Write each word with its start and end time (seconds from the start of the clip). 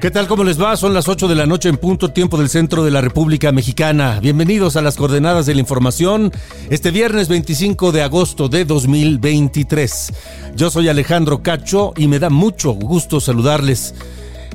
¿Qué 0.00 0.10
tal? 0.10 0.26
¿Cómo 0.28 0.44
les 0.44 0.58
va? 0.58 0.78
Son 0.78 0.94
las 0.94 1.08
8 1.08 1.28
de 1.28 1.34
la 1.34 1.44
noche 1.44 1.68
en 1.68 1.76
punto 1.76 2.10
tiempo 2.10 2.38
del 2.38 2.48
centro 2.48 2.82
de 2.82 2.90
la 2.90 3.02
República 3.02 3.52
Mexicana. 3.52 4.18
Bienvenidos 4.18 4.76
a 4.76 4.80
las 4.80 4.96
coordenadas 4.96 5.44
de 5.44 5.52
la 5.52 5.60
información 5.60 6.32
este 6.70 6.90
viernes 6.90 7.28
25 7.28 7.92
de 7.92 8.00
agosto 8.00 8.48
de 8.48 8.64
2023. 8.64 10.12
Yo 10.56 10.70
soy 10.70 10.88
Alejandro 10.88 11.42
Cacho 11.42 11.92
y 11.98 12.08
me 12.08 12.18
da 12.18 12.30
mucho 12.30 12.72
gusto 12.72 13.20
saludarles 13.20 13.94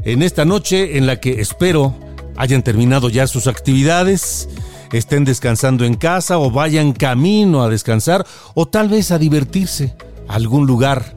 en 0.03 0.23
esta 0.23 0.45
noche 0.45 0.97
en 0.97 1.05
la 1.05 1.19
que 1.19 1.39
espero 1.39 1.93
hayan 2.37 2.63
terminado 2.63 3.09
ya 3.09 3.27
sus 3.27 3.45
actividades, 3.45 4.49
estén 4.93 5.25
descansando 5.25 5.85
en 5.85 5.93
casa 5.93 6.39
o 6.39 6.49
vayan 6.49 6.91
camino 6.91 7.61
a 7.61 7.69
descansar 7.69 8.25
o 8.55 8.67
tal 8.67 8.89
vez 8.89 9.11
a 9.11 9.19
divertirse 9.19 9.95
a 10.27 10.33
algún 10.37 10.65
lugar. 10.65 11.15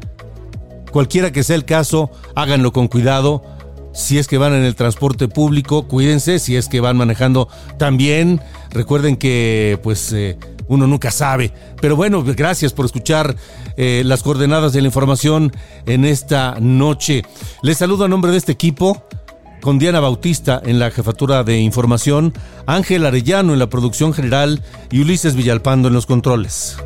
Cualquiera 0.93 1.33
que 1.33 1.45
sea 1.45 1.57
el 1.57 1.65
caso, 1.65 2.11
háganlo 2.35 2.75
con 2.75 2.89
cuidado 2.89 3.57
si 3.99 4.17
es 4.17 4.29
que 4.29 4.39
van 4.39 4.55
en 4.55 4.63
el 4.63 4.77
transporte 4.77 5.27
público, 5.27 5.89
cuídense, 5.89 6.39
si 6.39 6.55
es 6.55 6.69
que 6.69 6.79
van 6.79 6.97
manejando 6.97 7.49
también, 7.79 8.41
recuerden 8.71 9.17
que 9.17 9.81
pues 9.83 10.13
eh, 10.13 10.39
uno 10.69 10.87
nunca 10.87 11.11
sabe. 11.11 11.53
Pero 11.81 11.97
bueno, 11.97 12.23
gracias 12.23 12.73
por 12.73 12.87
escuchar 12.87 13.35
eh, 13.77 14.03
las 14.05 14.23
coordenadas 14.23 14.73
de 14.73 14.83
la 14.83 14.87
información 14.87 15.53
en 15.87 16.05
esta 16.05 16.59
noche. 16.61 17.25
Les 17.63 17.79
saludo 17.79 18.05
a 18.05 18.09
nombre 18.09 18.31
de 18.31 18.39
este 18.39 18.53
equipo 18.53 19.03
con 19.61 19.81
Diana 19.81 19.99
Bautista 19.99 20.63
en 20.65 20.79
la 20.79 20.93
jefatura 20.93 21.43
de 21.43 21.59
información, 21.59 22.33
Ángel 22.67 23.05
Arellano 23.05 23.53
en 23.53 23.59
la 23.59 23.69
producción 23.69 24.15
general 24.15 24.63
y 24.93 25.01
Ulises 25.01 25.35
Villalpando 25.35 25.89
en 25.89 25.95
los 25.95 26.07
controles. 26.07 26.77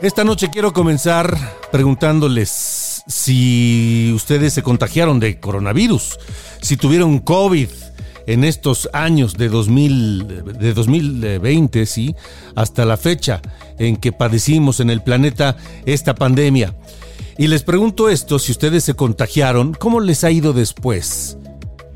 Esta 0.00 0.22
noche 0.22 0.48
quiero 0.48 0.72
comenzar 0.72 1.36
preguntándoles 1.72 3.02
si 3.08 4.12
ustedes 4.14 4.52
se 4.52 4.62
contagiaron 4.62 5.18
de 5.18 5.40
coronavirus, 5.40 6.20
si 6.62 6.76
tuvieron 6.76 7.18
COVID 7.18 7.68
en 8.28 8.44
estos 8.44 8.88
años 8.92 9.34
de, 9.34 9.48
2000, 9.48 10.44
de 10.56 10.72
2020, 10.72 11.84
¿sí? 11.84 12.14
hasta 12.54 12.84
la 12.84 12.96
fecha 12.96 13.42
en 13.76 13.96
que 13.96 14.12
padecimos 14.12 14.78
en 14.78 14.90
el 14.90 15.02
planeta 15.02 15.56
esta 15.84 16.14
pandemia. 16.14 16.76
Y 17.36 17.48
les 17.48 17.64
pregunto 17.64 18.08
esto, 18.08 18.38
si 18.38 18.52
ustedes 18.52 18.84
se 18.84 18.94
contagiaron, 18.94 19.74
¿cómo 19.74 19.98
les 19.98 20.22
ha 20.22 20.30
ido 20.30 20.52
después? 20.52 21.38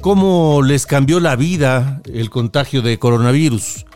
¿Cómo 0.01 0.61
les 0.63 0.87
cambió 0.87 1.21
la 1.21 1.37
vida 1.37 2.03
el 2.13 2.31
contagio 2.31 2.83
de 2.83 2.99
coronavirus? 2.99 3.87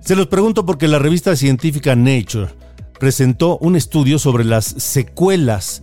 Se 0.00 0.16
los 0.16 0.28
pregunto 0.28 0.64
porque 0.64 0.88
la 0.88 0.98
revista 0.98 1.36
científica 1.36 1.94
Nature 1.94 2.65
presentó 2.98 3.58
un 3.58 3.76
estudio 3.76 4.18
sobre 4.18 4.44
las 4.44 4.64
secuelas 4.64 5.82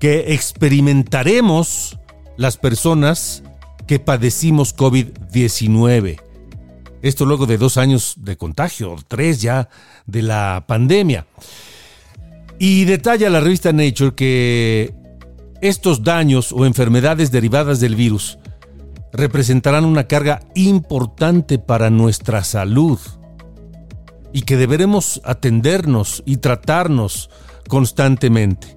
que 0.00 0.34
experimentaremos 0.34 1.98
las 2.36 2.56
personas 2.56 3.42
que 3.86 3.98
padecimos 3.98 4.76
COVID-19. 4.76 6.20
Esto 7.02 7.26
luego 7.26 7.46
de 7.46 7.58
dos 7.58 7.76
años 7.76 8.14
de 8.18 8.36
contagio, 8.36 8.96
tres 9.08 9.42
ya 9.42 9.68
de 10.06 10.22
la 10.22 10.64
pandemia. 10.66 11.26
Y 12.58 12.84
detalla 12.84 13.28
la 13.30 13.40
revista 13.40 13.72
Nature 13.72 14.14
que 14.14 14.94
estos 15.60 16.02
daños 16.02 16.52
o 16.52 16.66
enfermedades 16.66 17.30
derivadas 17.30 17.80
del 17.80 17.96
virus 17.96 18.38
representarán 19.12 19.84
una 19.84 20.04
carga 20.04 20.40
importante 20.54 21.58
para 21.58 21.90
nuestra 21.90 22.42
salud 22.42 22.98
y 24.34 24.42
que 24.42 24.56
deberemos 24.58 25.22
atendernos 25.24 26.22
y 26.26 26.38
tratarnos 26.38 27.30
constantemente. 27.68 28.76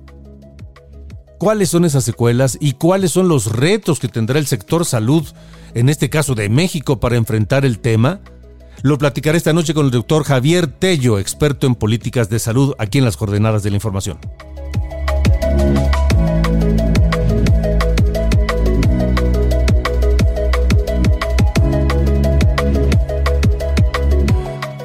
¿Cuáles 1.39 1.69
son 1.69 1.83
esas 1.83 2.03
secuelas 2.03 2.57
y 2.61 2.73
cuáles 2.73 3.11
son 3.11 3.27
los 3.27 3.51
retos 3.51 3.99
que 3.99 4.07
tendrá 4.07 4.39
el 4.39 4.45
sector 4.45 4.85
salud, 4.85 5.27
en 5.73 5.89
este 5.89 6.09
caso 6.09 6.35
de 6.35 6.47
México, 6.49 6.99
para 6.99 7.17
enfrentar 7.17 7.65
el 7.65 7.79
tema? 7.79 8.21
Lo 8.83 8.99
platicaré 8.99 9.37
esta 9.37 9.51
noche 9.51 9.73
con 9.73 9.85
el 9.85 9.91
doctor 9.91 10.23
Javier 10.23 10.67
Tello, 10.67 11.17
experto 11.17 11.65
en 11.65 11.73
políticas 11.73 12.29
de 12.29 12.37
salud, 12.37 12.75
aquí 12.77 12.99
en 12.99 13.05
las 13.05 13.17
coordenadas 13.17 13.63
de 13.63 13.71
la 13.71 13.77
información. 13.77 14.19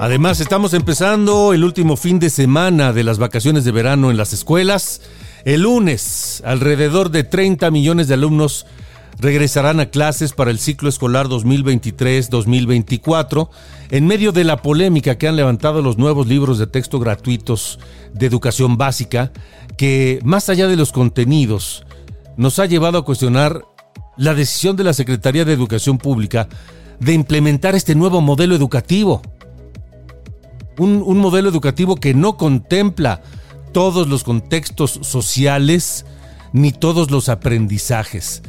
Además, 0.03 0.41
estamos 0.41 0.75
empezando 0.75 1.53
el 1.53 1.63
último 1.63 1.97
fin 1.97 2.19
de 2.19 2.29
semana 2.29 2.93
de 2.93 3.05
las 3.05 3.19
vacaciones 3.19 3.63
de 3.63 3.71
verano 3.71 4.11
en 4.11 4.17
las 4.17 4.33
escuelas. 4.33 5.01
El 5.45 5.63
lunes, 5.63 6.43
alrededor 6.45 7.13
de 7.13 7.23
30 7.23 7.71
millones 7.71 8.09
de 8.09 8.15
alumnos 8.15 8.67
regresarán 9.21 9.79
a 9.79 9.91
clases 9.91 10.33
para 10.33 10.51
el 10.51 10.59
ciclo 10.59 10.89
escolar 10.89 11.29
2023-2024 11.29 13.49
en 13.93 14.09
medio 14.09 14.33
de 14.33 14.43
la 14.43 14.57
polémica 14.57 15.19
que 15.19 15.29
han 15.29 15.37
levantado 15.37 15.83
los 15.83 15.99
nuevos 15.99 16.27
libros 16.27 16.59
de 16.59 16.67
texto 16.67 16.99
gratuitos 16.99 17.79
de 18.13 18.27
educación 18.27 18.77
básica 18.77 19.31
que, 19.77 20.19
más 20.25 20.49
allá 20.49 20.67
de 20.67 20.75
los 20.75 20.91
contenidos, 20.91 21.87
nos 22.37 22.59
ha 22.59 22.67
llevado 22.67 22.99
a 22.99 23.05
cuestionar 23.05 23.63
la 24.17 24.35
decisión 24.35 24.75
de 24.75 24.83
la 24.83 24.95
Secretaría 24.95 25.45
de 25.45 25.53
Educación 25.53 25.99
Pública 25.99 26.49
de 26.99 27.13
implementar 27.13 27.77
este 27.77 27.95
nuevo 27.95 28.21
modelo 28.21 28.57
educativo 28.57 29.23
un, 30.79 31.03
un 31.05 31.19
modelo 31.19 31.49
educativo 31.49 31.97
que 31.97 32.15
no 32.15 32.37
contempla 32.37 33.23
todos 33.73 34.09
los 34.09 34.25
contextos 34.25 34.99
sociales 35.03 36.05
ni 36.53 36.73
todos 36.73 37.11
los 37.11 37.29
aprendizajes. 37.29 38.43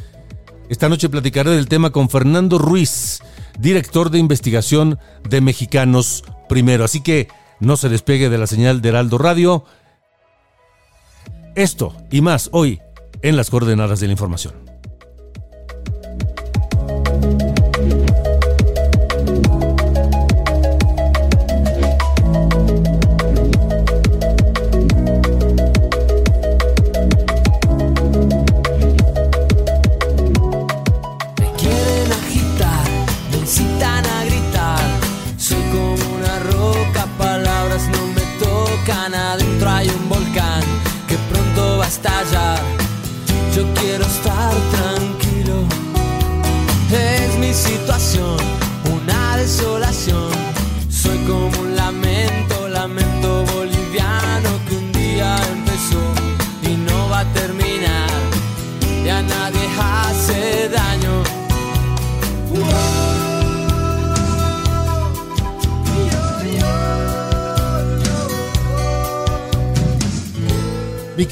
Esta 0.68 0.88
noche 0.88 1.08
platicaré 1.08 1.50
del 1.50 1.68
tema 1.68 1.90
con 1.90 2.08
Fernando 2.08 2.58
Ruiz, 2.58 3.20
director 3.58 4.10
de 4.10 4.18
investigación 4.18 4.98
de 5.28 5.40
Mexicanos 5.40 6.24
Primero. 6.48 6.84
Así 6.84 7.00
que 7.00 7.28
no 7.60 7.76
se 7.76 7.88
despegue 7.88 8.30
de 8.30 8.38
la 8.38 8.46
señal 8.46 8.80
de 8.80 8.88
Heraldo 8.88 9.18
Radio. 9.18 9.64
Esto 11.54 11.94
y 12.10 12.20
más 12.20 12.48
hoy 12.52 12.80
en 13.22 13.36
las 13.36 13.50
coordenadas 13.50 14.00
de 14.00 14.06
la 14.06 14.12
información. 14.12 14.63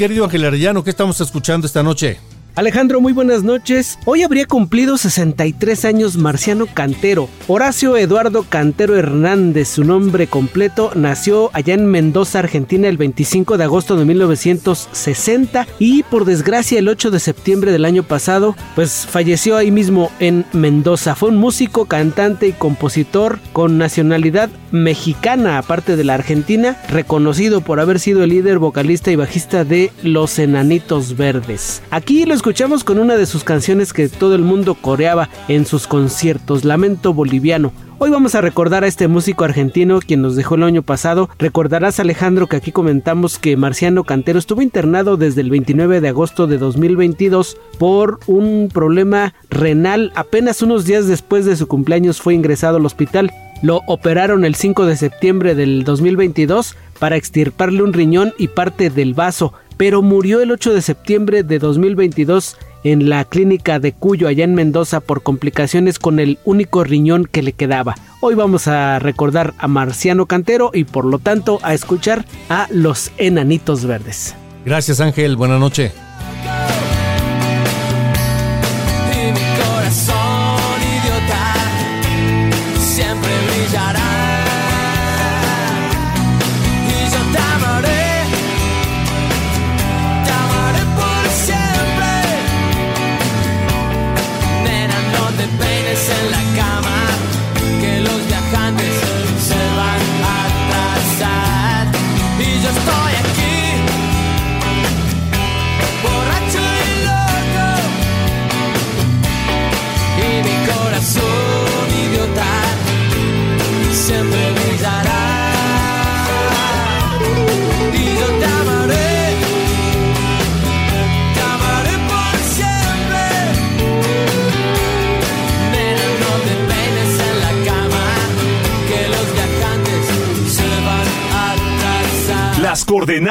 Querido 0.02 0.24
Ángel 0.24 0.44
Arellano, 0.44 0.82
¿qué 0.82 0.90
estamos 0.90 1.20
escuchando 1.20 1.64
esta 1.64 1.80
noche? 1.80 2.18
Alejandro, 2.54 3.00
muy 3.00 3.14
buenas 3.14 3.44
noches. 3.44 3.98
Hoy 4.04 4.22
habría 4.22 4.44
cumplido 4.44 4.98
63 4.98 5.86
años 5.86 6.18
Marciano 6.18 6.66
Cantero. 6.66 7.30
Horacio 7.48 7.96
Eduardo 7.96 8.44
Cantero 8.46 8.94
Hernández, 8.94 9.68
su 9.68 9.84
nombre 9.84 10.26
completo, 10.26 10.90
nació 10.94 11.48
allá 11.54 11.72
en 11.72 11.86
Mendoza, 11.86 12.40
Argentina, 12.40 12.88
el 12.88 12.98
25 12.98 13.56
de 13.56 13.64
agosto 13.64 13.96
de 13.96 14.04
1960 14.04 15.66
y 15.78 16.02
por 16.02 16.26
desgracia 16.26 16.78
el 16.78 16.90
8 16.90 17.10
de 17.10 17.20
septiembre 17.20 17.72
del 17.72 17.86
año 17.86 18.02
pasado, 18.02 18.54
pues 18.74 19.06
falleció 19.08 19.56
ahí 19.56 19.70
mismo 19.70 20.12
en 20.20 20.44
Mendoza. 20.52 21.14
Fue 21.14 21.30
un 21.30 21.38
músico, 21.38 21.86
cantante 21.86 22.48
y 22.48 22.52
compositor 22.52 23.38
con 23.54 23.78
nacionalidad 23.78 24.50
mexicana, 24.72 25.56
aparte 25.56 25.96
de 25.96 26.04
la 26.04 26.14
argentina, 26.14 26.76
reconocido 26.90 27.62
por 27.62 27.80
haber 27.80 27.98
sido 27.98 28.22
el 28.24 28.30
líder 28.30 28.58
vocalista 28.58 29.10
y 29.10 29.16
bajista 29.16 29.64
de 29.64 29.90
Los 30.02 30.38
Enanitos 30.38 31.16
Verdes. 31.16 31.82
Aquí 31.90 32.26
los 32.26 32.41
escuchamos 32.42 32.82
con 32.82 32.98
una 32.98 33.16
de 33.16 33.26
sus 33.26 33.44
canciones 33.44 33.92
que 33.92 34.08
todo 34.08 34.34
el 34.34 34.42
mundo 34.42 34.74
coreaba 34.74 35.28
en 35.46 35.64
sus 35.64 35.86
conciertos, 35.86 36.64
Lamento 36.64 37.14
Boliviano. 37.14 37.72
Hoy 37.98 38.10
vamos 38.10 38.34
a 38.34 38.40
recordar 38.40 38.82
a 38.82 38.88
este 38.88 39.06
músico 39.06 39.44
argentino 39.44 40.00
quien 40.00 40.22
nos 40.22 40.34
dejó 40.34 40.56
el 40.56 40.64
año 40.64 40.82
pasado. 40.82 41.30
Recordarás 41.38 42.00
Alejandro 42.00 42.48
que 42.48 42.56
aquí 42.56 42.72
comentamos 42.72 43.38
que 43.38 43.56
Marciano 43.56 44.02
Cantero 44.02 44.40
estuvo 44.40 44.60
internado 44.60 45.16
desde 45.16 45.40
el 45.40 45.50
29 45.50 46.00
de 46.00 46.08
agosto 46.08 46.48
de 46.48 46.58
2022 46.58 47.58
por 47.78 48.18
un 48.26 48.70
problema 48.74 49.34
renal. 49.48 50.10
Apenas 50.16 50.62
unos 50.62 50.84
días 50.84 51.06
después 51.06 51.46
de 51.46 51.54
su 51.54 51.68
cumpleaños 51.68 52.20
fue 52.20 52.34
ingresado 52.34 52.78
al 52.78 52.86
hospital. 52.86 53.30
Lo 53.62 53.82
operaron 53.86 54.44
el 54.44 54.56
5 54.56 54.84
de 54.86 54.96
septiembre 54.96 55.54
del 55.54 55.84
2022 55.84 56.74
para 56.98 57.14
extirparle 57.14 57.84
un 57.84 57.92
riñón 57.92 58.34
y 58.36 58.48
parte 58.48 58.90
del 58.90 59.14
vaso 59.14 59.54
pero 59.76 60.02
murió 60.02 60.40
el 60.40 60.50
8 60.50 60.74
de 60.74 60.82
septiembre 60.82 61.42
de 61.42 61.58
2022 61.58 62.56
en 62.84 63.08
la 63.08 63.24
clínica 63.24 63.78
de 63.78 63.92
Cuyo, 63.92 64.28
allá 64.28 64.44
en 64.44 64.54
Mendoza, 64.54 65.00
por 65.00 65.22
complicaciones 65.22 65.98
con 65.98 66.18
el 66.18 66.38
único 66.44 66.84
riñón 66.84 67.26
que 67.26 67.42
le 67.42 67.52
quedaba. 67.52 67.94
Hoy 68.20 68.34
vamos 68.34 68.68
a 68.68 68.98
recordar 68.98 69.54
a 69.58 69.68
Marciano 69.68 70.26
Cantero 70.26 70.70
y 70.74 70.84
por 70.84 71.04
lo 71.04 71.18
tanto 71.18 71.60
a 71.62 71.74
escuchar 71.74 72.24
a 72.48 72.66
los 72.70 73.12
Enanitos 73.18 73.84
Verdes. 73.84 74.34
Gracias 74.64 75.00
Ángel, 75.00 75.36
buena 75.36 75.58
noche. 75.58 75.92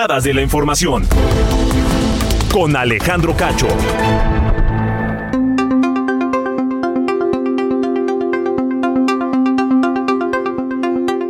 De 0.02 0.34
la 0.34 0.42
información. 0.42 1.08
Con 2.52 2.76
Alejandro 2.76 3.36
Cacho. 3.38 3.68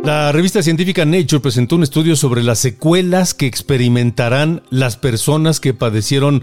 La 0.02 0.32
revista 0.32 0.62
científica 0.62 1.04
Nature 1.04 1.40
presentó 1.40 1.76
un 1.76 1.82
estudio 1.82 2.16
sobre 2.16 2.42
las 2.42 2.60
secuelas 2.60 3.34
que 3.34 3.44
experimentarán 3.46 4.62
las 4.70 4.96
personas 4.96 5.60
que 5.60 5.74
padecieron 5.74 6.42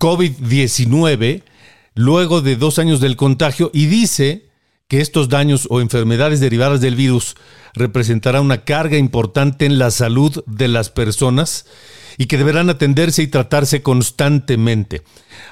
COVID-19 0.00 1.44
luego 1.94 2.40
de 2.40 2.56
dos 2.56 2.80
años 2.80 3.00
del 3.00 3.14
contagio 3.14 3.70
y 3.72 3.86
dice 3.86 4.49
que 4.90 5.00
estos 5.00 5.28
daños 5.28 5.68
o 5.70 5.80
enfermedades 5.80 6.40
derivadas 6.40 6.80
del 6.80 6.96
virus 6.96 7.36
representará 7.74 8.40
una 8.40 8.64
carga 8.64 8.98
importante 8.98 9.64
en 9.64 9.78
la 9.78 9.92
salud 9.92 10.42
de 10.48 10.66
las 10.66 10.90
personas 10.90 11.64
y 12.18 12.26
que 12.26 12.36
deberán 12.36 12.68
atenderse 12.68 13.22
y 13.22 13.28
tratarse 13.28 13.82
constantemente. 13.82 15.02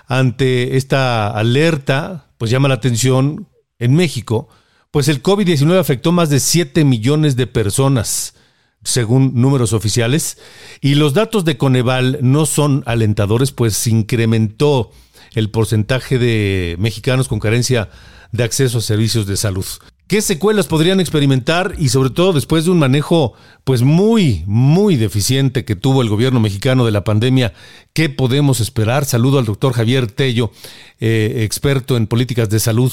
Ante 0.09 0.77
esta 0.77 1.29
alerta, 1.29 2.33
pues 2.37 2.51
llama 2.51 2.67
la 2.67 2.75
atención 2.75 3.47
en 3.79 3.95
México, 3.95 4.49
pues 4.91 5.07
el 5.07 5.23
COVID-19 5.23 5.79
afectó 5.79 6.11
más 6.11 6.31
de 6.31 6.41
7 6.41 6.85
millones 6.85 7.37
de 7.37 7.47
personas, 7.47 8.35
según 8.83 9.35
números 9.41 9.73
oficiales, 9.73 10.39
y 10.81 10.97
los 10.97 11.15
datos 11.15 11.45
de 11.45 11.57
Coneval 11.57 12.19
no 12.23 12.45
son 12.45 12.83
alentadores, 12.87 13.53
pues 13.53 13.87
incrementó 13.87 14.91
el 15.37 15.51
porcentaje 15.51 16.19
de 16.19 16.75
mexicanos 16.81 17.29
con 17.29 17.39
carencia 17.39 17.89
de 18.33 18.45
acceso 18.45 18.79
a 18.79 18.81
servicios 18.83 19.27
de 19.27 19.37
salud. 19.37 19.67
¿Qué 20.09 20.23
secuelas 20.23 20.67
podrían 20.67 21.01
experimentar 21.01 21.73
y 21.77 21.91
sobre 21.91 22.09
todo 22.09 22.33
después 22.33 22.65
de 22.65 22.71
un 22.71 22.79
manejo 22.79 23.35
pues 23.65 23.83
muy 23.83 24.43
muy 24.47 24.97
deficiente 24.97 25.67
que 25.67 25.77
tuvo 25.77 26.01
el 26.01 26.09
gobierno 26.09 26.41
mexicano 26.41 26.87
de 26.87 26.93
la 26.93 27.05
pandemia? 27.05 27.53
¿Qué 27.93 28.09
podemos 28.09 28.61
esperar? 28.61 29.05
Saludo 29.05 29.39
al 29.39 29.45
doctor 29.45 29.75
Javier 29.75 30.11
Tello, 30.11 30.51
eh, 30.99 31.43
experto 31.45 31.99
en 31.99 32.07
políticas 32.07 32.49
de 32.49 32.59
salud, 32.59 32.91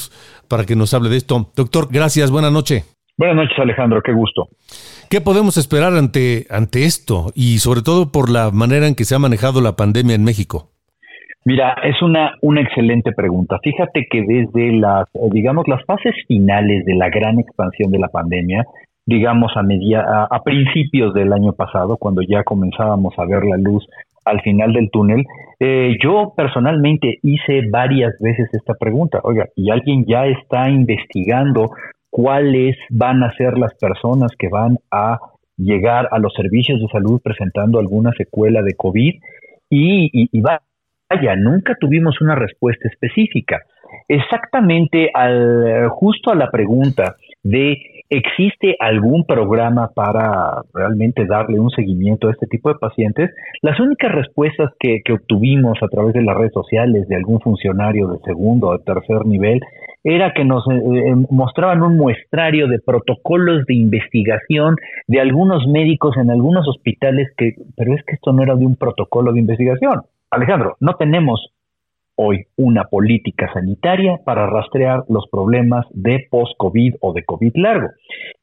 para 0.50 0.66
que 0.66 0.76
nos 0.76 0.94
hable 0.94 1.08
de 1.10 1.16
esto. 1.16 1.52
Doctor, 1.56 1.88
gracias, 1.90 2.32
buena 2.32 2.52
noche. 2.52 2.84
Buenas 3.18 3.38
noches, 3.38 3.58
Alejandro, 3.60 4.02
qué 4.04 4.12
gusto. 4.12 4.50
¿Qué 5.10 5.22
podemos 5.22 5.56
esperar 5.56 5.94
ante, 5.94 6.48
ante 6.50 6.84
esto 6.84 7.32
y 7.34 7.60
sobre 7.60 7.82
todo 7.82 8.12
por 8.12 8.30
la 8.30 8.52
manera 8.52 8.88
en 8.88 8.96
que 8.96 9.06
se 9.06 9.16
ha 9.16 9.20
manejado 9.20 9.62
la 9.62 9.78
pandemia 9.78 10.16
en 10.16 10.26
México? 10.26 10.75
Mira, 11.48 11.76
es 11.84 12.02
una, 12.02 12.34
una 12.42 12.62
excelente 12.62 13.12
pregunta. 13.12 13.60
Fíjate 13.62 14.08
que 14.10 14.24
desde 14.24 14.72
las, 14.72 15.06
digamos, 15.32 15.68
las 15.68 15.86
fases 15.86 16.16
finales 16.28 16.86
de 16.86 16.96
la 16.96 17.10
gran 17.10 17.40
expansión 17.40 17.92
de 17.92 18.00
la 18.00 18.08
pandemia, 18.08 18.66
digamos 19.06 19.52
a, 19.56 19.62
media, 19.62 20.04
a, 20.28 20.42
principios 20.42 21.14
del 21.14 21.32
año 21.32 21.54
pasado, 21.54 21.98
cuando 21.98 22.24
ya 22.24 22.44
comenzábamos 22.44 23.14
a 23.20 23.26
ver 23.26 23.46
la 23.46 23.58
luz 23.58 23.88
al 24.26 24.42
final 24.42 24.74
del 24.74 24.90
túnel, 24.90 25.24
eh, 25.60 25.96
yo 26.04 26.34
personalmente 26.36 27.20
hice 27.22 27.62
varias 27.70 28.16
veces 28.20 28.50
esta 28.52 28.74
pregunta. 28.74 29.20
Oiga, 29.22 29.46
¿y 29.56 29.70
alguien 29.70 30.06
ya 30.08 30.26
está 30.26 30.68
investigando 30.72 31.70
cuáles 32.10 32.76
van 32.90 33.22
a 33.22 33.32
ser 33.36 33.60
las 33.60 33.76
personas 33.76 34.32
que 34.40 34.50
van 34.50 34.80
a 34.90 35.20
llegar 35.58 36.08
a 36.10 36.18
los 36.18 36.34
servicios 36.34 36.82
de 36.82 36.88
salud 36.88 37.22
presentando 37.24 37.78
alguna 37.78 38.14
secuela 38.18 38.64
de 38.64 38.74
COVID? 38.74 39.14
Y, 39.70 40.10
y, 40.12 40.30
y 40.32 40.42
vaya, 41.10 41.36
nunca 41.36 41.76
tuvimos 41.80 42.22
una 42.22 42.36
respuesta 42.36 42.88
específica. 42.88 43.62
Exactamente 44.08 45.10
al, 45.14 45.88
justo 45.90 46.32
a 46.32 46.36
la 46.36 46.52
pregunta 46.52 47.16
de 47.44 47.78
¿existe 48.10 48.76
algún 48.80 49.26
programa 49.26 49.90
para 49.94 50.62
realmente 50.74 51.26
darle 51.26 51.60
un 51.60 51.70
seguimiento 51.72 52.28
a 52.28 52.32
este 52.32 52.48
tipo 52.48 52.70
de 52.70 52.80
pacientes? 52.80 53.32
Las 53.62 53.80
únicas 53.80 54.12
respuestas 54.12 54.72
que, 54.80 55.02
obtuvimos 55.12 55.78
a 55.82 55.88
través 55.88 56.14
de 56.14 56.24
las 56.24 56.38
redes 56.38 56.54
sociales 56.54 57.08
de 57.08 57.16
algún 57.16 57.40
funcionario 57.40 58.08
de 58.08 58.20
segundo 58.26 58.68
o 58.68 58.80
tercer 58.80 59.26
nivel 59.26 59.60
era 60.04 60.34
que 60.34 60.46
nos 60.46 60.64
eh, 60.70 61.16
mostraban 61.32 61.82
un 61.82 61.98
muestrario 61.98 62.68
de 62.68 62.80
protocolos 62.80 63.66
de 63.66 63.74
investigación 63.74 64.76
de 65.08 65.20
algunos 65.20 65.66
médicos 65.68 66.16
en 66.18 66.30
algunos 66.30 66.68
hospitales 66.68 67.30
que, 67.38 67.54
pero 67.76 67.96
es 67.96 68.04
que 68.04 68.16
esto 68.16 68.32
no 68.32 68.44
era 68.44 68.56
de 68.56 68.66
un 68.66 68.76
protocolo 68.76 69.34
de 69.34 69.40
investigación. 69.40 70.02
Alejandro, 70.36 70.76
no 70.80 70.94
tenemos 70.96 71.52
hoy 72.18 72.46
una 72.56 72.86
política 72.86 73.52
sanitaria 73.54 74.18
para 74.26 74.48
rastrear 74.48 75.04
los 75.10 75.28
problemas 75.30 75.86
de 75.92 76.28
post-COVID 76.30 76.96
o 77.02 77.14
de 77.14 77.24
COVID 77.24 77.52
largo. 77.56 77.90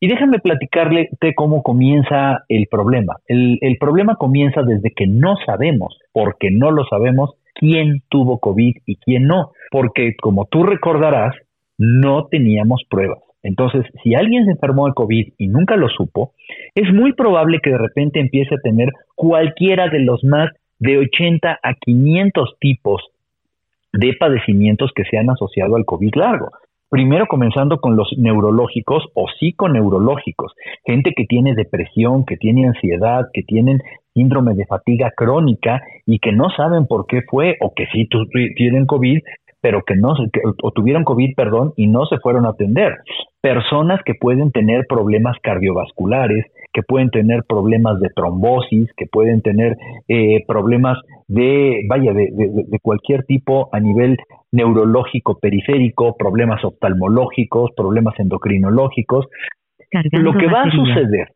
Y 0.01 0.09
déjame 0.09 0.39
platicarle 0.39 1.09
cómo 1.37 1.63
comienza 1.63 2.45
el 2.49 2.67
problema. 2.71 3.17
El, 3.27 3.59
el, 3.61 3.79
problema 3.79 4.17
comienza 4.17 4.63
desde 4.63 4.91
que 4.95 5.07
no 5.07 5.37
sabemos, 5.47 5.99
porque 6.13 6.51
no 6.51 6.71
lo 6.71 6.85
sabemos, 6.85 7.31
quién 7.55 8.03
tuvo 8.09 8.39
COVID 8.39 8.77
y 8.87 8.97
quién 8.97 9.27
no, 9.27 9.53
porque 9.71 10.15
como 10.21 10.47
tú 10.47 10.65
recordarás, 10.65 11.35
no 11.79 12.27
teníamos 12.27 12.83
pruebas. 12.89 13.21
Entonces, 13.43 13.85
si 14.03 14.15
alguien 14.15 14.45
se 14.45 14.53
enfermó 14.53 14.87
de 14.87 14.95
COVID 14.95 15.33
y 15.37 15.49
nunca 15.49 15.77
lo 15.77 15.89
supo, 15.89 16.33
es 16.75 16.93
muy 16.93 17.13
probable 17.13 17.59
que 17.61 17.71
de 17.71 17.79
repente 17.79 18.21
empiece 18.21 18.55
a 18.55 18.61
tener 18.63 18.91
cualquiera 19.17 19.89
de 19.89 20.01
los 20.01 20.23
más 20.23 20.49
de 20.83 20.99
80 20.99 21.61
a 21.63 21.75
500 21.75 22.57
tipos 22.59 23.03
de 23.93 24.15
padecimientos 24.19 24.91
que 24.93 25.05
se 25.05 25.17
han 25.17 25.31
asociado 25.31 25.77
al 25.77 25.85
COVID 25.85 26.15
largo. 26.17 26.51
Primero 26.91 27.27
comenzando 27.27 27.81
con 27.81 27.97
los 27.97 28.09
neurológicos 28.19 29.05
o 29.15 29.27
psiconeurológicos, 29.39 30.53
gente 30.85 31.13
que 31.17 31.25
tiene 31.25 31.55
depresión, 31.55 32.25
que 32.27 32.37
tiene 32.37 32.67
ansiedad, 32.67 33.27
que 33.33 33.43
tienen 33.45 33.81
síndrome 34.13 34.55
de 34.55 34.67
fatiga 34.67 35.13
crónica 35.17 35.81
y 36.05 36.19
que 36.19 36.33
no 36.33 36.51
saben 36.51 36.87
por 36.87 37.07
qué 37.07 37.23
fue 37.31 37.57
o 37.61 37.73
que 37.75 37.87
sí 37.93 38.09
tienen 38.57 38.87
COVID, 38.87 39.21
pero 39.61 39.85
que 39.85 39.95
no 39.95 40.15
o 40.63 40.71
tuvieron 40.73 41.05
COVID, 41.05 41.37
perdón, 41.37 41.73
y 41.77 41.87
no 41.87 42.07
se 42.07 42.19
fueron 42.19 42.45
a 42.45 42.51
atender. 42.51 42.99
Personas 43.41 44.01
que 44.05 44.15
pueden 44.15 44.51
tener 44.51 44.87
problemas 44.89 45.37
cardiovasculares, 45.43 46.45
que 46.73 46.83
pueden 46.83 47.11
tener 47.11 47.43
problemas 47.47 48.01
de 48.01 48.09
trombosis, 48.15 48.91
que 48.97 49.07
pueden 49.07 49.43
tener 49.43 49.77
eh, 50.09 50.45
problemas 50.47 50.99
de, 51.29 51.83
vaya, 51.89 52.13
de, 52.13 52.29
de, 52.33 52.79
cualquier 52.81 53.25
tipo 53.25 53.69
a 53.73 53.81
nivel 53.81 54.17
neurológico 54.51 55.39
periférico, 55.39 56.17
problemas 56.17 56.65
oftalmológicos, 56.65 57.71
problemas 57.77 58.19
endocrinológicos. 58.19 59.27
Lo 60.13 60.33
que 60.33 60.47
va 60.47 60.63
a 60.63 60.71
suceder, 60.71 61.29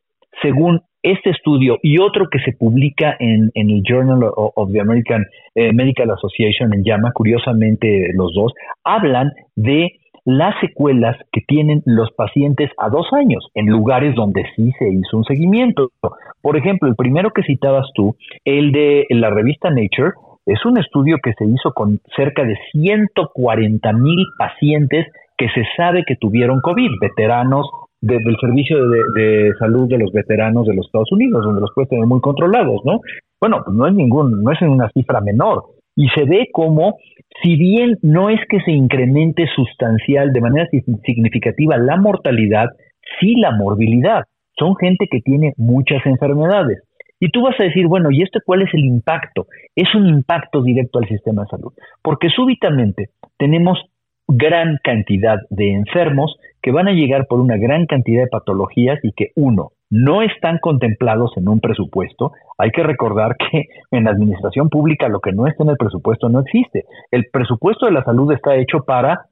según 0.42 0.80
este 1.02 1.30
estudio 1.30 1.78
y 1.82 1.98
otro 2.00 2.28
que 2.30 2.40
se 2.40 2.52
publica 2.52 3.16
en, 3.20 3.50
en 3.54 3.70
el 3.70 3.82
Journal 3.88 4.28
of 4.34 4.72
the 4.72 4.80
American 4.80 5.24
eh, 5.54 5.72
Medical 5.72 6.10
Association 6.10 6.74
en 6.74 6.82
llama, 6.82 7.12
curiosamente 7.12 8.10
los 8.14 8.34
dos, 8.34 8.52
hablan 8.82 9.30
de 9.54 9.92
las 10.26 10.58
secuelas 10.60 11.16
que 11.32 11.40
tienen 11.40 11.82
los 11.86 12.10
pacientes 12.10 12.70
a 12.78 12.90
dos 12.90 13.06
años 13.12 13.48
en 13.54 13.66
lugares 13.66 14.14
donde 14.16 14.44
sí 14.56 14.72
se 14.78 14.90
hizo 14.90 15.16
un 15.16 15.24
seguimiento. 15.24 15.92
Por 16.42 16.56
ejemplo, 16.56 16.88
el 16.88 16.96
primero 16.96 17.30
que 17.30 17.44
citabas 17.44 17.86
tú, 17.94 18.16
el 18.44 18.72
de 18.72 19.06
la 19.10 19.30
revista 19.30 19.70
Nature, 19.70 20.14
es 20.44 20.64
un 20.66 20.78
estudio 20.78 21.18
que 21.22 21.32
se 21.34 21.44
hizo 21.44 21.72
con 21.72 22.00
cerca 22.16 22.44
de 22.44 22.58
140 22.72 23.92
mil 23.92 24.26
pacientes 24.36 25.06
que 25.38 25.48
se 25.50 25.64
sabe 25.76 26.04
que 26.04 26.16
tuvieron 26.16 26.60
COVID, 26.60 26.90
veteranos 27.00 27.70
del 28.00 28.36
servicio 28.40 28.88
de, 28.88 29.52
salud 29.58 29.88
de 29.88 29.98
los 29.98 30.12
veteranos 30.12 30.66
de 30.66 30.74
los 30.74 30.86
Estados 30.86 31.12
Unidos, 31.12 31.44
donde 31.44 31.60
los 31.60 31.70
puede 31.74 31.88
tener 31.88 32.06
muy 32.06 32.20
controlados, 32.20 32.80
¿no? 32.84 33.00
Bueno, 33.40 33.62
pues 33.64 33.76
no 33.76 33.86
es 33.86 33.94
ningún, 33.94 34.42
no 34.42 34.52
es 34.52 34.60
una 34.62 34.88
cifra 34.90 35.20
menor. 35.20 35.64
Y 35.96 36.08
se 36.10 36.24
ve 36.24 36.48
como, 36.52 36.98
si 37.42 37.56
bien 37.56 37.96
no 38.02 38.28
es 38.28 38.40
que 38.48 38.60
se 38.60 38.70
incremente 38.70 39.46
sustancial 39.54 40.32
de 40.32 40.40
manera 40.42 40.68
significativa 41.04 41.78
la 41.78 41.96
mortalidad, 41.96 42.66
sí 43.18 43.34
la 43.36 43.50
morbilidad. 43.50 44.24
Son 44.58 44.76
gente 44.76 45.08
que 45.10 45.20
tiene 45.20 45.54
muchas 45.56 46.04
enfermedades. 46.04 46.82
Y 47.18 47.30
tú 47.30 47.42
vas 47.42 47.58
a 47.58 47.64
decir, 47.64 47.86
bueno, 47.86 48.10
¿y 48.10 48.22
esto 48.22 48.40
cuál 48.44 48.62
es 48.62 48.74
el 48.74 48.84
impacto? 48.84 49.46
Es 49.74 49.94
un 49.94 50.06
impacto 50.06 50.62
directo 50.62 50.98
al 50.98 51.08
sistema 51.08 51.42
de 51.42 51.48
salud, 51.48 51.72
porque 52.02 52.28
súbitamente 52.28 53.08
tenemos 53.38 53.78
gran 54.28 54.78
cantidad 54.82 55.38
de 55.48 55.72
enfermos 55.72 56.36
que 56.60 56.72
van 56.72 56.88
a 56.88 56.92
llegar 56.92 57.26
por 57.26 57.40
una 57.40 57.56
gran 57.56 57.86
cantidad 57.86 58.24
de 58.24 58.28
patologías 58.28 58.98
y 59.02 59.12
que, 59.12 59.30
uno, 59.34 59.70
no 59.90 60.22
están 60.22 60.58
contemplados 60.58 61.32
en 61.36 61.48
un 61.48 61.60
presupuesto. 61.60 62.32
Hay 62.58 62.70
que 62.70 62.82
recordar 62.82 63.36
que 63.36 63.66
en 63.90 64.04
la 64.04 64.10
administración 64.10 64.68
pública 64.68 65.08
lo 65.08 65.20
que 65.20 65.32
no 65.32 65.46
está 65.46 65.64
en 65.64 65.70
el 65.70 65.76
presupuesto 65.76 66.28
no 66.28 66.40
existe. 66.40 66.84
El 67.10 67.26
presupuesto 67.32 67.86
de 67.86 67.92
la 67.92 68.04
salud 68.04 68.32
está 68.32 68.56
hecho 68.56 68.84
para 68.84 69.26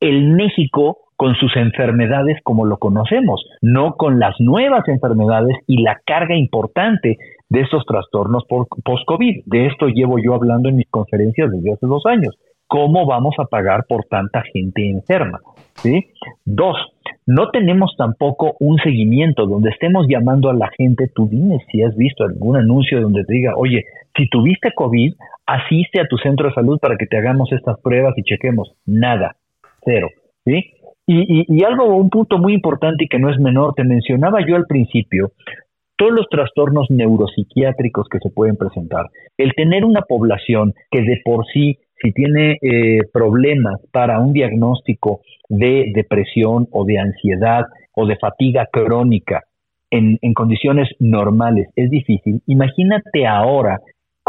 el 0.00 0.28
México 0.28 0.98
con 1.16 1.34
sus 1.34 1.54
enfermedades 1.56 2.38
como 2.42 2.64
lo 2.64 2.78
conocemos, 2.78 3.44
no 3.60 3.96
con 3.96 4.18
las 4.18 4.34
nuevas 4.40 4.88
enfermedades 4.88 5.54
y 5.66 5.82
la 5.82 6.00
carga 6.06 6.34
importante 6.34 7.18
de 7.50 7.60
estos 7.60 7.84
trastornos 7.84 8.44
post-COVID. 8.46 9.42
De 9.44 9.66
esto 9.66 9.88
llevo 9.88 10.16
yo 10.18 10.34
hablando 10.34 10.70
en 10.70 10.76
mis 10.76 10.88
conferencias 10.88 11.50
desde 11.50 11.74
hace 11.74 11.86
dos 11.86 12.06
años. 12.06 12.38
¿Cómo 12.66 13.04
vamos 13.04 13.34
a 13.38 13.44
pagar 13.44 13.84
por 13.86 14.04
tanta 14.04 14.42
gente 14.50 14.88
enferma? 14.88 15.40
¿Sí? 15.82 16.08
Dos, 16.44 16.76
no 17.26 17.50
tenemos 17.50 17.94
tampoco 17.96 18.56
un 18.60 18.78
seguimiento 18.78 19.46
donde 19.46 19.70
estemos 19.70 20.06
llamando 20.08 20.50
a 20.50 20.54
la 20.54 20.68
gente, 20.76 21.10
tú 21.14 21.28
dime 21.28 21.58
si 21.70 21.82
has 21.82 21.96
visto 21.96 22.24
algún 22.24 22.56
anuncio 22.56 23.00
donde 23.00 23.24
te 23.24 23.34
diga, 23.34 23.54
oye, 23.56 23.84
si 24.16 24.28
tuviste 24.28 24.72
COVID, 24.74 25.14
asiste 25.46 26.00
a 26.00 26.06
tu 26.06 26.16
centro 26.18 26.48
de 26.48 26.54
salud 26.54 26.78
para 26.80 26.96
que 26.96 27.06
te 27.06 27.16
hagamos 27.16 27.50
estas 27.52 27.80
pruebas 27.80 28.14
y 28.16 28.22
chequemos. 28.22 28.72
Nada, 28.86 29.36
cero. 29.84 30.08
¿Sí? 30.44 30.72
Y, 31.06 31.44
y, 31.48 31.64
algo, 31.64 31.96
un 31.96 32.08
punto 32.08 32.38
muy 32.38 32.54
importante 32.54 33.04
y 33.04 33.08
que 33.08 33.18
no 33.18 33.30
es 33.30 33.38
menor, 33.40 33.74
te 33.74 33.82
mencionaba 33.82 34.46
yo 34.46 34.54
al 34.54 34.66
principio, 34.66 35.32
todos 35.96 36.12
los 36.12 36.28
trastornos 36.28 36.86
neuropsiquiátricos 36.88 38.06
que 38.08 38.20
se 38.20 38.30
pueden 38.30 38.56
presentar, 38.56 39.06
el 39.36 39.52
tener 39.54 39.84
una 39.84 40.02
población 40.02 40.72
que 40.90 41.02
de 41.02 41.20
por 41.24 41.44
sí 41.52 41.78
si 42.02 42.12
tiene 42.12 42.58
eh, 42.62 43.00
problemas 43.12 43.80
para 43.92 44.20
un 44.20 44.32
diagnóstico 44.32 45.20
de 45.48 45.92
depresión 45.94 46.68
o 46.70 46.84
de 46.84 46.98
ansiedad 46.98 47.64
o 47.94 48.06
de 48.06 48.16
fatiga 48.16 48.68
crónica 48.70 49.44
en, 49.90 50.18
en 50.22 50.34
condiciones 50.34 50.88
normales 50.98 51.68
es 51.76 51.90
difícil, 51.90 52.40
imagínate 52.46 53.26
ahora 53.26 53.80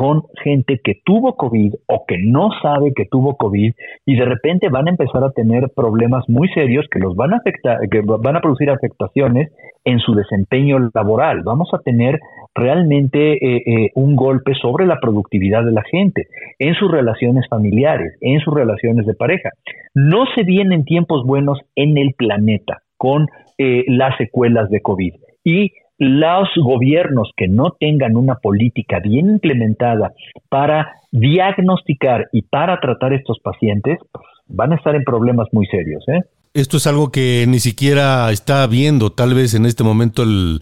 con 0.01 0.23
gente 0.43 0.79
que 0.83 0.99
tuvo 1.05 1.35
COVID 1.35 1.75
o 1.85 2.05
que 2.07 2.17
no 2.17 2.49
sabe 2.63 2.91
que 2.95 3.05
tuvo 3.05 3.37
COVID 3.37 3.71
y 4.03 4.15
de 4.15 4.25
repente 4.25 4.69
van 4.69 4.87
a 4.87 4.89
empezar 4.89 5.23
a 5.23 5.29
tener 5.29 5.69
problemas 5.75 6.27
muy 6.27 6.47
serios 6.55 6.87
que 6.89 6.97
los 6.97 7.15
van 7.15 7.35
a 7.35 7.37
afectar, 7.37 7.77
que 7.87 8.01
van 8.01 8.35
a 8.35 8.41
producir 8.41 8.71
afectaciones 8.71 9.51
en 9.85 9.99
su 9.99 10.15
desempeño 10.15 10.89
laboral. 10.95 11.43
Vamos 11.43 11.69
a 11.75 11.83
tener 11.83 12.19
realmente 12.55 13.33
eh, 13.33 13.61
eh, 13.63 13.91
un 13.93 14.15
golpe 14.15 14.55
sobre 14.55 14.87
la 14.87 14.99
productividad 14.99 15.63
de 15.63 15.71
la 15.71 15.83
gente, 15.83 16.25
en 16.57 16.73
sus 16.73 16.91
relaciones 16.91 17.45
familiares, 17.47 18.17
en 18.21 18.39
sus 18.39 18.55
relaciones 18.55 19.05
de 19.05 19.13
pareja. 19.13 19.51
No 19.93 20.25
se 20.33 20.41
vienen 20.41 20.83
tiempos 20.83 21.23
buenos 21.27 21.59
en 21.75 21.99
el 21.99 22.15
planeta 22.15 22.81
con 22.97 23.27
eh, 23.59 23.83
las 23.87 24.17
secuelas 24.17 24.71
de 24.71 24.81
COVID. 24.81 25.13
Y 25.43 25.73
los 26.01 26.49
gobiernos 26.55 27.29
que 27.37 27.47
no 27.47 27.75
tengan 27.79 28.15
una 28.15 28.33
política 28.33 28.99
bien 28.99 29.29
implementada 29.29 30.13
para 30.49 30.93
diagnosticar 31.11 32.27
y 32.31 32.41
para 32.41 32.79
tratar 32.79 33.13
estos 33.13 33.37
pacientes, 33.43 33.99
pues, 34.11 34.25
van 34.47 34.73
a 34.73 34.77
estar 34.77 34.95
en 34.95 35.03
problemas 35.03 35.47
muy 35.51 35.67
serios. 35.67 36.03
¿eh? 36.07 36.23
Esto 36.55 36.77
es 36.77 36.87
algo 36.87 37.11
que 37.11 37.45
ni 37.47 37.59
siquiera 37.59 38.31
está 38.31 38.65
viendo 38.65 39.11
tal 39.11 39.35
vez 39.35 39.53
en 39.53 39.67
este 39.67 39.83
momento 39.83 40.23
el, 40.23 40.61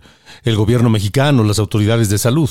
gobierno 0.58 0.90
mexicano, 0.90 1.46
las 1.46 1.60
autoridades 1.60 2.10
de 2.10 2.18
salud. 2.18 2.50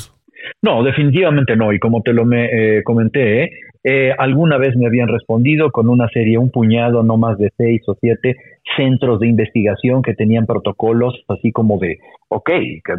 No, 0.62 0.83
definitivamente 0.83 1.57
no. 1.57 1.75
Y 1.75 1.78
como 1.78 2.00
te 2.00 2.14
lo 2.14 2.25
me, 2.25 2.47
eh, 2.47 2.83
comenté, 2.85 3.45
¿eh? 3.45 3.50
Eh, 3.85 4.12
alguna 4.18 4.58
vez 4.58 4.76
me 4.76 4.87
habían 4.87 5.08
respondido 5.08 5.70
con 5.70 5.88
una 5.88 6.08
serie, 6.08 6.38
un 6.38 6.50
puñado, 6.50 7.02
no 7.02 7.16
más 7.16 7.38
de 7.38 7.50
seis 7.56 7.82
o 7.87 7.94
siete 8.00 8.37
centros 8.76 9.20
de 9.20 9.28
investigación 9.28 10.02
que 10.02 10.14
tenían 10.14 10.47
protocolos 10.47 11.14
así 11.28 11.52
como 11.52 11.78
de, 11.78 11.99
ok, 12.28 12.50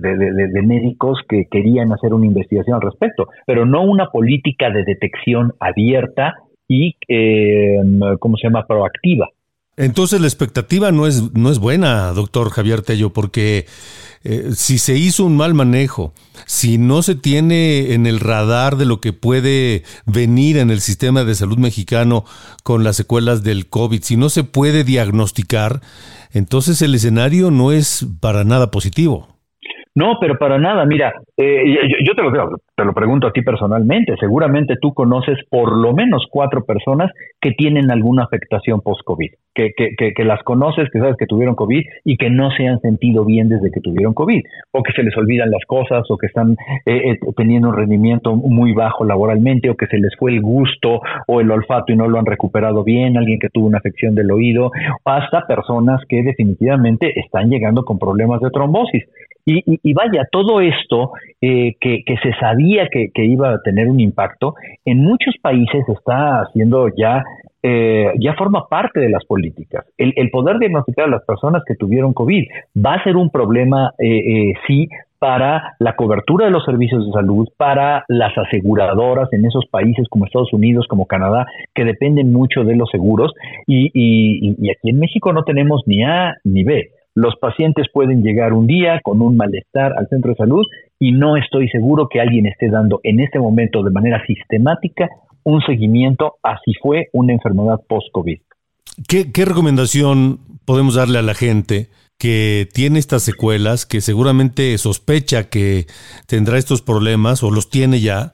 de, 0.01 0.17
de, 0.47 0.61
médicos 0.61 1.19
que 1.27 1.45
querían 1.51 1.91
hacer 1.91 2.13
una 2.13 2.25
investigación 2.25 2.75
al 2.75 2.81
respecto, 2.81 3.27
pero 3.45 3.65
no 3.65 3.83
una 3.83 4.07
política 4.07 4.69
de 4.69 4.83
detección 4.83 5.53
abierta 5.59 6.35
y, 6.67 6.95
eh, 7.07 7.79
¿cómo 8.19 8.37
se 8.37 8.47
llama?, 8.47 8.65
proactiva. 8.67 9.27
Entonces 9.79 10.19
la 10.19 10.27
expectativa 10.27 10.91
no 10.91 11.07
es, 11.07 11.31
no 11.31 11.49
es 11.49 11.57
buena, 11.57 12.11
doctor 12.11 12.49
Javier 12.49 12.81
Tello, 12.81 13.13
porque 13.13 13.65
eh, 14.25 14.51
si 14.53 14.77
se 14.77 14.97
hizo 14.97 15.23
un 15.23 15.37
mal 15.37 15.53
manejo, 15.53 16.13
si 16.45 16.77
no 16.77 17.01
se 17.01 17.15
tiene 17.15 17.93
en 17.93 18.05
el 18.05 18.19
radar 18.19 18.75
de 18.75 18.83
lo 18.83 18.99
que 18.99 19.13
puede 19.13 19.85
venir 20.05 20.57
en 20.57 20.69
el 20.69 20.81
sistema 20.81 21.23
de 21.23 21.33
salud 21.33 21.57
mexicano 21.57 22.25
con 22.63 22.83
las 22.83 22.97
secuelas 22.97 23.41
del 23.41 23.67
COVID, 23.67 24.03
si 24.03 24.17
no 24.17 24.27
se 24.27 24.43
puede 24.43 24.83
diagnosticar, 24.83 25.81
entonces 26.31 26.81
el 26.81 26.93
escenario 26.93 27.49
no 27.49 27.71
es 27.71 28.05
para 28.19 28.43
nada 28.43 28.71
positivo. 28.71 29.38
No, 29.95 30.17
pero 30.21 30.37
para 30.37 30.57
nada. 30.57 30.85
Mira, 30.85 31.13
eh, 31.35 31.63
yo, 32.05 32.13
te, 32.13 32.21
lo, 32.21 32.57
te 32.75 32.85
lo 32.85 32.93
pregunto 32.93 33.27
a 33.27 33.33
ti 33.33 33.41
personalmente. 33.41 34.15
Seguramente 34.19 34.75
tú 34.79 34.93
conoces 34.93 35.37
por 35.49 35.75
lo 35.75 35.93
menos 35.93 36.25
cuatro 36.29 36.63
personas 36.63 37.11
que 37.41 37.51
tienen 37.51 37.89
alguna 37.91 38.23
afectación 38.23 38.81
post-COVID, 38.81 39.31
que, 39.53 39.71
que, 39.75 40.13
que, 40.13 40.23
las 40.23 40.43
conoces, 40.43 40.89
que 40.91 40.99
sabes 40.99 41.15
que 41.17 41.25
tuvieron 41.25 41.55
COVID 41.55 41.81
y 42.05 42.17
que 42.17 42.29
no 42.29 42.51
se 42.51 42.67
han 42.67 42.79
sentido 42.81 43.25
bien 43.25 43.49
desde 43.49 43.71
que 43.71 43.81
tuvieron 43.81 44.13
COVID, 44.13 44.43
o 44.71 44.83
que 44.83 44.93
se 44.93 45.03
les 45.03 45.17
olvidan 45.17 45.49
las 45.49 45.65
cosas, 45.65 46.03
o 46.09 46.17
que 46.17 46.27
están 46.27 46.55
eh, 46.85 47.11
eh, 47.11 47.19
teniendo 47.35 47.69
un 47.69 47.75
rendimiento 47.75 48.35
muy 48.35 48.73
bajo 48.73 49.05
laboralmente, 49.05 49.69
o 49.69 49.75
que 49.75 49.87
se 49.87 49.97
les 49.97 50.15
fue 50.17 50.31
el 50.31 50.41
gusto 50.41 51.01
o 51.27 51.41
el 51.41 51.49
olfato 51.49 51.91
y 51.91 51.95
no 51.95 52.07
lo 52.07 52.19
han 52.19 52.25
recuperado 52.25 52.83
bien, 52.83 53.17
alguien 53.17 53.39
que 53.39 53.49
tuvo 53.49 53.67
una 53.67 53.79
afección 53.79 54.13
del 54.13 54.31
oído, 54.31 54.71
hasta 55.03 55.47
personas 55.47 56.01
que 56.07 56.21
definitivamente 56.21 57.19
están 57.19 57.49
llegando 57.49 57.83
con 57.83 57.97
problemas 57.97 58.39
de 58.41 58.51
trombosis. 58.51 59.03
Y, 59.45 59.93
vaya, 59.93 60.27
todo 60.31 60.61
esto 60.61 61.11
eh, 61.41 61.75
que, 61.79 62.03
se 62.21 62.33
sabía 62.39 62.87
que, 62.87 63.25
iba 63.25 63.51
a 63.51 63.61
tener 63.63 63.87
un 63.87 63.99
impacto, 63.99 64.53
en 64.85 64.99
muchos 64.99 65.35
países 65.41 65.83
está 65.87 66.41
haciendo 66.41 66.87
ya, 66.95 67.23
eh, 67.63 68.11
ya 68.19 68.33
forma 68.35 68.67
parte 68.69 68.99
de 68.99 69.09
las 69.09 69.25
políticas. 69.25 69.85
El, 69.97 70.29
poder 70.29 70.59
diagnosticar 70.59 71.05
a 71.05 71.11
las 71.11 71.25
personas 71.25 71.63
que 71.65 71.75
tuvieron 71.75 72.13
COVID 72.13 72.43
va 72.85 72.95
a 72.95 73.03
ser 73.03 73.15
un 73.15 73.31
problema, 73.31 73.91
eh, 73.97 74.53
sí, 74.67 74.87
para 75.17 75.75
la 75.79 75.97
cobertura 75.97 76.45
de 76.45 76.51
los 76.51 76.63
servicios 76.63 77.05
de 77.05 77.11
salud, 77.11 77.49
para 77.57 78.05
las 78.07 78.37
aseguradoras 78.37 79.27
en 79.33 79.45
esos 79.45 79.65
países 79.65 80.07
como 80.09 80.25
Estados 80.25 80.53
Unidos, 80.53 80.85
como 80.87 81.07
Canadá, 81.07 81.45
que 81.73 81.83
dependen 81.83 82.31
mucho 82.31 82.63
de 82.63 82.75
los 82.75 82.89
seguros. 82.89 83.33
Y, 83.67 83.91
y 83.93 84.69
aquí 84.69 84.91
en 84.91 84.99
México 84.99 85.33
no 85.33 85.43
tenemos 85.43 85.81
ni 85.87 86.03
A 86.03 86.35
ni 86.45 86.63
B. 86.63 86.89
Los 87.19 87.35
pacientes 87.35 87.87
pueden 87.91 88.23
llegar 88.23 88.53
un 88.53 88.65
día 88.65 89.01
con 89.03 89.21
un 89.21 89.35
malestar 89.35 89.91
al 89.97 90.07
centro 90.07 90.31
de 90.31 90.37
salud 90.37 90.65
y 90.97 91.11
no 91.11 91.35
estoy 91.35 91.67
seguro 91.67 92.07
que 92.07 92.21
alguien 92.21 92.45
esté 92.45 92.69
dando 92.69 93.01
en 93.03 93.19
este 93.19 93.39
momento 93.39 93.83
de 93.83 93.91
manera 93.91 94.23
sistemática 94.25 95.09
un 95.43 95.61
seguimiento 95.63 96.35
así 96.43 96.71
fue 96.81 97.09
una 97.11 97.33
enfermedad 97.33 97.81
post-COVID. 97.89 98.39
¿Qué, 99.05 99.45
recomendación 99.45 100.39
podemos 100.63 100.95
darle 100.95 101.19
a 101.19 101.21
la 101.21 101.33
gente 101.33 101.89
que 102.17 102.69
tiene 102.73 102.99
estas 102.99 103.23
secuelas, 103.23 103.85
que 103.85 103.99
seguramente 103.99 104.77
sospecha 104.77 105.49
que 105.49 105.87
tendrá 106.25 106.57
estos 106.57 106.81
problemas 106.81 107.43
o 107.43 107.51
los 107.51 107.69
tiene 107.69 107.99
ya? 107.99 108.31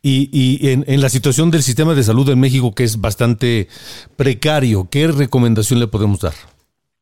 Y, 0.00 0.70
en, 0.70 0.84
en, 0.86 1.02
la 1.02 1.10
situación 1.10 1.50
del 1.50 1.62
sistema 1.62 1.94
de 1.94 2.02
salud 2.02 2.28
en 2.30 2.40
México, 2.40 2.74
que 2.74 2.84
es 2.84 3.02
bastante 3.02 3.68
precario, 4.16 4.88
¿qué 4.90 5.08
recomendación 5.08 5.78
le 5.78 5.88
podemos 5.88 6.20
dar? 6.20 6.32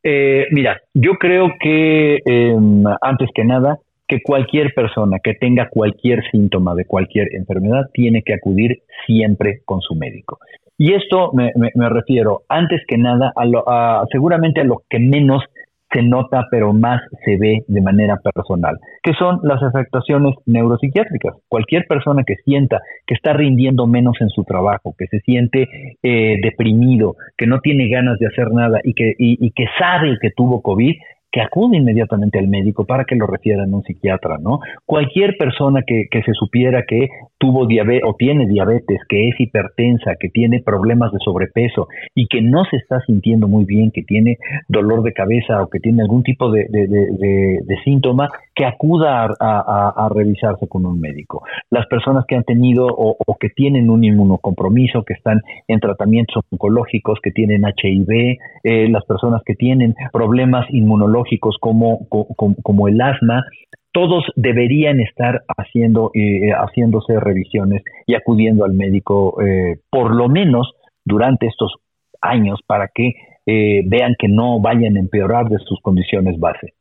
Eh, 0.03 0.47
mira, 0.51 0.81
yo 0.95 1.13
creo 1.15 1.53
que 1.61 2.21
em, 2.25 2.85
antes 3.01 3.31
que 3.35 3.45
nada, 3.45 3.79
que 4.09 4.21
cualquier 4.23 4.75
persona 4.75 5.19
que 5.23 5.35
tenga 5.35 5.69
cualquier 5.69 6.23
síntoma 6.31 6.75
de 6.75 6.85
cualquier 6.85 7.35
enfermedad 7.35 7.89
tiene 7.95 8.23
que 8.23 8.35
acudir 8.35 8.83
siempre 9.07 9.61
con 9.65 9.81
su 9.81 9.95
médico. 9.95 10.39
Y 10.77 10.95
esto 10.95 11.31
me, 11.33 11.53
refiero, 11.89 12.43
antes 12.49 12.83
que 12.89 12.99
nada, 12.99 13.33
a, 13.37 13.45
lo, 13.45 13.63
a 13.69 14.05
seguramente 14.11 14.61
a 14.61 14.65
lo 14.65 14.83
que 14.91 14.99
menos 14.99 15.45
se 15.93 16.03
nota, 16.03 16.47
pero 16.51 16.73
más 16.73 17.01
se 17.25 17.37
ve 17.37 17.65
de 17.67 17.81
manera 17.81 18.17
personal, 18.17 18.79
que 19.03 19.13
son 19.15 19.41
las 19.43 19.63
afectaciones 19.63 20.35
neuropsiquiátricas. 20.47 21.35
Cualquier 21.49 21.87
persona 21.87 22.25
que 22.25 22.37
sienta 22.45 22.81
que 23.07 23.15
está 23.15 23.33
rindiendo 23.33 23.87
menos 23.87 24.17
en 24.21 24.29
su 24.31 24.45
trabajo, 24.45 24.95
que 24.99 25.07
se 25.07 25.21
siente 25.21 25.69
eh, 26.03 26.37
deprimido, 26.43 27.17
que 27.37 27.47
no 27.47 27.61
tiene 27.61 27.89
ganas 27.89 28.19
de 28.19 28.27
hacer 28.27 28.51
nada 28.53 28.81
y 28.83 28.95
que, 28.95 29.15
y 29.19 29.51
que 29.53 29.67
sabe 29.79 30.19
que 30.21 30.31
tuvo 30.31 30.63
COVID, 30.63 30.95
que 31.33 31.41
acude 31.41 31.79
inmediatamente 31.79 32.39
al 32.39 32.47
médico 32.47 32.85
para 32.85 33.05
que 33.05 33.17
lo 33.17 33.27
refieran 33.27 33.73
a 33.73 33.77
un 33.77 33.83
psiquiatra, 33.83 34.37
¿no? 34.39 34.61
Cualquier 34.85 35.37
persona 35.39 35.83
que, 35.87 36.05
que 36.11 36.23
se 36.23 36.35
supiera 36.35 36.85
que 36.87 37.09
tuvo 37.39 37.67
diabetes 37.67 38.05
o 38.07 38.15
tiene 38.15 38.47
diabetes, 38.47 39.01
que 39.09 39.29
es 39.29 39.41
hipertensa, 39.41 40.15
que 40.21 40.29
tiene 40.29 40.63
problemas 40.63 41.11
de 41.11 41.19
sobrepeso 41.25 41.89
y 42.15 42.29
que 42.29 42.43
no 42.43 42.65
se 42.67 42.77
está 42.77 43.01
sintiendo 43.07 43.49
muy 43.49 43.65
bien, 43.65 43.91
que 43.91 44.03
tiene 44.03 44.37
dolor 44.69 45.03
de 45.03 45.13
cabeza 45.13 45.63
o 45.63 45.69
que 45.69 45.81
tiene 45.81 46.03
algún 46.03 46.23
tipo 46.23 46.51
de, 46.53 46.67
de, 46.69 46.87
de, 46.87 47.77
síntoma, 47.83 48.29
que 48.55 48.65
acuda 48.65 49.29
a, 49.41 50.09
revisarse 50.15 50.69
con 50.69 50.85
un 50.85 51.01
médico. 51.01 51.43
Las 51.71 51.87
personas 51.87 52.25
que 52.27 52.37
han 52.37 52.45
tenido 52.45 52.87
o, 52.87 53.17
que 53.41 53.49
tienen 53.49 53.91
un 53.91 54.05
inmunocompromiso, 54.05 55.05
que 55.05 55.15
están 55.15 55.41
en 55.69 55.81
tratamientos 55.81 56.45
oncológicos, 56.51 57.19
que 57.23 57.31
tienen 57.31 57.65
HIV, 57.65 58.39
eh, 58.65 58.89
las 58.91 59.05
personas 59.05 59.43
que 59.45 59.55
tienen 59.55 59.95
problemas 60.13 60.67
inmunológicos, 60.71 61.57
como, 61.59 62.89
el 62.89 63.01
asma, 63.01 63.45
todos 63.93 64.25
deberían 64.37 65.01
estar 65.01 65.43
haciendo, 65.57 66.11
eh, 66.15 66.51
haciéndose 66.53 67.21
revisiones 67.21 67.83
y 68.07 68.15
acudiendo 68.15 68.65
al 68.65 68.73
médico 68.73 69.41
eh, 69.43 69.77
por 69.91 70.15
lo 70.15 70.29
menos 70.29 70.73
durante 71.05 71.47
estos 71.47 71.75
años 72.23 72.61
para 72.67 72.89
que 72.89 73.15
eh, 73.45 73.83
vean 73.87 74.15
que 74.19 74.29
no 74.29 74.61
vayan 74.61 74.97
a 74.97 75.01
empeorar 75.01 75.49
de 75.49 75.59
sus 75.59 75.81
condiciones 75.81 76.39
base. 76.39 76.75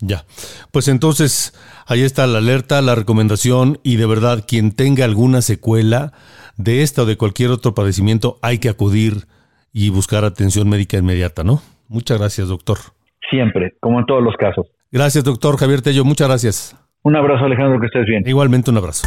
Ya, 0.00 0.24
pues 0.70 0.88
entonces 0.88 1.52
ahí 1.86 2.02
está 2.02 2.26
la 2.26 2.38
alerta, 2.38 2.80
la 2.82 2.94
recomendación 2.94 3.80
y 3.82 3.96
de 3.96 4.06
verdad 4.06 4.44
quien 4.46 4.72
tenga 4.72 5.04
alguna 5.04 5.42
secuela 5.42 6.12
de 6.56 6.82
esta 6.82 7.02
o 7.02 7.06
de 7.06 7.16
cualquier 7.16 7.50
otro 7.50 7.74
padecimiento 7.74 8.38
hay 8.42 8.58
que 8.58 8.68
acudir 8.68 9.26
y 9.72 9.90
buscar 9.90 10.24
atención 10.24 10.68
médica 10.68 10.98
inmediata, 10.98 11.42
¿no? 11.42 11.62
Muchas 11.88 12.18
gracias, 12.18 12.48
doctor 12.48 12.78
siempre, 13.30 13.74
como 13.80 14.00
en 14.00 14.06
todos 14.06 14.22
los 14.22 14.34
casos. 14.36 14.66
Gracias, 14.90 15.24
doctor 15.24 15.56
Javier 15.56 15.82
Tello. 15.82 16.04
Muchas 16.04 16.28
gracias. 16.28 16.76
Un 17.02 17.16
abrazo, 17.16 17.44
Alejandro, 17.44 17.78
que 17.80 17.86
estés 17.86 18.06
bien. 18.06 18.22
Igualmente, 18.26 18.70
un 18.70 18.78
abrazo. 18.78 19.06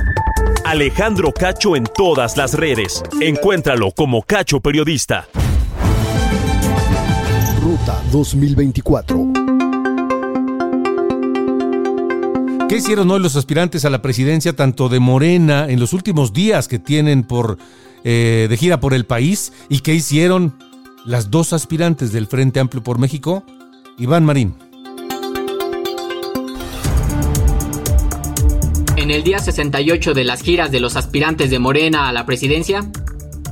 Alejandro 0.65 1.31
Cacho 1.31 1.75
en 1.75 1.83
todas 1.83 2.37
las 2.37 2.57
redes. 2.57 3.03
Encuéntralo 3.21 3.91
como 3.91 4.21
Cacho 4.21 4.59
Periodista. 4.59 5.25
Ruta 7.61 8.01
2024. 8.11 9.30
¿Qué 12.71 12.77
hicieron 12.77 13.11
hoy 13.11 13.19
los 13.19 13.35
aspirantes 13.35 13.83
a 13.83 13.89
la 13.89 14.01
presidencia, 14.01 14.55
tanto 14.55 14.87
de 14.87 15.01
Morena, 15.01 15.65
en 15.67 15.77
los 15.77 15.91
últimos 15.91 16.31
días 16.31 16.69
que 16.69 16.79
tienen 16.79 17.23
por 17.23 17.57
eh, 18.05 18.47
de 18.49 18.55
gira 18.55 18.79
por 18.79 18.93
el 18.93 19.03
país? 19.03 19.51
¿Y 19.67 19.79
qué 19.79 19.93
hicieron 19.93 20.53
las 21.03 21.29
dos 21.29 21.51
aspirantes 21.51 22.13
del 22.13 22.27
Frente 22.27 22.61
Amplio 22.61 22.81
por 22.81 22.97
México? 22.97 23.43
Iván 23.97 24.23
Marín. 24.23 24.55
En 28.95 29.11
el 29.11 29.23
día 29.23 29.39
68 29.39 30.13
de 30.13 30.23
las 30.23 30.41
giras 30.41 30.71
de 30.71 30.79
los 30.79 30.95
aspirantes 30.95 31.49
de 31.49 31.59
Morena 31.59 32.07
a 32.07 32.13
la 32.13 32.25
presidencia, 32.25 32.89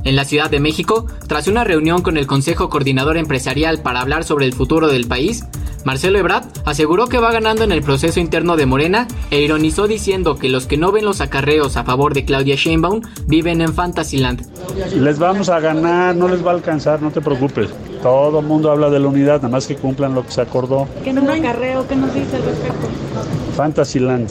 en 0.04 0.16
la 0.16 0.24
Ciudad 0.24 0.50
de 0.50 0.60
México, 0.60 1.06
tras 1.26 1.48
una 1.48 1.64
reunión 1.64 2.02
con 2.02 2.16
el 2.16 2.26
Consejo 2.26 2.68
Coordinador 2.68 3.16
Empresarial 3.16 3.82
para 3.82 4.00
hablar 4.00 4.24
sobre 4.24 4.46
el 4.46 4.52
futuro 4.52 4.88
del 4.88 5.06
país, 5.06 5.44
Marcelo 5.84 6.18
Ebrard 6.18 6.44
aseguró 6.66 7.06
que 7.06 7.18
va 7.18 7.32
ganando 7.32 7.64
en 7.64 7.72
el 7.72 7.82
proceso 7.82 8.20
interno 8.20 8.56
de 8.56 8.66
Morena 8.66 9.08
e 9.30 9.40
ironizó 9.40 9.88
diciendo 9.88 10.36
que 10.36 10.48
los 10.48 10.66
que 10.66 10.76
no 10.76 10.92
ven 10.92 11.04
los 11.04 11.20
acarreos 11.20 11.76
a 11.76 11.84
favor 11.84 12.12
de 12.12 12.24
Claudia 12.24 12.54
Sheinbaum 12.54 13.00
viven 13.26 13.60
en 13.60 13.72
Fantasyland. 13.72 14.46
Les 14.94 15.18
vamos 15.18 15.48
a 15.48 15.58
ganar, 15.60 16.14
no 16.14 16.28
les 16.28 16.44
va 16.44 16.50
a 16.50 16.54
alcanzar, 16.54 17.00
no 17.00 17.10
te 17.10 17.20
preocupes. 17.20 17.70
Todo 18.02 18.40
el 18.40 18.46
mundo 18.46 18.70
habla 18.70 18.90
de 18.90 18.98
la 18.98 19.08
unidad, 19.08 19.36
nada 19.36 19.48
más 19.48 19.66
que 19.66 19.76
cumplan 19.76 20.14
lo 20.14 20.24
que 20.24 20.32
se 20.32 20.40
acordó. 20.40 20.86
¿Qué 21.04 21.12
no 21.12 21.30
hay 21.30 21.40
acarreo? 21.40 21.86
¿Qué 21.86 21.96
nos 21.96 22.12
dice 22.14 22.36
al 22.36 22.42
respecto? 22.42 22.88
Fantasyland. 23.56 24.30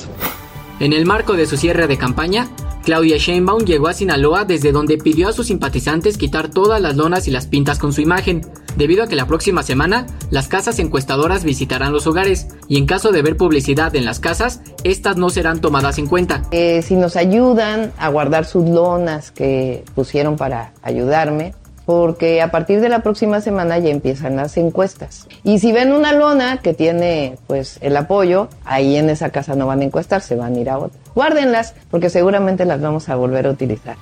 En 0.79 0.93
el 0.93 1.05
marco 1.05 1.34
de 1.34 1.45
su 1.45 1.58
cierre 1.58 1.88
de 1.88 1.97
campaña, 1.97 2.47
Claudia 2.84 3.18
Sheinbaum 3.18 3.65
llegó 3.65 3.88
a 3.88 3.94
Sinaloa 3.94 4.46
desde 4.46 4.72
donde 4.72 4.98
pidió 4.98 5.30
a 5.30 5.34
sus 5.34 5.48
simpatizantes 5.48 6.18
quitar 6.18 6.50
todas 6.50 6.82
las 6.82 6.96
lonas 6.96 7.28
y 7.28 7.32
las 7.32 7.48
pintas 7.48 7.78
con 7.78 7.94
su 7.94 8.02
imagen, 8.02 8.42
debido 8.78 9.04
a 9.04 9.08
que 9.08 9.15
la 9.15 9.28
próxima 9.28 9.63
semana 9.63 10.08
las 10.32 10.48
casas 10.48 10.80
encuestadoras 10.80 11.44
visitarán 11.44 11.94
los 11.94 12.08
hogares 12.08 12.48
y 12.68 12.78
en 12.78 12.86
caso 12.86 13.12
de 13.12 13.22
ver 13.22 13.38
publicidad 13.38 13.96
en 13.96 14.06
las 14.06 14.20
casas, 14.20 14.62
estas 14.84 15.18
no 15.18 15.30
serán 15.30 15.62
tomadas 15.62 15.98
en 15.98 16.08
cuenta. 16.08 16.44
Eh, 16.52 16.82
si 16.82 16.96
nos 16.96 17.15
ayudan 17.15 17.92
a 17.98 18.10
guardar 18.10 18.46
sus 18.46 18.68
lonas 18.68 19.32
que 19.32 19.84
pusieron 19.96 20.38
para 20.38 20.74
ayudarme, 20.82 21.54
porque 21.89 22.39
a 22.43 22.52
partir 22.52 22.82
de 22.82 22.89
la 22.89 23.02
próxima 23.02 23.41
semana 23.41 23.80
ya 23.80 23.89
empiezan 23.89 24.36
las 24.36 24.58
encuestas. 24.58 25.28
Y 25.43 25.58
si 25.58 25.71
ven 25.71 25.91
una 25.91 26.13
lona 26.13 26.58
que 26.58 26.75
tiene 26.75 27.39
pues 27.47 27.80
el 27.82 27.97
apoyo, 27.97 28.47
ahí 28.63 28.95
en 28.95 29.10
esa 29.10 29.32
casa 29.32 29.56
no 29.56 29.65
van 29.65 29.82
a 29.82 29.86
encuestar, 29.86 30.21
se 30.21 30.36
van 30.36 30.54
a 30.54 30.60
ir 30.60 30.69
a 30.69 30.78
otra. 30.78 30.99
Guárdenlas, 31.15 31.73
porque 31.89 32.12
seguramente 32.12 32.63
las 32.65 32.80
vamos 32.80 33.10
a 33.10 33.15
volver 33.15 33.47
a 33.47 33.49
utilizar. 33.49 33.95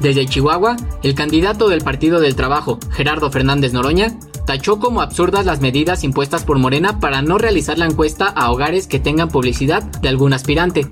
Desde 0.00 0.24
Chihuahua, 0.24 0.78
el 1.02 1.14
candidato 1.14 1.68
del 1.68 1.82
Partido 1.82 2.20
del 2.20 2.36
Trabajo, 2.36 2.78
Gerardo 2.92 3.30
Fernández 3.30 3.74
Noroña, 3.74 4.18
tachó 4.46 4.78
como 4.78 5.02
absurdas 5.02 5.44
las 5.44 5.60
medidas 5.60 6.04
impuestas 6.04 6.42
por 6.42 6.58
Morena 6.58 7.00
para 7.00 7.20
no 7.20 7.36
realizar 7.36 7.76
la 7.76 7.84
encuesta 7.84 8.28
a 8.28 8.50
hogares 8.50 8.86
que 8.86 8.98
tengan 8.98 9.28
publicidad 9.28 9.82
de 9.82 10.08
algún 10.08 10.32
aspirante. 10.32 10.86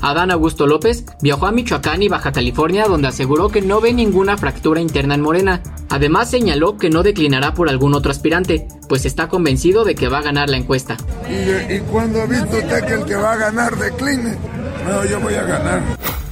Adán 0.00 0.30
Augusto 0.30 0.66
López 0.66 1.04
viajó 1.20 1.46
a 1.46 1.52
Michoacán 1.52 2.02
y 2.02 2.08
Baja 2.08 2.32
California 2.32 2.86
donde 2.86 3.08
aseguró 3.08 3.48
que 3.48 3.62
no 3.62 3.80
ve 3.80 3.92
ninguna 3.92 4.36
fractura 4.36 4.80
interna 4.80 5.14
en 5.14 5.20
Morena. 5.20 5.62
Además 5.88 6.30
señaló 6.30 6.76
que 6.76 6.90
no 6.90 7.02
declinará 7.02 7.54
por 7.54 7.68
algún 7.68 7.94
otro 7.94 8.10
aspirante, 8.10 8.68
pues 8.88 9.04
está 9.04 9.28
convencido 9.28 9.84
de 9.84 9.94
que 9.94 10.08
va 10.08 10.18
a 10.18 10.22
ganar 10.22 10.48
la 10.50 10.56
encuesta. 10.56 10.96
¿Y, 11.28 11.78
cuando 11.90 12.22
ha 12.22 12.26
visto 12.26 12.56
usted 12.56 12.84
que 12.84 12.94
el 12.94 13.04
que 13.04 13.16
va 13.16 13.32
a 13.32 13.36
ganar 13.36 13.76
decline? 13.76 14.36
No, 14.86 15.04
yo 15.04 15.20
voy 15.20 15.34
a 15.34 15.42
ganar. 15.42 15.82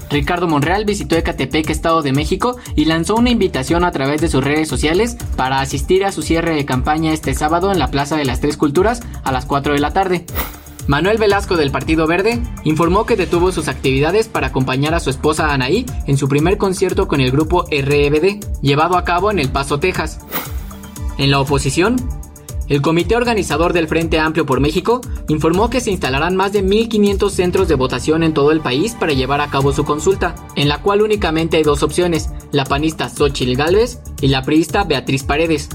Ricardo 0.08 0.46
Monreal 0.46 0.84
visitó 0.84 1.16
Ecatepec, 1.16 1.68
Estado 1.68 2.02
de 2.02 2.12
México, 2.12 2.56
y 2.74 2.84
lanzó 2.84 3.16
una 3.16 3.30
invitación 3.30 3.84
a 3.84 3.90
través 3.90 4.20
de 4.20 4.28
sus 4.28 4.42
redes 4.42 4.68
sociales 4.68 5.16
para 5.36 5.60
asistir 5.60 6.04
a 6.04 6.12
su 6.12 6.22
cierre 6.22 6.54
de 6.54 6.64
campaña 6.64 7.12
este 7.12 7.34
sábado 7.34 7.72
en 7.72 7.78
la 7.78 7.90
Plaza 7.90 8.16
de 8.16 8.24
las 8.24 8.40
Tres 8.40 8.56
Culturas 8.56 9.02
a 9.24 9.32
las 9.32 9.46
4 9.46 9.74
de 9.74 9.80
la 9.80 9.92
tarde. 9.92 10.24
Manuel 10.86 11.18
Velasco 11.18 11.56
del 11.56 11.72
Partido 11.72 12.06
Verde 12.06 12.40
informó 12.62 13.06
que 13.06 13.16
detuvo 13.16 13.50
sus 13.50 13.66
actividades 13.66 14.28
para 14.28 14.48
acompañar 14.48 14.94
a 14.94 15.00
su 15.00 15.10
esposa 15.10 15.52
Anaí 15.52 15.84
en 16.06 16.16
su 16.16 16.28
primer 16.28 16.58
concierto 16.58 17.08
con 17.08 17.20
el 17.20 17.32
grupo 17.32 17.64
REBD, 17.70 18.44
llevado 18.62 18.96
a 18.96 19.04
cabo 19.04 19.32
en 19.32 19.40
El 19.40 19.50
Paso, 19.50 19.80
Texas. 19.80 20.20
En 21.18 21.32
la 21.32 21.40
oposición, 21.40 21.96
el 22.68 22.82
comité 22.82 23.16
organizador 23.16 23.72
del 23.72 23.88
Frente 23.88 24.20
Amplio 24.20 24.46
por 24.46 24.60
México 24.60 25.00
informó 25.28 25.70
que 25.70 25.80
se 25.80 25.90
instalarán 25.90 26.36
más 26.36 26.52
de 26.52 26.64
1.500 26.64 27.30
centros 27.30 27.68
de 27.68 27.74
votación 27.74 28.22
en 28.22 28.32
todo 28.32 28.52
el 28.52 28.60
país 28.60 28.94
para 28.94 29.12
llevar 29.12 29.40
a 29.40 29.50
cabo 29.50 29.72
su 29.72 29.84
consulta, 29.84 30.36
en 30.54 30.68
la 30.68 30.82
cual 30.82 31.02
únicamente 31.02 31.56
hay 31.56 31.64
dos 31.64 31.82
opciones, 31.82 32.30
la 32.52 32.64
panista 32.64 33.08
Xochitl 33.08 33.56
Gálvez 33.56 34.00
y 34.20 34.28
la 34.28 34.42
priista 34.42 34.84
Beatriz 34.84 35.24
Paredes. 35.24 35.68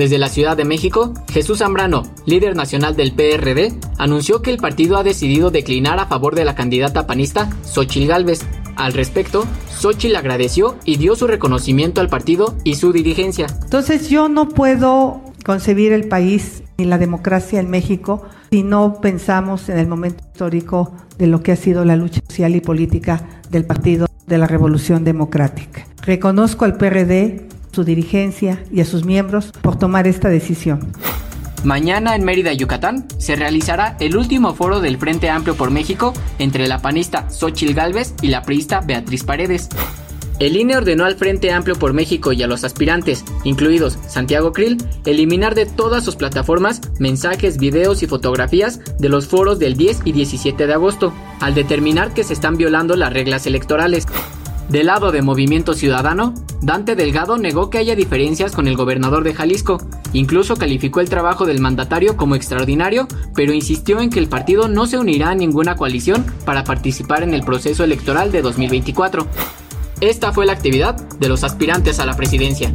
Desde 0.00 0.16
la 0.16 0.30
Ciudad 0.30 0.56
de 0.56 0.64
México, 0.64 1.12
Jesús 1.30 1.58
Zambrano, 1.58 2.04
líder 2.24 2.56
nacional 2.56 2.96
del 2.96 3.12
PRD, 3.12 3.74
anunció 3.98 4.40
que 4.40 4.48
el 4.48 4.56
partido 4.56 4.96
ha 4.96 5.02
decidido 5.02 5.50
declinar 5.50 5.98
a 5.98 6.06
favor 6.06 6.34
de 6.34 6.46
la 6.46 6.54
candidata 6.54 7.06
panista 7.06 7.50
Xochitl 7.64 8.08
Gálvez. 8.08 8.40
Al 8.76 8.94
respecto, 8.94 9.44
Xochitl 9.78 10.16
agradeció 10.16 10.78
y 10.86 10.96
dio 10.96 11.16
su 11.16 11.26
reconocimiento 11.26 12.00
al 12.00 12.08
partido 12.08 12.56
y 12.64 12.76
su 12.76 12.94
dirigencia. 12.94 13.48
Entonces 13.62 14.08
yo 14.08 14.30
no 14.30 14.48
puedo 14.48 15.20
concebir 15.44 15.92
el 15.92 16.08
país 16.08 16.62
y 16.78 16.86
la 16.86 16.96
democracia 16.96 17.60
en 17.60 17.68
México 17.68 18.22
si 18.50 18.62
no 18.62 19.02
pensamos 19.02 19.68
en 19.68 19.78
el 19.78 19.86
momento 19.86 20.24
histórico 20.32 20.94
de 21.18 21.26
lo 21.26 21.42
que 21.42 21.52
ha 21.52 21.56
sido 21.56 21.84
la 21.84 21.96
lucha 21.96 22.22
social 22.26 22.56
y 22.56 22.62
política 22.62 23.42
del 23.50 23.66
Partido 23.66 24.06
de 24.26 24.38
la 24.38 24.46
Revolución 24.46 25.04
Democrática. 25.04 25.86
Reconozco 26.00 26.64
al 26.64 26.78
PRD, 26.78 27.49
su 27.72 27.84
dirigencia 27.84 28.62
y 28.72 28.80
a 28.80 28.84
sus 28.84 29.04
miembros 29.04 29.52
por 29.62 29.78
tomar 29.78 30.06
esta 30.06 30.28
decisión. 30.28 30.92
Mañana 31.64 32.16
en 32.16 32.24
Mérida, 32.24 32.54
Yucatán, 32.54 33.06
se 33.18 33.36
realizará 33.36 33.96
el 34.00 34.16
último 34.16 34.54
foro 34.54 34.80
del 34.80 34.96
Frente 34.96 35.28
Amplio 35.28 35.56
por 35.56 35.70
México 35.70 36.14
entre 36.38 36.66
la 36.66 36.80
panista 36.80 37.28
Xochil 37.30 37.74
Gálvez 37.74 38.14
y 38.22 38.28
la 38.28 38.42
priista 38.42 38.80
Beatriz 38.80 39.24
Paredes. 39.24 39.68
El 40.38 40.56
INE 40.56 40.78
ordenó 40.78 41.04
al 41.04 41.16
Frente 41.16 41.52
Amplio 41.52 41.76
por 41.76 41.92
México 41.92 42.32
y 42.32 42.42
a 42.42 42.46
los 42.46 42.64
aspirantes, 42.64 43.26
incluidos 43.44 43.98
Santiago 44.08 44.54
Krill, 44.54 44.78
eliminar 45.04 45.54
de 45.54 45.66
todas 45.66 46.02
sus 46.02 46.16
plataformas 46.16 46.80
mensajes, 46.98 47.58
videos 47.58 48.02
y 48.02 48.06
fotografías 48.06 48.80
de 48.98 49.10
los 49.10 49.26
foros 49.26 49.58
del 49.58 49.76
10 49.76 50.00
y 50.06 50.12
17 50.12 50.66
de 50.66 50.72
agosto, 50.72 51.12
al 51.40 51.54
determinar 51.54 52.14
que 52.14 52.24
se 52.24 52.32
están 52.32 52.56
violando 52.56 52.96
las 52.96 53.12
reglas 53.12 53.46
electorales. 53.46 54.06
Del 54.70 54.86
lado 54.86 55.10
de 55.10 55.20
Movimiento 55.20 55.74
Ciudadano, 55.74 56.32
Dante 56.62 56.94
Delgado 56.94 57.36
negó 57.38 57.70
que 57.70 57.78
haya 57.78 57.96
diferencias 57.96 58.52
con 58.52 58.68
el 58.68 58.76
gobernador 58.76 59.24
de 59.24 59.34
Jalisco, 59.34 59.78
incluso 60.12 60.54
calificó 60.54 61.00
el 61.00 61.08
trabajo 61.08 61.44
del 61.44 61.60
mandatario 61.60 62.16
como 62.16 62.36
extraordinario, 62.36 63.08
pero 63.34 63.52
insistió 63.52 63.98
en 63.98 64.10
que 64.10 64.20
el 64.20 64.28
partido 64.28 64.68
no 64.68 64.86
se 64.86 64.96
unirá 64.96 65.30
a 65.30 65.34
ninguna 65.34 65.74
coalición 65.74 66.24
para 66.44 66.62
participar 66.62 67.24
en 67.24 67.34
el 67.34 67.42
proceso 67.42 67.82
electoral 67.82 68.30
de 68.30 68.42
2024. 68.42 69.26
Esta 70.00 70.32
fue 70.32 70.46
la 70.46 70.52
actividad 70.52 70.94
de 71.18 71.28
los 71.28 71.42
aspirantes 71.42 71.98
a 71.98 72.06
la 72.06 72.14
presidencia. 72.14 72.72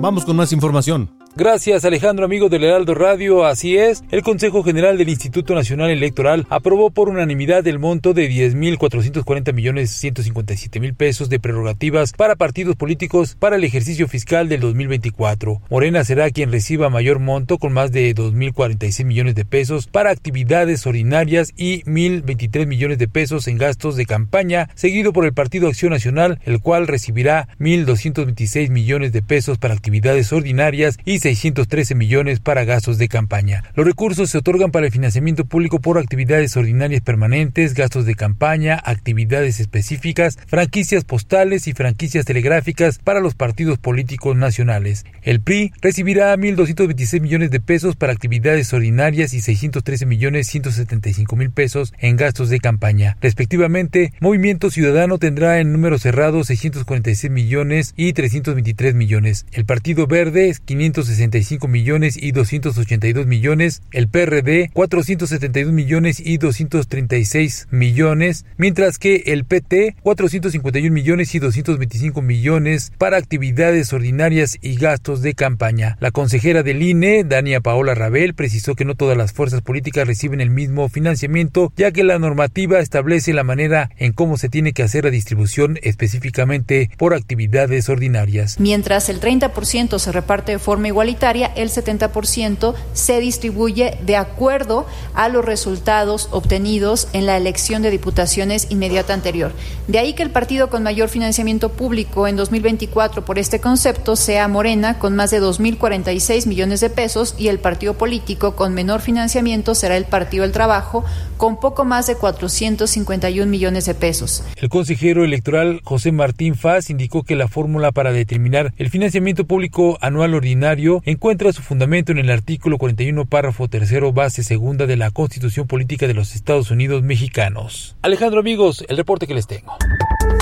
Vamos 0.00 0.24
con 0.24 0.34
más 0.34 0.52
información. 0.52 1.17
Gracias 1.38 1.84
Alejandro, 1.84 2.24
amigo 2.24 2.48
del 2.48 2.64
Heraldo 2.64 2.96
Radio. 2.96 3.46
Así 3.46 3.76
es, 3.76 4.02
el 4.10 4.24
Consejo 4.24 4.64
General 4.64 4.98
del 4.98 5.08
Instituto 5.08 5.54
Nacional 5.54 5.88
Electoral 5.88 6.48
aprobó 6.50 6.90
por 6.90 7.08
unanimidad 7.08 7.64
el 7.68 7.78
monto 7.78 8.12
de 8.12 8.28
10.440 8.28 9.52
millones 9.52 9.92
157 9.92 10.80
mil 10.80 10.94
pesos 10.94 11.28
de 11.28 11.38
prerrogativas 11.38 12.12
para 12.12 12.34
partidos 12.34 12.74
políticos 12.74 13.36
para 13.38 13.54
el 13.54 13.62
ejercicio 13.62 14.08
fiscal 14.08 14.48
del 14.48 14.58
2024. 14.62 15.62
Morena 15.70 16.02
será 16.02 16.28
quien 16.32 16.50
reciba 16.50 16.90
mayor 16.90 17.20
monto 17.20 17.58
con 17.58 17.72
más 17.72 17.92
de 17.92 18.12
2.046 18.16 19.04
millones 19.04 19.36
de 19.36 19.44
pesos 19.44 19.86
para 19.86 20.10
actividades 20.10 20.84
ordinarias 20.88 21.52
y 21.56 21.84
1.023 21.84 22.66
millones 22.66 22.98
de 22.98 23.06
pesos 23.06 23.46
en 23.46 23.58
gastos 23.58 23.94
de 23.94 24.06
campaña, 24.06 24.70
seguido 24.74 25.12
por 25.12 25.24
el 25.24 25.34
Partido 25.34 25.68
Acción 25.68 25.92
Nacional, 25.92 26.40
el 26.46 26.60
cual 26.60 26.88
recibirá 26.88 27.46
1.226 27.60 28.70
millones 28.70 29.12
de 29.12 29.22
pesos 29.22 29.58
para 29.58 29.74
actividades 29.74 30.32
ordinarias 30.32 30.98
y 31.04 31.20
613 31.28 31.94
millones 31.94 32.40
para 32.40 32.64
gastos 32.64 32.96
de 32.96 33.06
campaña. 33.06 33.62
Los 33.74 33.84
recursos 33.84 34.30
se 34.30 34.38
otorgan 34.38 34.70
para 34.70 34.86
el 34.86 34.92
financiamiento 34.92 35.44
público 35.44 35.78
por 35.78 35.98
actividades 35.98 36.56
ordinarias 36.56 37.02
permanentes, 37.02 37.74
gastos 37.74 38.06
de 38.06 38.14
campaña, 38.14 38.80
actividades 38.82 39.60
específicas, 39.60 40.38
franquicias 40.46 41.04
postales 41.04 41.68
y 41.68 41.74
franquicias 41.74 42.24
telegráficas 42.24 42.98
para 42.98 43.20
los 43.20 43.34
partidos 43.34 43.76
políticos 43.76 44.36
nacionales. 44.36 45.04
El 45.20 45.42
PRI 45.42 45.70
recibirá 45.82 46.34
1.226 46.34 47.20
millones 47.20 47.50
de 47.50 47.60
pesos 47.60 47.94
para 47.94 48.14
actividades 48.14 48.72
ordinarias 48.72 49.34
y 49.34 49.42
613 49.42 50.06
millones 50.06 50.48
175 50.48 51.36
mil 51.36 51.50
pesos 51.50 51.92
en 51.98 52.16
gastos 52.16 52.48
de 52.48 52.58
campaña. 52.58 53.18
Respectivamente, 53.20 54.14
Movimiento 54.20 54.70
Ciudadano 54.70 55.18
tendrá 55.18 55.60
en 55.60 55.72
número 55.72 55.98
cerrado 55.98 56.42
646 56.42 57.30
millones 57.30 57.92
y 57.98 58.14
323 58.14 58.94
millones. 58.94 59.44
El 59.52 59.66
Partido 59.66 60.06
Verde 60.06 60.56
560 60.64 61.17
65 61.18 61.68
millones 61.68 62.16
y 62.16 62.32
282 62.32 63.26
millones, 63.26 63.82
el 63.92 64.08
PRD 64.08 64.70
472 64.72 65.72
millones 65.72 66.20
y 66.20 66.38
236 66.38 67.68
millones, 67.70 68.44
mientras 68.56 68.98
que 68.98 69.24
el 69.26 69.44
PT 69.44 69.96
451 70.02 70.94
millones 70.94 71.34
y 71.34 71.40
225 71.40 72.22
millones 72.22 72.92
para 72.98 73.16
actividades 73.16 73.92
ordinarias 73.92 74.56
y 74.60 74.76
gastos 74.76 75.20
de 75.20 75.34
campaña. 75.34 75.96
La 76.00 76.12
consejera 76.12 76.62
del 76.62 76.82
INE, 76.82 77.24
Dania 77.24 77.60
Paola 77.60 77.94
Rabel, 77.94 78.34
precisó 78.34 78.74
que 78.74 78.84
no 78.84 78.94
todas 78.94 79.16
las 79.16 79.32
fuerzas 79.32 79.62
políticas 79.62 80.06
reciben 80.06 80.40
el 80.40 80.50
mismo 80.50 80.88
financiamiento, 80.88 81.72
ya 81.76 81.90
que 81.90 82.04
la 82.04 82.18
normativa 82.18 82.78
establece 82.78 83.32
la 83.32 83.44
manera 83.44 83.90
en 83.96 84.12
cómo 84.12 84.36
se 84.36 84.48
tiene 84.48 84.72
que 84.72 84.84
hacer 84.84 85.04
la 85.04 85.10
distribución 85.10 85.78
específicamente 85.82 86.90
por 86.96 87.14
actividades 87.14 87.88
ordinarias. 87.88 88.60
Mientras 88.60 89.08
el 89.08 89.20
30% 89.20 89.98
se 89.98 90.12
reparte 90.12 90.52
de 90.52 90.58
forma 90.58 90.88
igual 90.88 91.07
el 91.08 91.70
70% 91.70 92.74
se 92.92 93.20
distribuye 93.20 93.98
de 94.04 94.16
acuerdo 94.16 94.86
a 95.14 95.28
los 95.28 95.44
resultados 95.44 96.28
obtenidos 96.32 97.08
en 97.12 97.26
la 97.26 97.36
elección 97.36 97.82
de 97.82 97.90
diputaciones 97.90 98.66
inmediata 98.70 99.14
anterior. 99.14 99.52
De 99.86 99.98
ahí 99.98 100.12
que 100.12 100.22
el 100.22 100.30
partido 100.30 100.68
con 100.68 100.82
mayor 100.82 101.08
financiamiento 101.08 101.70
público 101.70 102.26
en 102.26 102.36
2024 102.36 103.24
por 103.24 103.38
este 103.38 103.60
concepto 103.60 104.16
sea 104.16 104.48
Morena 104.48 104.98
con 104.98 105.16
más 105.16 105.30
de 105.30 105.40
2.046 105.40 106.46
millones 106.46 106.80
de 106.80 106.90
pesos 106.90 107.34
y 107.38 107.48
el 107.48 107.58
partido 107.58 107.94
político 107.94 108.54
con 108.54 108.74
menor 108.74 109.00
financiamiento 109.00 109.74
será 109.74 109.96
el 109.96 110.04
Partido 110.04 110.42
del 110.42 110.52
Trabajo 110.52 111.04
con 111.36 111.58
poco 111.58 111.84
más 111.84 112.06
de 112.06 112.16
451 112.16 113.50
millones 113.50 113.86
de 113.86 113.94
pesos. 113.94 114.42
El 114.56 114.68
consejero 114.68 115.24
electoral 115.24 115.80
José 115.84 116.12
Martín 116.12 116.54
Faz 116.54 116.90
indicó 116.90 117.22
que 117.22 117.36
la 117.36 117.48
fórmula 117.48 117.92
para 117.92 118.12
determinar 118.12 118.74
el 118.76 118.90
financiamiento 118.90 119.46
público 119.46 119.98
anual 120.00 120.34
ordinario 120.34 120.87
encuentra 121.04 121.52
su 121.52 121.62
fundamento 121.62 122.12
en 122.12 122.18
el 122.18 122.30
artículo 122.30 122.78
41, 122.78 123.26
párrafo 123.26 123.68
tercero, 123.68 124.12
base 124.12 124.42
segunda 124.42 124.86
de 124.86 124.96
la 124.96 125.10
Constitución 125.10 125.66
Política 125.66 126.06
de 126.06 126.14
los 126.14 126.34
Estados 126.34 126.70
Unidos 126.70 127.02
Mexicanos. 127.02 127.96
Alejandro, 128.02 128.40
amigos, 128.40 128.84
el 128.88 128.96
reporte 128.96 129.26
que 129.26 129.34
les 129.34 129.46
tengo. 129.46 129.76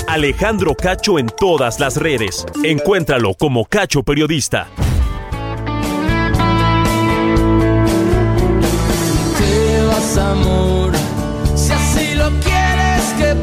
Alejandro 0.07 0.75
Cacho 0.75 1.19
en 1.19 1.27
todas 1.27 1.79
las 1.79 1.97
redes. 1.97 2.45
Encuéntralo 2.63 3.33
como 3.33 3.65
Cacho 3.65 4.03
Periodista. 4.03 4.67
amor, 10.17 10.93
si 11.55 11.71
así 11.71 12.15
lo 12.15 12.29
quieres, 12.39 13.03
que 13.17 13.35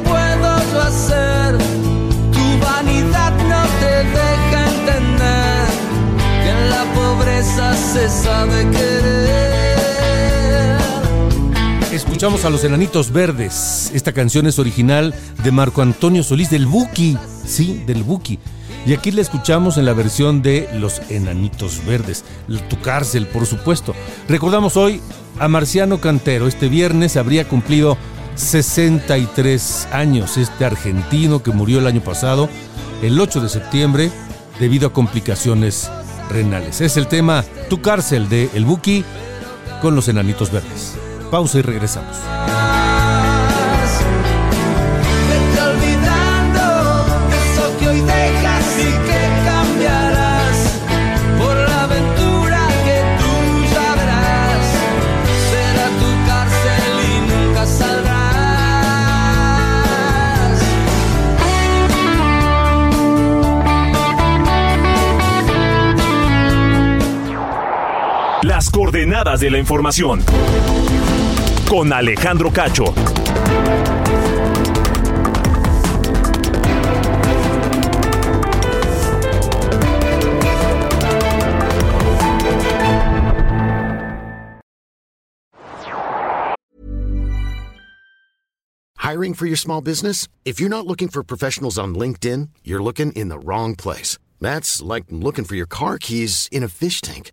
se 7.74 8.08
sabe 8.08 8.70
querer. 8.70 9.44
Escuchamos 11.92 12.44
a 12.44 12.50
los 12.50 12.64
Enanitos 12.64 13.12
Verdes. 13.12 13.90
Esta 13.94 14.12
canción 14.12 14.46
es 14.46 14.58
original 14.58 15.14
de 15.42 15.52
Marco 15.52 15.80
Antonio 15.80 16.22
Solís 16.22 16.50
del 16.50 16.66
Buki. 16.66 17.16
Sí, 17.46 17.84
del 17.86 18.02
Buki. 18.02 18.38
Y 18.86 18.92
aquí 18.92 19.12
la 19.12 19.22
escuchamos 19.22 19.78
en 19.78 19.86
la 19.86 19.94
versión 19.94 20.42
de 20.42 20.68
Los 20.74 21.00
Enanitos 21.08 21.84
Verdes, 21.86 22.24
Tu 22.68 22.80
cárcel, 22.80 23.26
por 23.26 23.46
supuesto. 23.46 23.94
Recordamos 24.28 24.76
hoy 24.76 25.00
a 25.38 25.48
Marciano 25.48 26.00
Cantero. 26.00 26.48
Este 26.48 26.68
viernes 26.68 27.16
habría 27.16 27.48
cumplido 27.48 27.96
63 28.34 29.88
años, 29.92 30.36
este 30.36 30.64
argentino 30.64 31.42
que 31.42 31.52
murió 31.52 31.78
el 31.78 31.86
año 31.86 32.02
pasado, 32.02 32.48
el 33.02 33.18
8 33.18 33.40
de 33.40 33.48
septiembre, 33.48 34.10
debido 34.58 34.88
a 34.88 34.92
complicaciones 34.92 35.90
renales. 36.28 36.80
Es 36.80 36.96
el 36.96 37.06
tema 37.06 37.44
Tu 37.68 37.80
cárcel 37.80 38.28
de 38.28 38.50
El 38.54 38.64
Buki 38.64 39.04
con 39.80 39.94
los 39.94 40.08
Enanitos 40.08 40.50
Verdes. 40.50 40.96
Pausa 41.30 41.58
y 41.58 41.62
regresamos. 41.62 42.16
Coordenadas 68.94 69.40
de 69.40 69.50
la 69.50 69.58
información. 69.58 70.22
Con 71.68 71.92
Alejandro 71.92 72.52
Cacho. 72.52 72.94
Hiring 88.98 89.34
for 89.34 89.46
your 89.46 89.56
small 89.56 89.80
business? 89.80 90.28
If 90.44 90.60
you're 90.60 90.70
not 90.70 90.86
looking 90.86 91.08
for 91.08 91.24
professionals 91.24 91.78
on 91.80 91.96
LinkedIn, 91.96 92.50
you're 92.62 92.82
looking 92.82 93.10
in 93.16 93.28
the 93.28 93.40
wrong 93.40 93.74
place. 93.74 94.18
That's 94.40 94.80
like 94.80 95.06
looking 95.10 95.44
for 95.44 95.56
your 95.56 95.66
car 95.66 95.98
keys 95.98 96.48
in 96.52 96.62
a 96.62 96.68
fish 96.68 97.00
tank. 97.00 97.32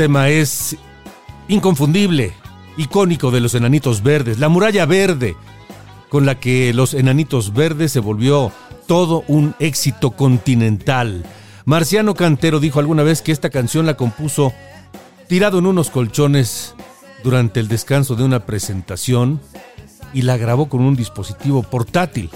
Tema 0.00 0.30
es 0.30 0.78
inconfundible, 1.46 2.32
icónico 2.78 3.30
de 3.30 3.40
los 3.40 3.54
enanitos 3.54 4.02
verdes, 4.02 4.38
la 4.38 4.48
muralla 4.48 4.86
verde, 4.86 5.36
con 6.08 6.24
la 6.24 6.40
que 6.40 6.72
los 6.72 6.94
enanitos 6.94 7.52
verdes 7.52 7.92
se 7.92 8.00
volvió 8.00 8.50
todo 8.86 9.24
un 9.28 9.54
éxito 9.58 10.12
continental. 10.12 11.22
Marciano 11.66 12.14
Cantero 12.14 12.60
dijo 12.60 12.80
alguna 12.80 13.02
vez 13.02 13.20
que 13.20 13.30
esta 13.30 13.50
canción 13.50 13.84
la 13.84 13.98
compuso 13.98 14.54
tirado 15.28 15.58
en 15.58 15.66
unos 15.66 15.90
colchones 15.90 16.74
durante 17.22 17.60
el 17.60 17.68
descanso 17.68 18.16
de 18.16 18.24
una 18.24 18.46
presentación 18.46 19.38
y 20.14 20.22
la 20.22 20.38
grabó 20.38 20.70
con 20.70 20.80
un 20.80 20.96
dispositivo 20.96 21.62
portátil. 21.62 22.30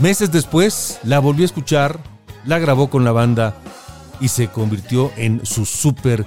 Meses 0.00 0.32
después 0.32 1.00
la 1.04 1.18
volvió 1.18 1.44
a 1.44 1.52
escuchar, 1.52 2.00
la 2.46 2.58
grabó 2.58 2.88
con 2.88 3.04
la 3.04 3.12
banda 3.12 3.56
y 4.22 4.28
se 4.28 4.48
convirtió 4.48 5.12
en 5.18 5.44
su 5.44 5.66
super 5.66 6.24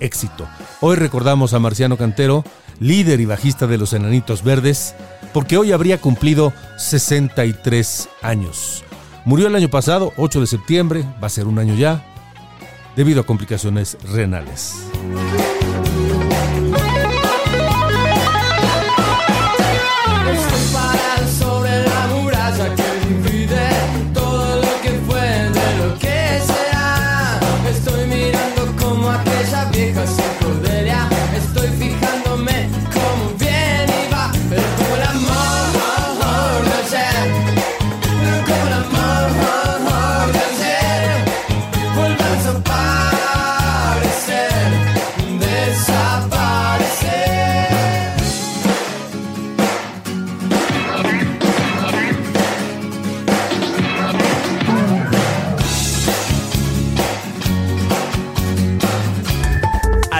éxito. 0.00 0.46
Hoy 0.80 0.96
recordamos 0.96 1.54
a 1.54 1.58
Marciano 1.58 1.96
Cantero, 1.96 2.44
líder 2.80 3.20
y 3.20 3.26
bajista 3.26 3.66
de 3.66 3.78
los 3.78 3.92
Enanitos 3.92 4.42
Verdes, 4.42 4.94
porque 5.32 5.58
hoy 5.58 5.72
habría 5.72 6.00
cumplido 6.00 6.52
63 6.78 8.08
años. 8.22 8.84
Murió 9.24 9.48
el 9.48 9.56
año 9.56 9.68
pasado, 9.68 10.12
8 10.16 10.40
de 10.40 10.46
septiembre, 10.46 11.04
va 11.22 11.26
a 11.26 11.30
ser 11.30 11.46
un 11.46 11.58
año 11.58 11.74
ya, 11.74 12.04
debido 12.96 13.20
a 13.20 13.26
complicaciones 13.26 13.98
renales. 14.12 14.74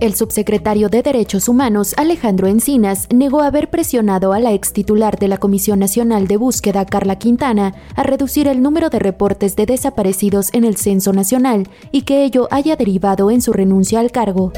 El 0.00 0.14
subsecretario 0.14 0.88
de 0.88 1.02
Derechos 1.02 1.46
Humanos, 1.46 1.92
Alejandro 1.98 2.46
Encinas, 2.46 3.06
negó 3.12 3.42
haber 3.42 3.68
presionado 3.68 4.32
a 4.32 4.40
la 4.40 4.54
ex 4.54 4.72
titular 4.72 5.18
de 5.18 5.28
la 5.28 5.36
Comisión 5.36 5.78
Nacional 5.78 6.26
de 6.26 6.38
Búsqueda, 6.38 6.86
Carla 6.86 7.18
Quintana, 7.18 7.74
a 7.96 8.02
reducir 8.02 8.48
el 8.48 8.62
número 8.62 8.88
de 8.88 8.98
reportes 8.98 9.56
de 9.56 9.66
desaparecidos 9.66 10.54
en 10.54 10.64
el 10.64 10.76
Censo 10.76 11.12
Nacional 11.12 11.68
y 11.92 12.02
que 12.02 12.24
ello 12.24 12.48
haya 12.50 12.76
derivado 12.76 13.30
en 13.30 13.42
su 13.42 13.52
renuncia 13.52 14.00
al 14.00 14.10
cargo 14.10 14.52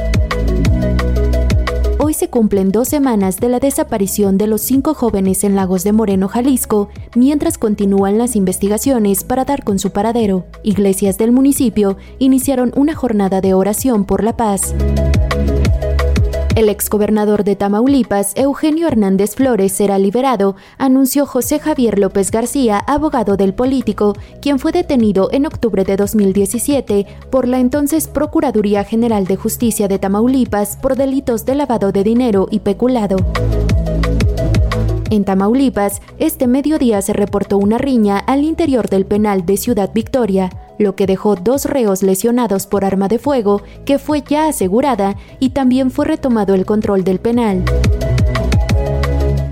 Hoy 2.12 2.14
se 2.14 2.28
cumplen 2.28 2.72
dos 2.72 2.88
semanas 2.88 3.38
de 3.38 3.48
la 3.48 3.58
desaparición 3.58 4.36
de 4.36 4.46
los 4.46 4.60
cinco 4.60 4.92
jóvenes 4.92 5.44
en 5.44 5.54
Lagos 5.54 5.82
de 5.82 5.92
Moreno, 5.92 6.28
Jalisco, 6.28 6.88
mientras 7.14 7.58
continúan 7.58 8.18
las 8.18 8.36
investigaciones 8.36 9.24
para 9.24 9.44
dar 9.44 9.64
con 9.64 9.78
su 9.78 9.92
paradero. 9.92 10.44
Iglesias 10.62 11.16
del 11.16 11.32
municipio 11.32 11.96
iniciaron 12.18 12.72
una 12.76 12.94
jornada 12.94 13.40
de 13.40 13.54
oración 13.54 14.04
por 14.04 14.24
la 14.24 14.36
paz. 14.36 14.74
El 16.54 16.68
exgobernador 16.68 17.44
de 17.44 17.56
Tamaulipas, 17.56 18.32
Eugenio 18.36 18.86
Hernández 18.86 19.36
Flores, 19.36 19.72
será 19.72 19.98
liberado, 19.98 20.54
anunció 20.76 21.24
José 21.24 21.58
Javier 21.58 21.98
López 21.98 22.30
García, 22.30 22.78
abogado 22.78 23.38
del 23.38 23.54
político, 23.54 24.14
quien 24.42 24.58
fue 24.58 24.70
detenido 24.70 25.30
en 25.32 25.46
octubre 25.46 25.82
de 25.84 25.96
2017 25.96 27.06
por 27.30 27.48
la 27.48 27.58
entonces 27.58 28.06
Procuraduría 28.06 28.84
General 28.84 29.26
de 29.26 29.36
Justicia 29.36 29.88
de 29.88 29.98
Tamaulipas 29.98 30.76
por 30.76 30.94
delitos 30.94 31.46
de 31.46 31.54
lavado 31.54 31.90
de 31.90 32.04
dinero 32.04 32.48
y 32.50 32.60
peculado. 32.60 33.16
En 35.12 35.24
Tamaulipas, 35.24 36.00
este 36.18 36.46
mediodía 36.46 37.02
se 37.02 37.12
reportó 37.12 37.58
una 37.58 37.76
riña 37.76 38.16
al 38.16 38.44
interior 38.44 38.88
del 38.88 39.04
penal 39.04 39.44
de 39.44 39.58
Ciudad 39.58 39.90
Victoria, 39.92 40.48
lo 40.78 40.96
que 40.96 41.04
dejó 41.04 41.36
dos 41.36 41.66
reos 41.66 42.02
lesionados 42.02 42.66
por 42.66 42.82
arma 42.82 43.08
de 43.08 43.18
fuego, 43.18 43.60
que 43.84 43.98
fue 43.98 44.22
ya 44.26 44.48
asegurada, 44.48 45.16
y 45.38 45.50
también 45.50 45.90
fue 45.90 46.06
retomado 46.06 46.54
el 46.54 46.64
control 46.64 47.04
del 47.04 47.18
penal. 47.18 47.62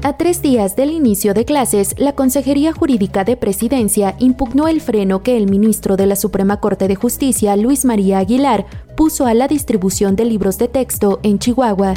A 0.03 0.17
tres 0.17 0.41
días 0.41 0.77
del 0.77 0.93
inicio 0.93 1.35
de 1.35 1.45
clases, 1.45 1.95
la 1.99 2.15
Consejería 2.15 2.73
Jurídica 2.73 3.25
de 3.25 3.37
Presidencia 3.37 4.15
impugnó 4.19 4.67
el 4.67 4.81
freno 4.81 5.23
que 5.23 5.37
el 5.37 5.47
ministro 5.51 5.99
de 5.99 6.07
la 6.07 6.17
Suprema 6.17 6.59
Corte 6.59 6.89
de 6.89 6.95
Justicia, 6.95 7.55
Luis 7.57 7.85
María 7.85 8.17
Aguilar, 8.17 8.65
puso 8.97 9.27
a 9.27 9.35
la 9.35 9.47
distribución 9.47 10.17
de 10.17 10.25
libros 10.25 10.57
de 10.57 10.69
texto 10.69 11.21
en 11.23 11.39
Chihuahua. 11.39 11.93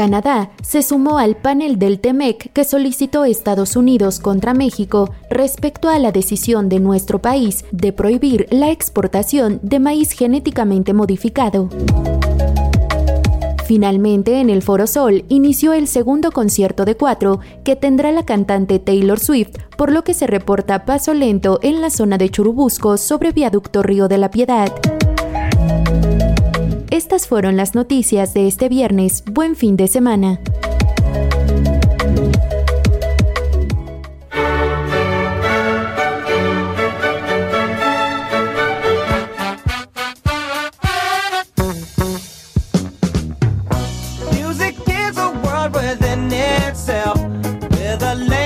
Canadá 0.00 0.50
se 0.62 0.80
sumó 0.80 1.18
al 1.18 1.36
panel 1.36 1.78
del 1.78 2.00
TEMEC 2.00 2.54
que 2.54 2.64
solicitó 2.64 3.26
Estados 3.26 3.76
Unidos 3.76 4.18
contra 4.18 4.54
México 4.54 5.10
respecto 5.28 5.90
a 5.90 5.98
la 5.98 6.10
decisión 6.10 6.70
de 6.70 6.80
nuestro 6.80 7.18
país 7.18 7.66
de 7.70 7.92
prohibir 7.92 8.46
la 8.48 8.70
exportación 8.70 9.60
de 9.62 9.78
maíz 9.78 10.12
genéticamente 10.12 10.94
modificado. 10.94 11.68
Finalmente, 13.66 14.40
en 14.40 14.48
el 14.48 14.62
Foro 14.62 14.86
Sol 14.86 15.26
inició 15.28 15.74
el 15.74 15.86
segundo 15.86 16.32
concierto 16.32 16.86
de 16.86 16.96
cuatro 16.96 17.40
que 17.62 17.76
tendrá 17.76 18.10
la 18.10 18.24
cantante 18.24 18.78
Taylor 18.78 19.20
Swift, 19.20 19.58
por 19.76 19.92
lo 19.92 20.02
que 20.02 20.14
se 20.14 20.26
reporta 20.26 20.86
paso 20.86 21.12
lento 21.12 21.58
en 21.62 21.82
la 21.82 21.90
zona 21.90 22.16
de 22.16 22.30
Churubusco 22.30 22.96
sobre 22.96 23.32
Viaducto 23.32 23.82
Río 23.82 24.08
de 24.08 24.16
la 24.16 24.30
Piedad. 24.30 24.72
Estas 27.00 27.26
fueron 27.26 27.56
las 27.56 27.74
noticias 27.74 28.34
de 28.34 28.46
este 28.46 28.68
viernes. 28.68 29.24
Buen 29.24 29.56
fin 29.56 29.74
de 29.74 29.88
semana. 29.88 30.38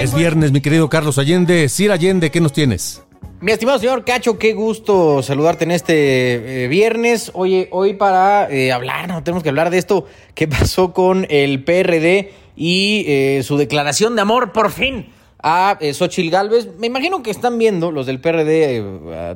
Es 0.01 0.15
viernes, 0.15 0.53
mi 0.53 0.61
querido 0.61 0.89
Carlos 0.89 1.19
Allende. 1.19 1.69
Sir 1.69 1.91
Allende, 1.91 2.31
¿qué 2.31 2.41
nos 2.41 2.53
tienes? 2.53 3.03
Mi 3.45 3.53
estimado 3.53 3.79
señor 3.79 4.07
Cacho, 4.07 4.39
qué 4.39 4.55
gusto 4.55 5.23
saludarte 5.23 5.65
en 5.65 5.71
este 5.71 6.65
eh, 6.65 6.69
viernes. 6.69 7.31
Oye, 7.35 7.69
hoy 7.73 7.93
para 7.93 8.51
eh, 8.51 8.73
hablar, 8.73 9.07
no 9.07 9.23
tenemos 9.23 9.43
que 9.43 9.51
hablar 9.51 9.69
de 9.69 9.77
esto 9.77 10.07
que 10.35 10.49
pasó 10.49 10.95
con 10.95 11.27
el 11.29 11.63
PRD 11.63 12.33
y 12.57 13.05
eh, 13.07 13.43
su 13.45 13.59
declaración 13.59 14.17
de 14.17 14.23
amor 14.23 14.53
por 14.53 14.71
fin 14.71 15.13
a 15.43 15.79
Xochil 15.93 16.31
Gálvez. 16.31 16.71
Me 16.79 16.87
imagino 16.87 17.23
que 17.23 17.31
están 17.31 17.59
viendo 17.59 17.93
los 17.93 18.07
del 18.07 18.19
PRD 18.19 18.83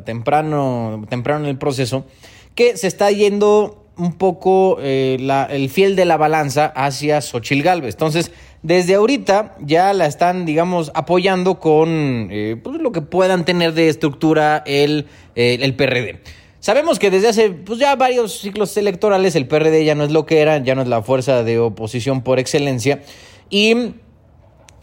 temprano, 0.06 1.04
temprano 1.10 1.44
en 1.44 1.50
el 1.50 1.58
proceso 1.58 2.06
que 2.54 2.78
se 2.78 2.86
está 2.86 3.10
yendo 3.10 3.84
un 3.98 4.14
poco 4.14 4.78
el 4.80 5.68
fiel 5.68 5.96
de 5.96 6.06
la 6.06 6.16
balanza 6.16 6.64
hacia 6.64 7.20
Xochil 7.20 7.62
Gálvez. 7.62 7.96
Entonces, 7.96 8.32
desde 8.62 8.94
ahorita 8.94 9.56
ya 9.60 9.92
la 9.92 10.06
están, 10.06 10.44
digamos, 10.44 10.90
apoyando 10.94 11.60
con 11.60 12.28
eh, 12.30 12.56
pues, 12.62 12.80
lo 12.80 12.92
que 12.92 13.02
puedan 13.02 13.44
tener 13.44 13.72
de 13.72 13.88
estructura 13.88 14.62
el, 14.66 15.06
eh, 15.36 15.58
el 15.60 15.74
PRD. 15.74 16.20
Sabemos 16.60 16.98
que 16.98 17.10
desde 17.10 17.28
hace 17.28 17.50
pues, 17.50 17.78
ya 17.78 17.94
varios 17.94 18.40
ciclos 18.40 18.76
electorales 18.76 19.36
el 19.36 19.46
PRD 19.46 19.84
ya 19.84 19.94
no 19.94 20.04
es 20.04 20.10
lo 20.10 20.26
que 20.26 20.40
era, 20.40 20.58
ya 20.58 20.74
no 20.74 20.82
es 20.82 20.88
la 20.88 21.02
fuerza 21.02 21.44
de 21.44 21.58
oposición 21.60 22.22
por 22.22 22.40
excelencia. 22.40 23.02
Y, 23.48 23.92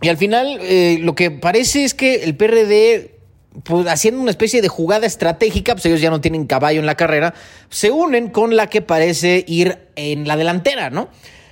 y 0.02 0.08
al 0.08 0.18
final 0.18 0.58
eh, 0.62 0.98
lo 1.02 1.16
que 1.16 1.32
parece 1.32 1.84
es 1.84 1.94
que 1.94 2.24
el 2.24 2.38
PRD 2.38 3.16
pues, 3.64 3.88
haciendo 3.88 4.22
una 4.22 4.32
especie 4.32 4.62
de 4.62 4.70
jugada 4.70 5.06
estratégica, 5.06 5.74
pues 5.74 5.86
ellos 5.86 6.00
ya 6.00 6.10
no 6.10 6.22
tienen 6.22 6.46
caballo 6.46 6.80
en 6.80 6.86
la 6.86 6.96
carrera, 6.96 7.34
se 7.70 7.92
unen 7.92 8.30
con 8.30 8.56
la 8.56 8.68
que 8.68 8.82
parece 8.82 9.44
ir 9.48 9.90
en 9.96 10.28
la 10.28 10.38
delantera, 10.38 10.90
¿no? 10.90 11.10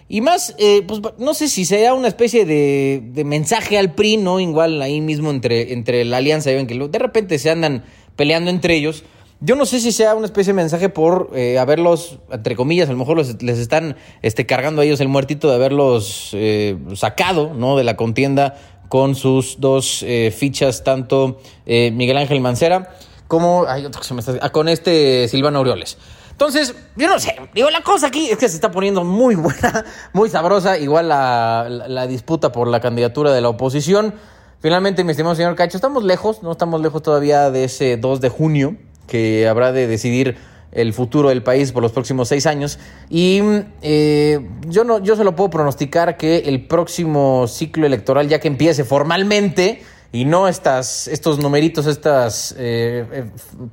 Y 0.10 0.22
más, 0.22 0.56
eh, 0.58 0.84
pues 0.88 1.02
no 1.18 1.34
sé 1.34 1.48
si 1.48 1.66
sea 1.66 1.94
una 1.94 2.08
especie 2.08 2.46
de, 2.46 3.24
mensaje 3.26 3.78
al 3.78 3.94
PRI, 3.94 4.18
¿no? 4.18 4.40
Igual 4.40 4.82
ahí 4.82 5.02
mismo 5.02 5.32
entre, 5.32 5.74
entre 5.74 6.06
la 6.06 6.18
alianza, 6.18 6.52
ven 6.52 6.68
que 6.68 6.78
de 6.78 7.00
repente 7.00 7.40
se 7.40 7.50
andan 7.50 7.84
peleando 8.16 8.50
entre 8.50 8.76
ellos. 8.76 9.04
Yo 9.40 9.56
no 9.56 9.66
sé 9.66 9.80
si 9.80 9.92
sea 9.92 10.16
una 10.16 10.26
especie 10.26 10.54
de 10.54 10.58
mensaje 10.58 10.88
por 10.90 11.32
eh, 11.34 11.60
haberlos, 11.60 12.20
entre 12.32 12.56
comillas, 12.56 12.88
a 12.88 12.94
lo 12.94 12.98
mejor 12.98 13.18
les 13.18 13.60
están 13.60 13.98
este, 14.22 14.46
cargando 14.46 14.82
a 14.82 14.86
ellos 14.86 15.02
el 15.02 15.10
muertito 15.10 15.50
de 15.50 15.56
haberlos 15.56 16.30
eh, 16.34 16.78
sacado, 16.96 17.54
¿no? 17.54 17.76
De 17.76 17.84
la 17.84 17.98
contienda 17.98 18.56
con 18.88 19.16
sus 19.16 19.60
dos 19.60 20.06
fichas, 20.38 20.84
tanto 20.84 21.40
Miguel 21.66 22.18
Ángel 22.18 22.42
Mancera 22.42 22.96
como, 23.34 23.66
hay 23.68 23.84
otro 23.84 24.00
que 24.00 24.08
se 24.08 24.14
me 24.14 24.20
está, 24.20 24.34
ah, 24.42 24.52
con 24.52 24.70
este 24.70 25.28
Silvano 25.28 25.58
Aureoles. 25.58 25.98
Entonces, 26.34 26.76
yo 26.96 27.08
no 27.08 27.20
sé, 27.20 27.36
digo, 27.54 27.70
la 27.70 27.82
cosa 27.82 28.08
aquí 28.08 28.30
es 28.30 28.38
que 28.38 28.50
se 28.50 28.56
está 28.56 28.72
poniendo 28.72 29.04
muy 29.04 29.36
buena, 29.36 29.86
muy 30.14 30.30
sabrosa, 30.30 30.78
igual 30.80 31.08
la, 31.08 32.08
disputa 32.10 32.52
por 32.52 32.68
la 32.68 32.80
candidatura 32.80 33.32
de 33.32 33.40
la 33.40 33.50
oposición. 33.50 34.16
Finalmente, 34.60 35.04
mi 35.04 35.12
estimado 35.12 35.36
señor 35.36 35.56
Cacho, 35.56 35.78
estamos 35.78 36.04
lejos, 36.04 36.42
no 36.42 36.52
estamos 36.52 36.82
lejos 36.82 37.04
todavía 37.04 37.52
de 37.52 37.66
ese 37.66 37.98
2 37.98 38.20
de 38.20 38.30
junio, 38.30 38.76
que 39.08 39.48
habrá 39.48 39.72
de 39.72 39.88
decidir 39.88 40.38
el 40.72 40.92
futuro 40.94 41.30
del 41.30 41.44
país 41.44 41.72
por 41.72 41.84
los 41.84 41.92
próximos 41.92 42.30
seis 42.30 42.48
años. 42.48 42.80
Y 43.10 43.42
eh, 43.84 44.40
yo, 44.68 44.84
no, 44.84 45.00
yo 45.04 45.16
se 45.16 45.24
lo 45.24 45.36
puedo 45.36 45.52
pronosticar 45.52 46.18
que 46.18 46.40
el 46.48 46.66
próximo 46.66 47.46
ciclo 47.48 47.86
electoral, 47.86 48.28
ya 48.28 48.40
que 48.40 48.48
empiece 48.48 48.84
formalmente, 48.84 49.84
y 50.12 50.26
no 50.26 50.48
estas, 50.48 51.08
estos 51.08 51.40
numeritos, 51.40 51.86
estas 51.88 52.54
eh, 52.58 53.06
eh, 53.12 53.26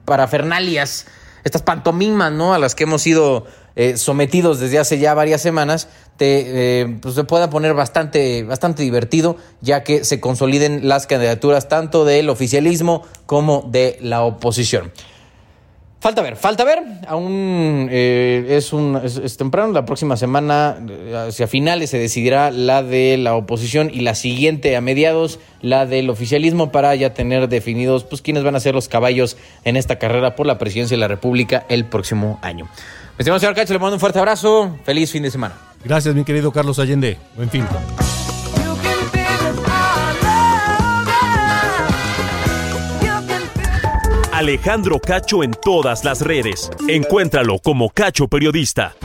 parafernalias 0.05 1.07
estas 1.45 1.63
pantomimas, 1.63 2.33
¿no? 2.33 2.55
A 2.55 2.59
las 2.59 2.75
que 2.75 2.85
hemos 2.85 3.03
sido 3.03 3.47
eh, 3.77 3.97
sometidos 3.97 4.61
desde 4.61 4.79
hace 4.79 4.99
ya 4.99 5.15
varias 5.15 5.41
semanas, 5.41 5.89
te, 6.17 6.81
eh, 6.83 6.99
pues 7.01 7.15
se 7.15 7.25
pueda 7.25 7.51
poner 7.51 7.75
bastante, 7.75 8.43
bastante 8.45 8.83
divertido, 8.83 9.37
ya 9.61 9.85
que 9.85 10.05
se 10.05 10.21
consoliden 10.21 10.89
las 10.89 11.07
candidaturas 11.07 11.69
tanto 11.69 12.05
del 12.05 12.29
oficialismo 12.29 13.05
como 13.27 13.69
de 13.71 13.99
la 14.01 14.23
oposición. 14.23 14.93
Falta 16.01 16.23
ver, 16.23 16.37
falta 16.37 16.65
ver. 16.65 16.83
Aún 17.07 17.89
eh, 17.91 18.47
es, 18.49 18.73
un, 18.73 18.99
es, 19.05 19.37
temprano. 19.37 19.73
La 19.73 19.85
próxima 19.85 20.17
semana, 20.17 20.79
eh, 20.89 21.27
hacia 21.29 21.47
finales, 21.47 21.91
se 21.91 21.99
decidirá 21.99 22.51
la 22.51 22.83
de 22.83 23.19
la 23.19 23.35
oposición 23.35 23.91
y 23.93 24.01
la 24.01 24.15
siguiente 24.15 24.75
a 24.77 24.81
mediados, 24.81 25.39
la 25.61 25.85
del 25.85 26.09
oficialismo, 26.09 26.73
para 26.73 26.95
ya 26.95 27.13
tener 27.13 27.51
definidos 27.51 28.05
pues 28.05 28.23
quiénes 28.23 28.45
van 28.45 28.57
a 28.57 28.61
ser 28.61 28.75
los 28.75 28.89
caballos 28.89 29.37
en 29.65 29.77
esta 29.77 29.99
carrera 29.99 30.37
por 30.37 30.47
la 30.47 30.57
presidencia 30.57 30.97
de 30.97 31.01
la 31.01 31.09
República 31.09 31.67
el 31.69 31.85
próximo 31.85 32.39
año. 32.41 32.67
Estimado 33.19 33.39
señor 33.39 33.55
Cacho, 33.55 33.75
le 33.75 33.79
mando 33.79 33.97
un 33.97 34.01
fuerte 34.01 34.19
abrazo. 34.19 34.79
Feliz 34.85 35.13
fin 35.13 35.23
de 35.23 35.31
semana. 35.31 35.55
Gracias, 35.85 36.15
mi 36.15 36.25
querido 36.25 36.51
Carlos 36.51 36.79
Allende. 36.79 37.19
Buen 37.37 37.51
fin. 37.51 37.67
Alejandro 44.41 44.99
Cacho 44.99 45.43
en 45.45 45.51
todas 45.51 46.03
las 46.03 46.23
redes. 46.23 46.71
Encuéntralo 46.89 47.59
como 47.59 47.91
Cacho 47.91 48.27
Periodista. 48.27 48.97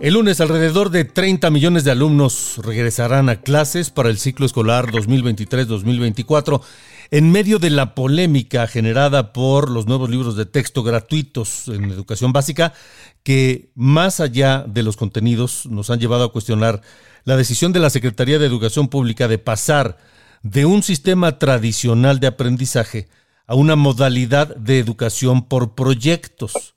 El 0.00 0.14
lunes 0.14 0.40
alrededor 0.40 0.90
de 0.90 1.04
30 1.04 1.50
millones 1.50 1.82
de 1.82 1.90
alumnos 1.90 2.60
regresarán 2.62 3.28
a 3.28 3.40
clases 3.40 3.90
para 3.90 4.10
el 4.10 4.18
ciclo 4.18 4.46
escolar 4.46 4.92
2023-2024 4.92 6.62
en 7.10 7.32
medio 7.32 7.58
de 7.58 7.70
la 7.70 7.96
polémica 7.96 8.68
generada 8.68 9.32
por 9.32 9.70
los 9.70 9.88
nuevos 9.88 10.08
libros 10.08 10.36
de 10.36 10.46
texto 10.46 10.84
gratuitos 10.84 11.66
en 11.66 11.90
educación 11.90 12.32
básica 12.32 12.74
que 13.24 13.72
más 13.74 14.20
allá 14.20 14.64
de 14.68 14.84
los 14.84 14.96
contenidos 14.96 15.66
nos 15.66 15.90
han 15.90 15.98
llevado 15.98 16.22
a 16.22 16.30
cuestionar 16.30 16.80
la 17.24 17.36
decisión 17.36 17.72
de 17.72 17.80
la 17.80 17.90
Secretaría 17.90 18.38
de 18.38 18.46
Educación 18.46 18.86
Pública 18.86 19.26
de 19.26 19.38
pasar 19.38 19.98
de 20.42 20.64
un 20.66 20.82
sistema 20.82 21.38
tradicional 21.38 22.20
de 22.20 22.26
aprendizaje 22.26 23.08
a 23.46 23.54
una 23.54 23.76
modalidad 23.76 24.54
de 24.56 24.78
educación 24.78 25.46
por 25.46 25.74
proyectos. 25.74 26.74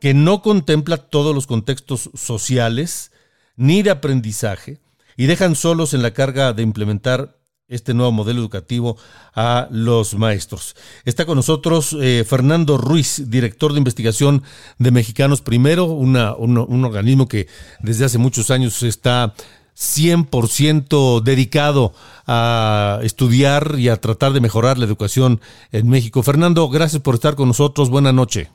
que 0.00 0.12
no 0.12 0.42
contempla 0.42 0.98
todos 0.98 1.34
los 1.34 1.46
contextos 1.46 2.10
sociales 2.14 3.10
ni 3.56 3.82
de 3.82 3.90
aprendizaje 3.90 4.78
y 5.16 5.24
dejan 5.24 5.54
solos 5.54 5.94
en 5.94 6.02
la 6.02 6.12
carga 6.12 6.52
de 6.52 6.62
implementar 6.62 7.38
este 7.68 7.94
nuevo 7.94 8.12
modelo 8.12 8.40
educativo 8.40 8.98
a 9.34 9.68
los 9.70 10.14
maestros. 10.14 10.76
Está 11.04 11.24
con 11.24 11.36
nosotros 11.36 11.96
eh, 11.98 12.24
Fernando 12.28 12.76
Ruiz, 12.76 13.30
director 13.30 13.72
de 13.72 13.78
investigación 13.78 14.42
de 14.78 14.90
Mexicanos 14.90 15.40
Primero, 15.40 15.86
un 15.86 16.84
organismo 16.84 17.26
que 17.26 17.48
desde 17.80 18.04
hace 18.04 18.18
muchos 18.18 18.50
años 18.50 18.82
está 18.82 19.34
100% 19.74 21.20
dedicado 21.22 21.92
a 22.26 23.00
estudiar 23.02 23.74
y 23.76 23.88
a 23.88 23.96
tratar 23.96 24.32
de 24.32 24.40
mejorar 24.40 24.78
la 24.78 24.84
educación 24.84 25.40
en 25.72 25.88
México. 25.88 26.22
Fernando, 26.22 26.68
gracias 26.68 27.02
por 27.02 27.14
estar 27.14 27.34
con 27.34 27.48
nosotros. 27.48 27.90
Buenas 27.90 28.14
noches. 28.14 28.50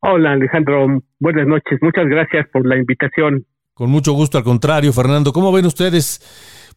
Hola 0.00 0.32
Alejandro, 0.32 1.02
buenas 1.18 1.46
noches. 1.46 1.78
Muchas 1.80 2.06
gracias 2.06 2.46
por 2.52 2.66
la 2.66 2.76
invitación. 2.76 3.46
Con 3.72 3.90
mucho 3.90 4.12
gusto, 4.12 4.38
al 4.38 4.44
contrario, 4.44 4.92
Fernando. 4.92 5.32
¿Cómo 5.32 5.50
ven 5.50 5.66
ustedes 5.66 6.20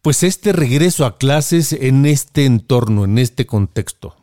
pues 0.02 0.24
este 0.24 0.54
regreso 0.54 1.06
a 1.06 1.18
clases 1.18 1.74
en 1.74 2.06
este 2.06 2.46
entorno, 2.46 3.06
en 3.06 3.18
este 3.18 3.46
contexto? 3.46 4.16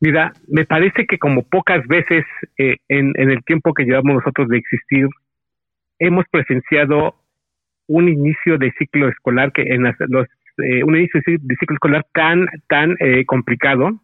Mira, 0.00 0.32
me 0.48 0.66
parece 0.66 1.06
que 1.08 1.16
como 1.18 1.44
pocas 1.44 1.86
veces 1.86 2.24
eh, 2.58 2.76
en, 2.88 3.12
en, 3.16 3.30
el 3.30 3.42
tiempo 3.44 3.72
que 3.72 3.84
llevamos 3.84 4.16
nosotros 4.16 4.48
de 4.48 4.58
existir, 4.58 5.06
hemos 6.06 6.24
presenciado 6.30 7.14
un 7.86 8.08
inicio 8.08 8.58
de 8.58 8.72
ciclo 8.78 9.08
escolar 9.08 9.52
que 9.52 9.62
en 9.62 9.86
eh, 9.86 10.84
un 10.84 10.96
inicio 10.96 11.20
de 11.26 11.56
ciclo 11.56 11.74
escolar 11.74 12.06
tan 12.12 12.46
tan 12.68 12.96
eh, 13.00 13.24
complicado, 13.26 14.00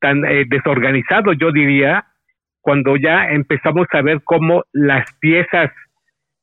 tan 0.00 0.24
eh, 0.24 0.44
desorganizado, 0.48 1.32
yo 1.32 1.52
diría, 1.52 2.06
cuando 2.60 2.96
ya 2.96 3.30
empezamos 3.30 3.86
a 3.92 4.02
ver 4.02 4.20
cómo 4.24 4.64
las 4.72 5.06
piezas 5.20 5.70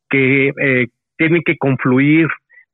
que 0.09 0.51
eh, 0.61 0.87
tienen 1.17 1.41
que 1.45 1.57
confluir 1.57 2.27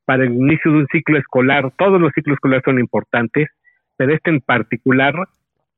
para 0.06 0.24
el 0.24 0.34
inicio 0.34 0.72
de 0.72 0.78
un 0.80 0.88
ciclo 0.88 1.18
escolar, 1.18 1.72
todos 1.78 2.00
los 2.00 2.12
ciclos 2.14 2.36
escolares 2.36 2.64
son 2.66 2.80
importantes, 2.80 3.50
pero 3.98 4.14
este 4.14 4.30
en 4.30 4.42
particular 4.42 5.14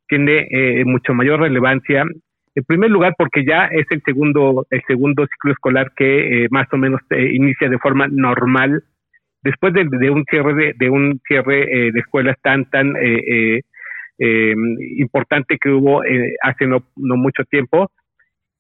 tiene 0.08 0.48
eh, 0.50 0.84
mucho 0.86 1.14
mayor 1.14 1.42
relevancia 1.42 2.06
en 2.56 2.64
primer 2.64 2.90
lugar, 2.90 3.14
porque 3.18 3.44
ya 3.46 3.66
es 3.66 3.86
el 3.90 4.02
segundo, 4.04 4.66
el 4.70 4.82
segundo 4.88 5.28
ciclo 5.28 5.52
escolar 5.52 5.92
que 5.96 6.46
eh, 6.46 6.48
más 6.52 6.68
o 6.72 6.78
menos 6.78 7.02
eh, 7.10 7.32
inicia 7.34 7.68
de 7.70 7.78
forma 7.80 8.08
normal. 8.08 8.82
Después 9.44 9.74
de, 9.74 10.10
un 10.10 10.24
cierre 10.24 10.74
de, 10.76 10.90
un 10.90 11.20
cierre 11.28 11.64
eh, 11.64 11.92
de 11.92 12.00
escuelas 12.00 12.36
tan 12.42 12.68
tan 12.72 12.94
importante 14.18 15.58
que 15.62 15.70
hubo 15.70 16.02
hace 16.42 16.66
no, 16.66 16.84
no 16.96 17.18
mucho 17.18 17.44
tiempo. 17.44 17.92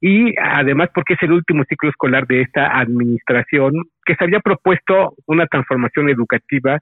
Y 0.01 0.35
además 0.37 0.89
porque 0.93 1.13
es 1.13 1.23
el 1.23 1.31
último 1.31 1.63
ciclo 1.67 1.89
escolar 1.89 2.27
de 2.27 2.41
esta 2.41 2.77
administración 2.77 3.71
que 4.05 4.15
se 4.15 4.25
había 4.25 4.41
propuesto 4.41 5.15
una 5.25 5.47
transformación 5.47 6.09
educativa 6.09 6.79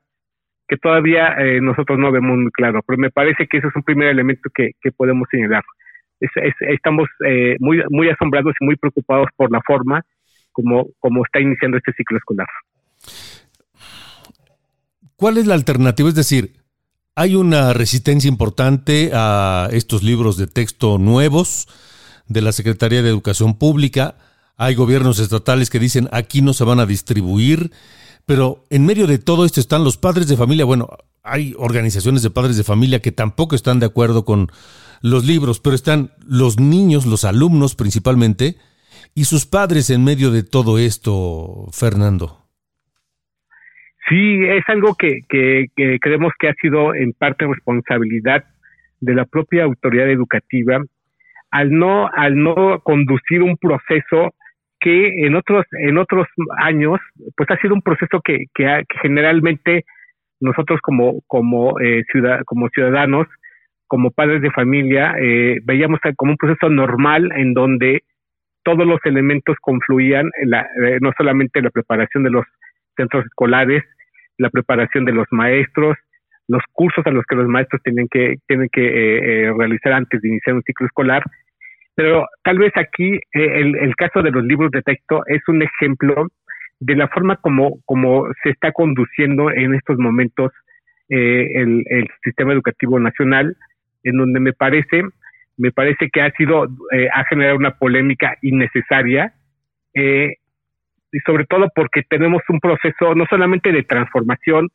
que 0.67 0.77
todavía 0.77 1.37
nosotros 1.61 1.99
no 1.99 2.11
vemos 2.11 2.37
muy 2.37 2.51
claro, 2.51 2.81
pero 2.85 2.97
me 2.97 3.11
parece 3.11 3.47
que 3.47 3.57
eso 3.57 3.67
es 3.67 3.75
un 3.75 3.83
primer 3.83 4.09
elemento 4.09 4.49
que, 4.53 4.71
que 4.81 4.91
podemos 4.91 5.29
señalar 5.29 5.63
estamos 6.69 7.07
eh, 7.25 7.55
muy, 7.59 7.81
muy 7.89 8.09
asombrados 8.09 8.53
y 8.59 8.65
muy 8.65 8.75
preocupados 8.75 9.27
por 9.35 9.51
la 9.51 9.61
forma 9.65 10.03
como, 10.51 10.87
como 10.99 11.25
está 11.25 11.39
iniciando 11.39 11.77
este 11.77 11.93
ciclo 11.93 12.17
escolar. 12.17 12.47
¿Cuál 15.15 15.37
es 15.37 15.47
la 15.47 15.53
alternativa? 15.55 16.09
Es 16.09 16.15
decir, 16.15 16.53
hay 17.15 17.35
una 17.35 17.73
resistencia 17.73 18.27
importante 18.27 19.11
a 19.13 19.69
estos 19.71 20.03
libros 20.03 20.37
de 20.37 20.47
texto 20.47 20.97
nuevos 20.97 21.67
de 22.27 22.41
la 22.41 22.51
Secretaría 22.51 23.03
de 23.03 23.09
Educación 23.09 23.57
Pública. 23.57 24.15
Hay 24.57 24.75
gobiernos 24.75 25.19
estatales 25.19 25.69
que 25.69 25.79
dicen 25.79 26.09
aquí 26.11 26.41
no 26.41 26.53
se 26.53 26.63
van 26.63 26.79
a 26.79 26.85
distribuir, 26.85 27.71
pero 28.25 28.63
en 28.69 28.85
medio 28.85 29.07
de 29.07 29.17
todo 29.17 29.45
esto 29.45 29.59
están 29.59 29.83
los 29.83 29.97
padres 29.97 30.27
de 30.27 30.37
familia. 30.37 30.65
Bueno, 30.65 30.89
hay 31.21 31.53
organizaciones 31.57 32.21
de 32.23 32.29
padres 32.29 32.57
de 32.57 32.63
familia 32.63 33.01
que 33.01 33.11
tampoco 33.11 33.55
están 33.55 33.79
de 33.79 33.85
acuerdo 33.85 34.25
con 34.25 34.51
los 35.03 35.27
libros, 35.27 35.59
pero 35.59 35.75
están 35.75 36.09
los 36.25 36.59
niños, 36.59 37.05
los 37.05 37.25
alumnos 37.25 37.75
principalmente, 37.75 38.55
y 39.13 39.25
sus 39.25 39.45
padres 39.45 39.89
en 39.89 40.03
medio 40.03 40.31
de 40.31 40.43
todo 40.43 40.79
esto, 40.79 41.67
Fernando. 41.71 42.39
Sí, 44.09 44.39
es 44.45 44.63
algo 44.67 44.95
que, 44.95 45.19
que, 45.29 45.67
creemos 45.99 46.31
que 46.39 46.49
ha 46.49 46.53
sido 46.55 46.95
en 46.95 47.13
parte 47.13 47.45
responsabilidad 47.45 48.45
de 49.01 49.13
la 49.13 49.25
propia 49.25 49.65
autoridad 49.65 50.09
educativa 50.09 50.79
al 51.51 51.71
no 51.71 52.07
al 52.07 52.41
no 52.41 52.79
conducir 52.79 53.43
un 53.43 53.57
proceso 53.57 54.33
que 54.79 55.25
en 55.25 55.35
otros 55.35 55.65
en 55.71 55.97
otros 55.97 56.25
años 56.57 56.99
pues 57.35 57.49
ha 57.51 57.57
sido 57.57 57.75
un 57.75 57.81
proceso 57.81 58.21
que, 58.23 58.45
que, 58.55 58.83
generalmente 59.01 59.85
nosotros 60.39 60.79
como 60.81 61.21
como 61.27 61.79
eh, 61.79 62.03
como 62.45 62.69
ciudadanos 62.69 63.27
como 63.87 64.11
padres 64.11 64.41
de 64.41 64.51
familia, 64.51 65.15
eh, 65.19 65.59
veíamos 65.63 65.99
como 66.15 66.31
un 66.31 66.37
proceso 66.37 66.69
normal 66.69 67.31
en 67.35 67.53
donde 67.53 68.03
todos 68.63 68.87
los 68.87 68.99
elementos 69.03 69.57
confluían, 69.61 70.29
en 70.41 70.49
la, 70.49 70.61
eh, 70.61 70.97
no 71.01 71.11
solamente 71.17 71.61
la 71.61 71.69
preparación 71.69 72.23
de 72.23 72.31
los 72.31 72.45
centros 72.95 73.25
escolares, 73.25 73.83
la 74.37 74.49
preparación 74.49 75.05
de 75.05 75.11
los 75.11 75.27
maestros, 75.31 75.97
los 76.47 76.63
cursos 76.71 77.05
a 77.05 77.11
los 77.11 77.25
que 77.25 77.35
los 77.35 77.47
maestros 77.47 77.81
tienen 77.83 78.07
que, 78.09 78.37
tienen 78.47 78.69
que 78.71 78.85
eh, 79.45 79.53
realizar 79.57 79.93
antes 79.93 80.21
de 80.21 80.29
iniciar 80.29 80.55
un 80.55 80.63
ciclo 80.63 80.87
escolar. 80.87 81.23
Pero 81.95 82.25
tal 82.43 82.57
vez 82.57 82.73
aquí 82.75 83.19
el, 83.33 83.77
el, 83.77 83.95
caso 83.95 84.23
de 84.23 84.31
los 84.31 84.43
libros 84.43 84.71
de 84.71 84.81
texto 84.81 85.21
es 85.27 85.41
un 85.47 85.61
ejemplo 85.61 86.27
de 86.79 86.95
la 86.95 87.07
forma 87.09 87.35
como, 87.35 87.77
como 87.85 88.25
se 88.41 88.49
está 88.49 88.71
conduciendo 88.71 89.51
en 89.51 89.75
estos 89.75 89.99
momentos 89.99 90.51
el, 91.09 91.83
el 91.85 92.07
sistema 92.23 92.53
educativo 92.53 92.99
nacional 92.99 93.55
en 94.03 94.17
donde 94.17 94.39
me 94.39 94.53
parece, 94.53 95.03
me 95.57 95.71
parece 95.71 96.09
que 96.09 96.21
ha 96.21 96.31
sido, 96.31 96.65
eh, 96.91 97.07
ha 97.13 97.23
generado 97.25 97.57
una 97.57 97.77
polémica 97.77 98.37
innecesaria, 98.41 99.33
eh, 99.93 100.35
y 101.11 101.19
sobre 101.19 101.45
todo 101.45 101.69
porque 101.75 102.01
tenemos 102.09 102.41
un 102.49 102.59
proceso 102.59 103.13
no 103.15 103.25
solamente 103.29 103.71
de 103.71 103.83
transformación 103.83 104.69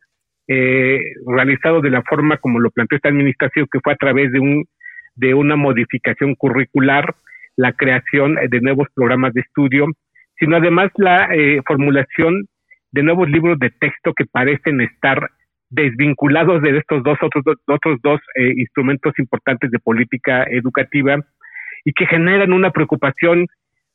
eh, 0.47 1.03
realizado 1.27 1.81
de 1.81 1.91
la 1.91 2.03
forma 2.03 2.39
como 2.39 2.61
lo 2.61 2.71
planteó 2.71 2.97
esta 2.97 3.09
administración, 3.09 3.67
que 3.71 3.81
fue 3.81 3.93
a 3.93 3.97
través 3.97 4.33
de 4.33 4.41
un 4.41 4.65
de 5.17 5.35
una 5.35 5.57
modificación 5.57 6.37
curricular, 6.37 7.17
la 7.57 7.73
creación 7.73 8.37
de 8.37 8.61
nuevos 8.61 8.87
programas 8.95 9.35
de 9.35 9.41
estudio, 9.41 9.87
sino 10.39 10.57
además 10.57 10.93
la 10.95 11.29
formulación 11.67 12.47
de 12.93 13.03
nuevos 13.03 13.29
libros 13.29 13.59
de 13.59 13.71
texto 13.71 14.15
que 14.15 14.27
parecen 14.27 14.81
estar 14.81 15.29
desvinculados 15.71 16.63
de 16.63 16.79
estos 16.79 17.03
dos 17.03 17.19
otros, 17.23 17.45
otros 17.67 17.99
dos 18.03 18.21
eh, 18.35 18.53
instrumentos 18.57 19.19
importantes 19.19 19.71
de 19.71 19.79
política 19.79 20.45
educativa 20.45 21.17
y 21.85 21.93
que 21.93 22.07
generan 22.07 22.53
una 22.53 22.71
preocupación, 22.71 23.47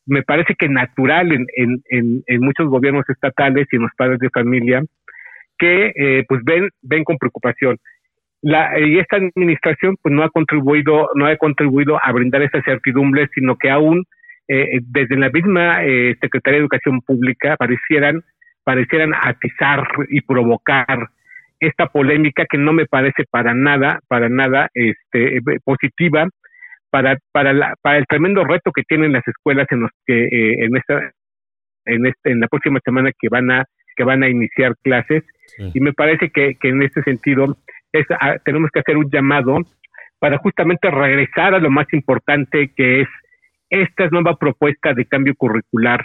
me 0.06 0.24
parece 0.24 0.56
que 0.56 0.70
natural 0.70 1.32
en, 1.32 1.48
en, 1.56 2.24
en, 2.28 2.42
muchos 2.42 2.68
gobiernos 2.68 3.10
estatales 3.10 3.68
y 3.72 3.78
en 3.78 3.84
los 3.84 3.92
padres 3.98 4.20
de 4.20 4.30
familia, 4.30 4.84
que 5.58 5.94
eh, 5.96 6.26
pues 6.28 6.42
ven, 6.44 6.70
ven 6.82 7.04
con 7.04 7.18
preocupación. 7.18 7.78
La, 8.42 8.78
y 8.80 9.00
esta 9.00 9.18
administración 9.18 9.96
pues 10.02 10.14
no 10.14 10.24
ha 10.24 10.30
contribuido, 10.30 11.10
no 11.16 11.26
ha 11.26 11.36
contribuido 11.38 12.00
a 12.04 12.12
brindar 12.12 12.42
esa 12.42 12.62
certidumbre, 12.62 13.30
sino 13.34 13.56
que 13.56 13.70
aún 13.70 14.04
eh, 14.50 14.80
desde 14.82 15.16
la 15.16 15.30
misma 15.30 15.78
Secretaría 16.20 16.58
de 16.58 16.64
Educación 16.64 17.02
Pública 17.02 17.56
parecieran, 17.58 18.22
parecieran 18.66 19.14
atizar 19.16 19.88
y 20.10 20.20
provocar 20.22 21.10
esta 21.66 21.88
polémica 21.88 22.46
que 22.50 22.58
no 22.58 22.74
me 22.74 22.86
parece 22.86 23.24
para 23.30 23.54
nada, 23.54 24.00
para 24.08 24.30
nada 24.30 24.70
este, 24.74 25.40
positiva 25.64 26.28
para, 26.94 27.18
para, 27.32 27.54
la, 27.54 27.76
para 27.82 27.98
el 27.98 28.06
tremendo 28.06 28.44
reto 28.44 28.72
que 28.72 28.84
tienen 28.84 29.14
las 29.14 29.28
escuelas 29.28 29.66
en 29.72 29.80
los 29.80 29.92
que 30.06 30.26
eh, 30.26 30.64
en 30.64 30.78
esta 30.78 31.12
en 31.86 32.06
este, 32.06 32.32
en 32.32 32.40
la 32.40 32.48
próxima 32.48 32.80
semana 32.86 33.10
que 33.20 33.30
van 33.30 33.50
a 33.50 33.66
que 33.96 34.04
van 34.04 34.24
a 34.24 34.30
iniciar 34.30 34.76
clases. 34.84 35.24
Y 35.74 35.80
me 35.80 35.94
parece 35.94 36.30
que, 36.30 36.56
que 36.56 36.70
en 36.70 36.84
este 36.84 37.04
sentido 37.04 37.58
es, 37.92 38.06
ah, 38.20 38.38
tenemos 38.46 38.70
que 38.72 38.80
hacer 38.80 38.98
un 38.98 39.10
llamado 39.10 39.58
para 40.20 40.38
justamente 40.38 40.90
regresar 40.90 41.54
a 41.54 41.60
lo 41.60 41.70
más 41.70 41.92
importante 41.94 42.72
que 42.76 43.02
es 43.02 43.08
esta 43.70 44.08
nueva 44.10 44.38
propuesta 44.38 44.94
de 44.94 45.06
cambio 45.06 45.34
curricular 45.36 46.04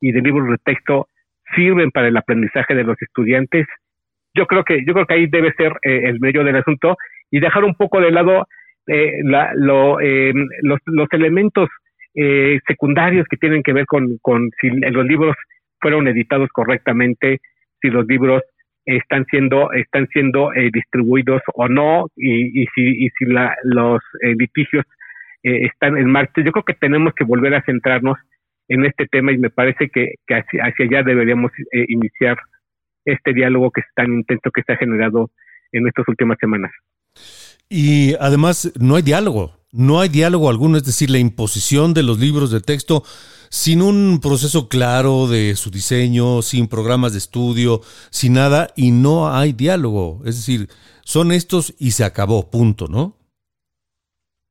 y 0.00 0.12
de 0.12 0.20
libros 0.20 0.48
de 0.48 0.58
texto 0.64 1.08
sirven 1.54 1.90
para 1.90 2.08
el 2.08 2.16
aprendizaje 2.16 2.74
de 2.74 2.84
los 2.84 3.00
estudiantes 3.00 3.66
yo 4.36 4.46
creo 4.46 4.64
que 4.64 4.84
yo 4.86 4.92
creo 4.92 5.06
que 5.06 5.14
ahí 5.14 5.26
debe 5.26 5.52
ser 5.54 5.72
eh, 5.82 6.02
el 6.04 6.20
medio 6.20 6.44
del 6.44 6.56
asunto 6.56 6.96
y 7.30 7.40
dejar 7.40 7.64
un 7.64 7.74
poco 7.74 8.00
de 8.00 8.10
lado 8.10 8.46
eh, 8.86 9.20
la, 9.24 9.52
lo, 9.54 10.00
eh, 10.00 10.32
los, 10.62 10.78
los, 10.86 11.08
elementos 11.12 11.68
eh, 12.14 12.60
secundarios 12.66 13.26
que 13.28 13.36
tienen 13.36 13.62
que 13.62 13.72
ver 13.72 13.86
con, 13.86 14.18
con 14.22 14.50
si 14.60 14.68
los 14.70 15.04
libros 15.04 15.34
fueron 15.80 16.06
editados 16.06 16.48
correctamente, 16.52 17.40
si 17.80 17.88
los 17.88 18.06
libros 18.06 18.42
están 18.84 19.24
siendo 19.26 19.72
están 19.72 20.06
siendo 20.12 20.50
distribuidos 20.72 21.42
o 21.54 21.68
no 21.68 22.06
y, 22.14 22.62
y 22.62 22.66
si 22.74 23.06
y 23.06 23.08
si 23.18 23.24
la, 23.24 23.56
los 23.64 24.00
litigios 24.22 24.84
eh, 25.46 25.66
están 25.66 25.96
en 25.96 26.10
marcha. 26.10 26.42
Yo 26.44 26.50
creo 26.50 26.64
que 26.64 26.74
tenemos 26.74 27.14
que 27.14 27.22
volver 27.22 27.54
a 27.54 27.62
centrarnos 27.62 28.18
en 28.68 28.84
este 28.84 29.06
tema 29.06 29.30
y 29.30 29.38
me 29.38 29.48
parece 29.48 29.88
que, 29.88 30.14
hacia, 30.28 30.64
allá 30.64 31.04
deberíamos 31.04 31.52
eh, 31.70 31.84
iniciar 31.86 32.36
este 33.06 33.32
diálogo 33.32 33.70
que 33.70 33.80
es 33.80 33.86
tan 33.94 34.12
intenso 34.12 34.50
que 34.54 34.62
se 34.66 34.72
ha 34.72 34.76
generado 34.76 35.30
en 35.72 35.86
estas 35.86 36.06
últimas 36.08 36.36
semanas. 36.38 36.72
Y 37.68 38.14
además 38.20 38.72
no 38.78 38.96
hay 38.96 39.02
diálogo, 39.02 39.52
no 39.72 40.00
hay 40.00 40.08
diálogo 40.08 40.50
alguno, 40.50 40.76
es 40.76 40.84
decir, 40.84 41.10
la 41.10 41.18
imposición 41.18 41.94
de 41.94 42.02
los 42.02 42.18
libros 42.20 42.50
de 42.50 42.60
texto 42.60 43.02
sin 43.50 43.82
un 43.82 44.20
proceso 44.20 44.68
claro 44.68 45.28
de 45.28 45.54
su 45.54 45.70
diseño, 45.70 46.42
sin 46.42 46.68
programas 46.68 47.12
de 47.12 47.18
estudio, 47.18 47.80
sin 48.10 48.34
nada, 48.34 48.68
y 48.76 48.90
no 48.90 49.32
hay 49.32 49.52
diálogo. 49.52 50.20
Es 50.24 50.36
decir, 50.36 50.68
son 51.04 51.32
estos 51.32 51.74
y 51.78 51.92
se 51.92 52.04
acabó, 52.04 52.50
punto, 52.50 52.86
¿no? 52.88 53.16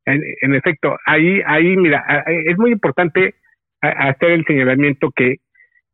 En, 0.06 0.54
efecto, 0.54 0.96
ahí, 1.08 1.42
ahí, 1.48 1.76
mira, 1.76 2.04
es 2.28 2.58
muy 2.60 2.72
importante 2.72 3.34
hacer 3.82 4.32
el 4.32 4.46
señalamiento 4.46 5.12
que, 5.16 5.38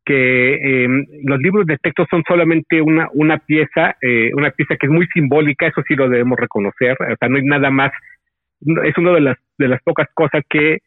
que 0.04 0.84
em, 0.84 1.06
los 1.24 1.38
libros 1.40 1.66
de 1.66 1.78
texto 1.78 2.06
son 2.10 2.22
solamente 2.26 2.82
una, 2.82 3.08
una 3.12 3.38
pieza, 3.38 3.96
eh, 4.00 4.30
una 4.34 4.50
pieza 4.50 4.76
que 4.76 4.86
es 4.86 4.92
muy 4.92 5.06
simbólica, 5.08 5.66
eso 5.66 5.82
sí 5.86 5.94
lo 5.94 6.08
debemos 6.08 6.38
reconocer, 6.38 6.96
o 7.00 7.16
sea, 7.18 7.28
no 7.28 7.36
hay 7.36 7.44
nada 7.44 7.70
más, 7.70 7.92
es 8.84 8.96
una 8.98 9.12
de 9.12 9.20
las, 9.20 9.38
de 9.58 9.68
las 9.68 9.82
pocas 9.82 10.08
cosas 10.14 10.42
que, 10.48 10.78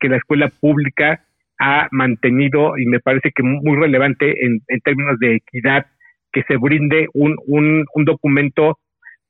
que 0.00 0.08
la 0.08 0.16
escuela 0.16 0.48
pública 0.60 1.24
ha 1.58 1.88
mantenido 1.90 2.76
y 2.78 2.86
me 2.86 3.00
parece 3.00 3.30
que 3.30 3.42
muy 3.42 3.76
relevante 3.76 4.44
en, 4.44 4.60
en 4.68 4.80
términos 4.80 5.18
de 5.18 5.36
equidad, 5.36 5.86
que 6.32 6.42
se 6.44 6.56
brinde 6.56 7.08
un, 7.12 7.36
un, 7.46 7.84
un 7.94 8.04
documento 8.04 8.78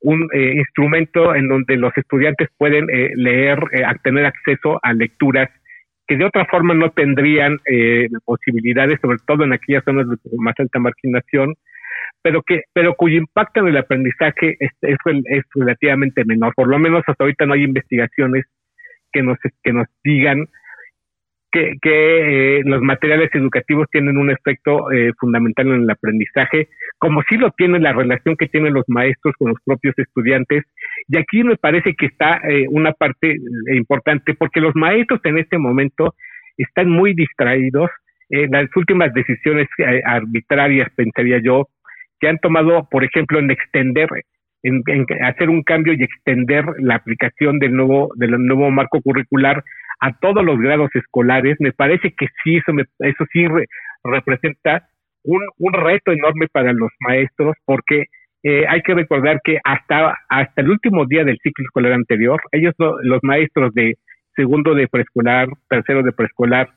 un 0.02 0.28
eh, 0.32 0.54
instrumento 0.56 1.34
en 1.34 1.48
donde 1.48 1.76
los 1.76 1.96
estudiantes 1.96 2.48
pueden 2.58 2.88
eh, 2.90 3.12
leer, 3.14 3.58
eh, 3.72 3.84
tener 4.02 4.26
acceso 4.26 4.78
a 4.82 4.92
lecturas 4.92 5.48
que 6.06 6.16
de 6.16 6.24
otra 6.24 6.46
forma 6.46 6.74
no 6.74 6.90
tendrían 6.90 7.58
posibilidades, 8.24 8.98
sobre 9.00 9.18
todo 9.26 9.44
en 9.44 9.52
aquellas 9.52 9.84
zonas 9.84 10.08
de 10.08 10.16
más 10.38 10.54
alta 10.58 10.78
marginación, 10.78 11.54
pero 12.22 12.42
que 12.42 12.62
pero 12.72 12.94
cuyo 12.94 13.18
impacto 13.18 13.60
en 13.60 13.68
el 13.68 13.76
aprendizaje 13.76 14.56
es, 14.60 14.70
es, 14.82 14.96
es, 15.26 15.44
relativamente 15.54 16.24
menor. 16.24 16.54
Por 16.54 16.68
lo 16.68 16.78
menos 16.78 17.02
hasta 17.06 17.24
ahorita 17.24 17.46
no 17.46 17.54
hay 17.54 17.64
investigaciones 17.64 18.46
que 19.12 19.22
nos 19.22 19.38
que 19.62 19.72
nos 19.72 19.86
digan 20.04 20.46
que, 21.52 21.74
que 21.80 22.58
eh, 22.58 22.62
los 22.64 22.80
materiales 22.82 23.30
educativos 23.34 23.86
tienen 23.92 24.16
un 24.16 24.30
efecto 24.30 24.90
eh, 24.90 25.12
fundamental 25.20 25.68
en 25.68 25.82
el 25.82 25.90
aprendizaje, 25.90 26.68
como 26.98 27.22
sí 27.28 27.36
lo 27.36 27.50
tiene 27.50 27.78
la 27.78 27.92
relación 27.92 28.36
que 28.36 28.48
tienen 28.48 28.74
los 28.74 28.84
maestros 28.88 29.34
con 29.38 29.50
los 29.50 29.58
propios 29.64 29.96
estudiantes. 29.98 30.64
Y 31.08 31.18
aquí 31.18 31.44
me 31.44 31.56
parece 31.56 31.94
que 31.94 32.06
está 32.06 32.40
eh, 32.48 32.66
una 32.70 32.92
parte 32.92 33.36
importante, 33.72 34.34
porque 34.34 34.60
los 34.60 34.74
maestros 34.74 35.20
en 35.24 35.38
este 35.38 35.58
momento 35.58 36.14
están 36.56 36.88
muy 36.88 37.14
distraídos. 37.14 37.90
las 38.28 38.68
últimas 38.76 39.12
decisiones 39.12 39.68
arbitrarias, 40.06 40.88
pensaría 40.96 41.38
yo, 41.44 41.68
que 42.18 42.28
han 42.28 42.38
tomado, 42.38 42.88
por 42.90 43.04
ejemplo, 43.04 43.38
en 43.38 43.50
extender 43.50 44.08
en, 44.62 44.82
en, 44.86 45.04
hacer 45.24 45.50
un 45.50 45.62
cambio 45.62 45.92
y 45.92 46.02
extender 46.02 46.64
la 46.78 46.94
aplicación 46.94 47.58
del 47.58 47.72
nuevo 47.72 48.10
del 48.14 48.30
nuevo 48.30 48.70
marco 48.70 49.00
curricular 49.02 49.62
a 50.02 50.12
todos 50.18 50.44
los 50.44 50.58
grados 50.58 50.90
escolares, 50.94 51.56
me 51.60 51.70
parece 51.70 52.12
que 52.18 52.26
sí, 52.42 52.56
eso, 52.56 52.72
eso 52.98 53.24
sí 53.32 53.46
representa 54.02 54.88
un, 55.22 55.40
un, 55.58 55.72
reto 55.72 56.10
enorme 56.10 56.48
para 56.50 56.72
los 56.72 56.90
maestros 56.98 57.54
porque 57.64 58.06
eh, 58.42 58.64
hay 58.68 58.82
que 58.82 58.94
recordar 58.94 59.40
que 59.44 59.58
hasta, 59.62 60.18
hasta 60.28 60.60
el 60.60 60.70
último 60.70 61.06
día 61.06 61.22
del 61.22 61.38
ciclo 61.40 61.64
escolar 61.64 61.92
anterior, 61.92 62.40
ellos, 62.50 62.74
los 63.04 63.20
maestros 63.22 63.72
de 63.74 63.96
segundo 64.34 64.74
de 64.74 64.88
preescolar, 64.88 65.46
tercero 65.70 66.02
de 66.02 66.10
preescolar, 66.10 66.68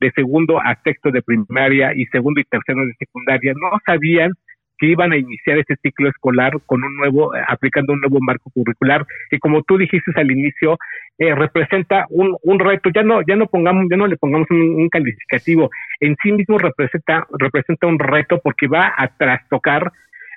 de 0.00 0.10
segundo 0.12 0.58
a 0.58 0.74
sexto 0.82 1.10
de 1.10 1.20
primaria 1.20 1.92
y 1.94 2.06
segundo 2.06 2.40
y 2.40 2.44
tercero 2.44 2.86
de 2.86 2.94
secundaria, 2.94 3.52
no 3.60 3.76
sabían 3.84 4.32
que 4.80 4.86
iban 4.86 5.12
a 5.12 5.16
iniciar 5.18 5.58
este 5.58 5.76
ciclo 5.76 6.08
escolar 6.08 6.54
con 6.64 6.82
un 6.82 6.96
nuevo, 6.96 7.36
eh, 7.36 7.42
aplicando 7.46 7.92
un 7.92 8.00
nuevo 8.00 8.18
marco 8.20 8.50
curricular, 8.50 9.06
que 9.28 9.38
como 9.38 9.62
tú 9.62 9.76
dijiste 9.76 10.10
al 10.16 10.30
inicio, 10.30 10.78
eh, 11.18 11.34
representa 11.34 12.06
un, 12.08 12.34
un 12.42 12.58
reto, 12.58 12.88
ya 12.92 13.02
no, 13.02 13.20
ya 13.28 13.36
no 13.36 13.46
pongamos, 13.46 13.84
ya 13.90 13.98
no 13.98 14.06
le 14.06 14.16
pongamos 14.16 14.50
un, 14.50 14.88
calificativo, 14.88 15.70
en 16.00 16.16
sí 16.22 16.32
mismo 16.32 16.56
representa, 16.56 17.26
representa 17.38 17.86
un 17.86 17.98
reto 17.98 18.40
porque 18.42 18.68
va 18.68 18.92
a 18.96 19.08
trastocar 19.18 19.92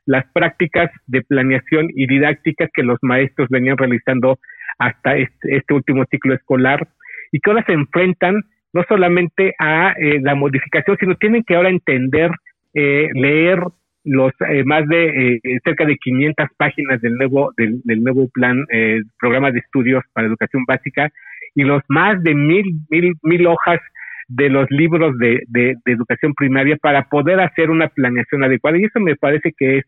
las 0.06 0.26
prácticas 0.34 0.92
de 1.08 1.22
planeación 1.22 1.88
y 1.96 2.06
didáctica 2.06 2.68
que 2.74 2.84
los 2.84 3.00
maestros 3.02 3.48
venían 3.48 3.78
realizando 3.78 4.40
hasta 4.78 5.16
este, 5.16 5.56
este 5.56 5.74
último 5.74 6.04
ciclo 6.12 6.34
escolar 6.34 6.86
y 7.32 7.40
que 7.40 7.50
ahora 7.50 7.64
se 7.66 7.72
enfrentan 7.72 8.44
no 8.74 8.84
solamente 8.90 9.56
a 9.58 9.94
eh, 9.98 10.20
la 10.22 10.36
modificación, 10.36 10.98
sino 11.00 11.16
tienen 11.16 11.44
que 11.46 11.56
ahora 11.56 11.70
entender, 11.70 12.32
leer 12.74 13.60
los 14.04 14.34
eh, 14.50 14.64
más 14.66 14.88
de 14.88 15.38
eh, 15.44 15.60
cerca 15.64 15.86
de 15.86 15.98
500 15.98 16.50
páginas 16.58 17.02
del 17.02 17.16
nuevo 17.16 17.54
del, 17.58 17.82
nuevo 18.04 18.28
plan 18.34 18.66
eh, 18.72 19.02
programa 19.20 19.52
de 19.52 19.60
estudios 19.60 20.04
para 20.14 20.28
educación 20.28 20.66
básica 20.66 21.10
y 21.56 21.64
los 21.64 21.82
más 21.88 22.22
de 22.24 22.36
mil 22.36 22.66
mil 22.90 23.14
mil 23.24 23.48
hojas 23.48 23.80
de 24.28 24.50
los 24.50 24.70
libros 24.72 25.18
de, 25.20 25.44
de, 25.48 25.76
educación 25.86 26.34
primaria 26.34 26.78
para 26.78 27.04
poder 27.04 27.40
hacer 27.42 27.70
una 27.70 27.90
planeación 27.90 28.44
adecuada. 28.44 28.78
Y 28.78 28.86
eso 28.86 29.00
me 29.00 29.16
parece 29.16 29.54
que 29.58 29.80
es 29.80 29.86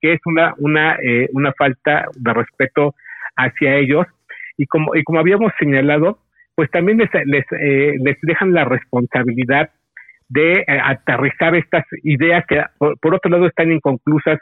que 0.00 0.12
es 0.12 0.20
una 0.24 0.54
una 0.58 0.96
una 1.32 1.52
falta 1.52 2.06
de 2.16 2.32
respeto 2.32 2.94
hacia 3.36 3.76
ellos. 3.76 4.06
Y 4.56 4.66
como 4.66 4.94
y 4.94 5.02
como 5.02 5.20
habíamos 5.20 5.52
señalado 5.58 6.18
pues 6.54 6.70
también 6.70 6.98
les 6.98 7.10
les, 7.26 7.44
les 7.50 8.18
dejan 8.22 8.52
la 8.52 8.64
responsabilidad 8.64 9.70
de 10.28 10.60
eh, 10.60 10.64
aterrizar 10.68 11.54
estas 11.54 11.84
ideas 12.02 12.44
que 12.46 12.62
por, 12.78 13.14
otro 13.14 13.30
lado 13.30 13.46
están 13.46 13.72
inconclusas, 13.72 14.38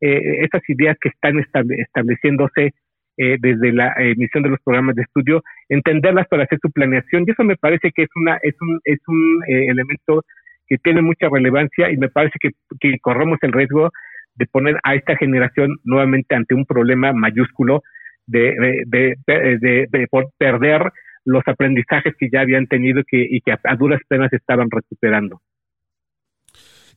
eh, 0.00 0.44
estas 0.44 0.62
ideas 0.68 0.96
que 1.00 1.08
están 1.08 1.38
estableciéndose 1.38 2.72
eh, 3.16 3.36
desde 3.40 3.72
la 3.72 3.92
emisión 3.98 4.42
de 4.42 4.50
los 4.50 4.60
programas 4.62 4.96
de 4.96 5.02
estudio, 5.02 5.42
entenderlas 5.68 6.26
para 6.28 6.44
hacer 6.44 6.58
su 6.60 6.70
planeación. 6.70 7.24
Y 7.26 7.32
eso 7.32 7.44
me 7.44 7.56
parece 7.56 7.90
que 7.92 8.02
es 8.02 8.10
una 8.14 8.38
es 8.42 8.54
un 8.60 8.80
es 8.84 8.98
un 9.06 9.42
elemento 9.46 10.24
que 10.68 10.78
tiene 10.78 11.02
mucha 11.02 11.28
relevancia 11.28 11.90
y 11.90 11.96
me 11.96 12.08
parece 12.08 12.38
que, 12.40 12.50
que 12.78 12.98
corremos 13.00 13.38
el 13.42 13.52
riesgo 13.52 13.90
de 14.36 14.46
poner 14.46 14.76
a 14.84 14.94
esta 14.94 15.16
generación 15.16 15.76
nuevamente 15.84 16.34
ante 16.36 16.54
un 16.54 16.64
problema 16.64 17.12
mayúsculo 17.12 17.82
de, 18.26 18.84
de, 18.86 19.16
de, 19.26 19.86
de 19.90 20.08
perder 20.38 20.92
los 21.24 21.42
aprendizajes 21.46 22.14
que 22.18 22.28
ya 22.32 22.40
habían 22.40 22.66
tenido 22.66 23.02
que, 23.06 23.26
y 23.28 23.40
que 23.40 23.52
a, 23.52 23.76
duras 23.76 24.00
penas 24.08 24.32
estaban 24.32 24.68
recuperando. 24.70 25.40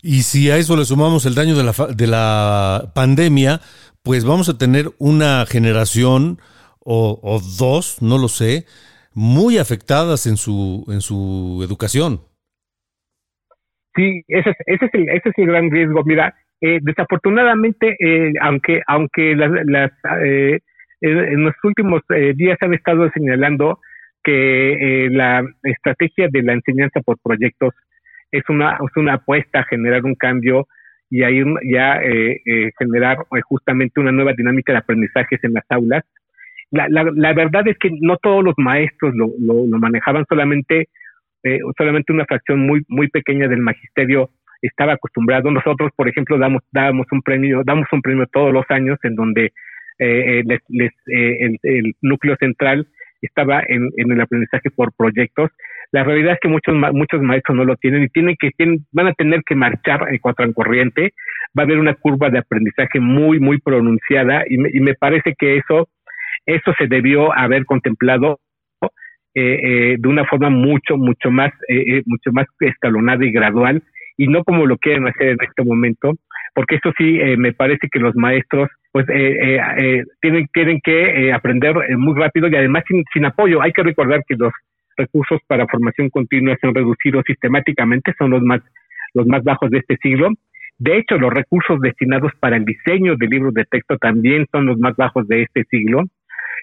Y 0.01 0.23
si 0.23 0.51
a 0.51 0.57
eso 0.57 0.75
le 0.75 0.85
sumamos 0.85 1.25
el 1.25 1.35
daño 1.35 1.55
de 1.55 1.63
la, 1.63 1.73
de 1.95 2.07
la 2.07 2.91
pandemia, 2.93 3.59
pues 4.03 4.25
vamos 4.25 4.49
a 4.49 4.57
tener 4.57 4.87
una 4.99 5.45
generación 5.45 6.39
o, 6.85 7.39
dos, 7.57 8.01
no 8.01 8.17
lo 8.17 8.27
sé, 8.27 8.65
muy 9.13 9.57
afectadas 9.57 10.25
en 10.27 10.35
su, 10.35 10.85
en 10.89 10.99
su 10.99 11.61
educación. 11.65 12.19
Sí, 13.95 14.23
ese 14.27 14.49
es, 14.49 14.57
ese 14.65 14.85
es, 14.85 14.93
el, 14.93 15.09
ese 15.09 15.29
es 15.29 15.37
el 15.37 15.45
gran 15.45 15.71
riesgo. 15.71 16.03
Mira, 16.03 16.35
eh, 16.59 16.79
desafortunadamente, 16.81 17.95
eh, 17.99 18.33
aunque, 18.41 18.81
aunque 18.87 19.35
las, 19.35 19.51
las 19.65 19.91
eh, 20.23 20.59
en 21.01 21.43
los 21.43 21.53
últimos 21.63 22.01
días 22.35 22.57
han 22.61 22.73
estado 22.73 23.09
señalando 23.13 23.79
que 24.23 25.05
eh, 25.05 25.09
la 25.09 25.43
estrategia 25.63 26.27
de 26.31 26.41
la 26.43 26.53
enseñanza 26.53 27.01
por 27.01 27.17
proyectos 27.19 27.73
es 28.31 28.43
una, 28.49 28.73
es 28.73 28.95
una 28.95 29.15
apuesta 29.15 29.59
a 29.59 29.65
generar 29.65 30.03
un 30.05 30.15
cambio 30.15 30.67
y 31.09 31.23
ahí 31.23 31.43
ya 31.71 32.01
eh, 32.01 32.41
eh, 32.45 32.71
generar 32.79 33.17
justamente 33.43 33.99
una 33.99 34.11
nueva 34.11 34.33
dinámica 34.33 34.71
de 34.71 34.79
aprendizajes 34.79 35.43
en 35.43 35.53
las 35.53 35.65
aulas. 35.69 36.03
La, 36.71 36.87
la, 36.89 37.03
la 37.13 37.33
verdad 37.33 37.67
es 37.67 37.77
que 37.77 37.91
no 38.01 38.17
todos 38.17 38.43
los 38.43 38.55
maestros 38.57 39.13
lo, 39.13 39.27
lo, 39.39 39.77
manejaban, 39.77 40.25
solamente, 40.27 40.89
solamente 41.77 42.11
una 42.11 42.25
fracción 42.25 42.61
muy, 42.61 42.81
muy 42.87 43.09
pequeña 43.09 43.47
del 43.47 43.59
magisterio 43.59 44.31
estaba 44.59 44.93
acostumbrado. 44.93 45.51
Nosotros, 45.51 45.91
por 45.95 46.09
ejemplo, 46.09 46.39
damos, 46.39 46.63
dábamos 46.71 47.05
un 47.11 47.21
premio, 47.21 47.61
damos 47.63 47.85
un 47.91 48.01
premio 48.01 48.25
todos 48.25 48.51
los 48.51 48.65
años 48.69 48.97
en 49.03 49.13
donde 49.13 49.53
les, 49.99 50.61
les, 50.69 50.91
el, 51.05 51.59
el 51.61 51.93
núcleo 52.01 52.35
central 52.37 52.87
estaba 53.25 53.63
en, 53.67 53.89
el 53.95 54.21
aprendizaje 54.21 54.69
por 54.71 54.93
proyectos. 54.93 55.51
La 55.91 56.03
realidad 56.03 56.33
es 56.33 56.39
que 56.41 56.49
muchos 56.49 56.75
muchos 56.93 57.21
maestros 57.21 57.57
no 57.57 57.65
lo 57.65 57.75
tienen 57.75 58.03
y 58.03 58.09
tienen 58.09 58.35
que 58.39 58.51
tienen, 58.51 58.85
van 58.91 59.07
a 59.07 59.13
tener 59.13 59.41
que 59.45 59.55
marchar 59.55 60.07
en 60.09 60.17
cuanto 60.19 60.43
al 60.43 60.53
corriente. 60.53 61.13
Va 61.57 61.63
a 61.63 61.65
haber 61.65 61.79
una 61.79 61.93
curva 61.93 62.29
de 62.29 62.39
aprendizaje 62.39 62.99
muy 62.99 63.39
muy 63.39 63.59
pronunciada 63.59 64.43
y 64.49 64.57
me, 64.57 64.69
y 64.73 64.79
me 64.79 64.95
parece 64.95 65.35
que 65.37 65.57
eso 65.57 65.89
eso 66.45 66.73
se 66.77 66.87
debió 66.87 67.31
haber 67.37 67.65
contemplado 67.65 68.39
eh, 69.35 69.59
eh, 69.63 69.95
de 69.97 70.07
una 70.07 70.25
forma 70.25 70.49
mucho 70.49 70.95
mucho 70.95 71.31
más 71.31 71.51
eh, 71.67 72.03
mucho 72.05 72.31
más 72.31 72.45
escalonada 72.59 73.25
y 73.25 73.31
gradual 73.31 73.81
y 74.15 74.27
no 74.27 74.43
como 74.43 74.67
lo 74.67 74.77
quieren 74.77 75.07
hacer 75.07 75.29
en 75.29 75.37
este 75.41 75.63
momento 75.63 76.13
porque 76.53 76.75
eso 76.75 76.91
sí 76.97 77.19
eh, 77.19 77.35
me 77.37 77.53
parece 77.53 77.89
que 77.91 77.99
los 77.99 78.15
maestros 78.15 78.69
pues 78.91 79.07
eh, 79.09 79.59
eh, 79.77 80.03
tienen, 80.21 80.47
tienen 80.53 80.79
que 80.83 81.33
aprender 81.33 81.75
muy 81.97 82.19
rápido 82.19 82.47
y 82.47 82.55
además 82.55 82.83
sin, 82.87 83.25
apoyo. 83.25 83.61
Hay 83.61 83.71
que 83.71 83.81
recordar 83.81 84.21
que 84.27 84.35
los 84.35 84.53
recursos 84.95 85.41
para 85.47 85.65
formación 85.65 86.09
continua 86.11 86.55
se 86.61 86.67
han 86.67 86.75
reducido 86.75 87.23
sistemáticamente, 87.25 88.13
son 88.19 88.29
los 88.29 88.43
más, 88.43 88.61
los 89.15 89.25
más 89.25 89.43
bajos 89.43 89.71
de 89.71 89.79
este 89.79 89.97
siglo. 89.97 90.29
De 90.77 90.97
hecho, 90.97 91.17
los 91.17 91.33
recursos 91.33 91.79
destinados 91.81 92.31
para 92.39 92.57
el 92.57 92.65
diseño 92.65 93.15
de 93.15 93.27
libros 93.27 93.53
de 93.55 93.65
texto 93.65 93.97
también 93.97 94.45
son 94.51 94.67
los 94.67 94.77
más 94.77 94.95
bajos 94.95 95.27
de 95.27 95.41
este 95.43 95.63
siglo. 95.71 96.03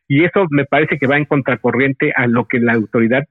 Y 0.07 0.25
eso 0.25 0.47
me 0.51 0.65
parece 0.67 0.99
que 0.99 1.09
va 1.09 1.17
en 1.17 1.25
contracorriente 1.25 2.13
a 2.15 2.29
lo 2.29 2.47
que 2.47 2.61
la 2.61 2.75
autoridad 2.75 3.25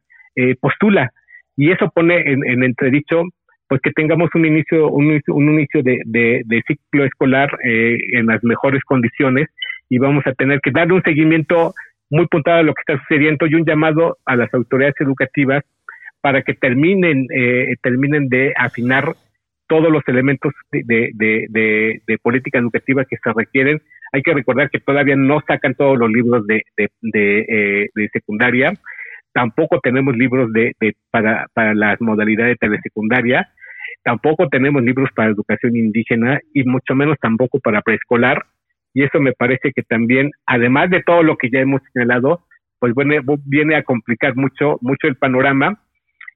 postula. 0.62 1.12
Y 1.55 1.72
eso 1.72 1.89
pone 1.93 2.32
en, 2.32 2.45
en 2.45 2.64
entredicho 2.64 3.24
pues 3.70 3.82
que 3.82 3.91
tengamos 3.91 4.30
un 4.34 4.45
inicio, 4.45 4.89
un, 4.89 5.22
inicio 5.28 5.84
de, 5.84 6.01
de, 6.03 6.63
ciclo 6.67 7.05
escolar 7.05 7.55
eh, 7.63 7.99
en 8.13 8.26
las 8.26 8.43
mejores 8.43 8.84
condiciones 8.84 9.47
y 9.89 9.99
vamos 9.99 10.26
a 10.26 10.34
tener 10.34 10.59
que 10.59 10.72
darle 10.72 10.95
un 10.95 11.03
seguimiento 11.03 11.76
muy 12.09 12.26
puntual 12.26 12.57
a 12.57 12.63
lo 12.63 12.74
que 12.74 12.82
está 12.82 12.99
sucediendo 13.03 13.45
y 13.45 13.53
un 13.53 13.65
llamado 13.65 14.17
a 14.26 14.36
las 14.36 14.51
autoridades 14.55 14.95
educativas 14.99 15.63
para 16.20 16.41
que 16.41 16.55
terminen, 16.55 17.28
eh, 17.32 17.76
terminen 17.84 18.28
de 18.28 18.53
afinar 18.57 19.13
todos 19.67 19.91
los 19.91 20.01
elementos 20.07 20.51
de, 20.72 21.11
de, 21.13 21.45
de, 22.07 22.17
política 22.17 22.57
educativa 22.57 23.05
que 23.05 23.17
se 23.24 23.32
requieren. 23.32 23.80
Hay 24.11 24.24
que 24.24 24.34
recordar 24.34 24.72
que 24.72 24.80
todavía 24.80 25.15
no 25.15 25.41
sacan 25.47 25.76
todos 25.76 25.95
los 25.95 26.09
libros 26.09 26.47
de, 26.47 26.63
de, 26.76 27.89
eh, 27.95 28.09
secundaria, 28.11 28.74
tampoco 29.32 29.80
tenemos 29.80 30.17
libros 30.17 30.51
de, 30.53 30.74
para, 31.11 31.45
para 31.53 31.76
las 31.76 32.01
modalidades 32.01 32.53
de 32.53 32.67
telesecundaria 32.67 33.47
Tampoco 34.04 34.47
tenemos 34.47 34.82
libros 34.82 35.10
para 35.16 35.30
educación 35.30 35.76
indígena 35.76 36.39
y 36.54 36.64
mucho 36.64 36.95
menos 36.95 37.18
tampoco 37.20 37.60
para 37.60 37.82
preescolar. 37.82 38.45
Y 38.93 39.04
eso 39.04 39.20
me 39.20 39.34
parece 39.34 39.72
que 39.74 39.84
también, 39.84 40.32
además 40.45 40.89
de 40.89 41.04
todo 41.04 41.22
lo 41.24 41.38
que 41.38 41.50
ya 41.50 41.60
hemos 41.60 41.82
señalado, 41.93 42.45
pues 42.80 42.93
viene, 42.95 43.20
viene 43.45 43.76
a 43.76 43.84
complicar 43.84 44.36
mucho, 44.36 44.78
mucho 44.82 45.08
el 45.08 45.16
panorama. 45.16 45.82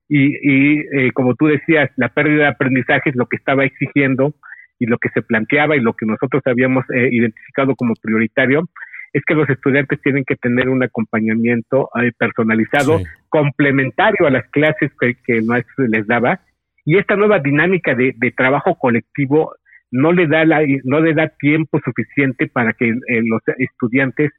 Y, 0.10 0.36
y 0.42 0.80
eh, 0.80 1.12
como 1.14 1.36
tú 1.36 1.48
decías, 1.48 1.90
la 1.96 2.10
pérdida 2.10 2.44
de 2.44 2.50
aprendizaje 2.50 3.10
es 3.10 3.16
lo 3.16 3.26
que 3.28 3.38
estaba 3.38 3.64
exigiendo 3.64 4.36
y 4.78 4.86
lo 4.86 4.98
que 4.98 5.10
se 5.10 5.22
planteaba 5.22 5.78
y 5.78 5.80
lo 5.80 5.94
que 5.94 6.06
nosotros 6.06 6.44
habíamos 6.46 6.84
eh, 6.94 7.08
identificado 7.12 7.76
como 7.76 7.94
prioritario 7.96 8.68
es 9.14 9.24
que 9.26 9.36
los 9.36 9.50
estudiantes 9.50 10.02
tienen 10.02 10.26
que 10.26 10.36
tener 10.36 10.70
un 10.70 10.84
acompañamiento 10.84 11.90
eh, 12.02 12.12
personalizado, 12.18 13.00
complementario 13.30 14.28
a 14.28 14.32
las 14.32 14.50
clases 14.50 14.92
que, 15.00 15.16
que 15.24 15.38
el 15.38 15.46
maestro 15.46 15.88
les 15.88 16.06
daba 16.08 16.42
y 16.86 16.98
esta 16.98 17.16
nueva 17.16 17.40
dinámica 17.40 17.96
de, 17.96 18.14
trabajo 18.36 18.76
colectivo 18.76 19.56
no 19.92 20.12
le 20.12 20.28
da 20.28 20.44
la, 20.46 20.62
no 20.84 21.00
le 21.00 21.14
da 21.14 21.30
tiempo 21.40 21.80
suficiente 21.84 22.48
para 22.48 22.74
que 22.74 22.90
eh, 22.90 23.22
los 23.24 23.42
estudiantes 23.58 24.32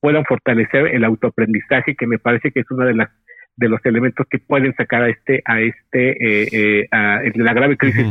puedan 0.00 0.24
fortalecer 0.24 0.86
el 0.88 1.04
autoaprendizaje 1.04 1.94
que 1.96 2.06
me 2.06 2.18
parece 2.18 2.52
que 2.52 2.60
es 2.60 2.70
uno 2.70 2.84
de 2.84 2.94
las 2.94 3.10
de 3.56 3.68
los 3.68 3.80
elementos 3.84 4.26
que 4.28 4.38
pueden 4.38 4.74
sacar 4.74 5.02
a 5.02 5.08
este 5.08 5.42
a 5.44 5.60
este 5.60 6.10
eh, 6.10 6.48
eh 6.52 6.88
a, 6.90 7.20
la 7.34 7.54
grave 7.54 7.76
crisis 7.76 8.06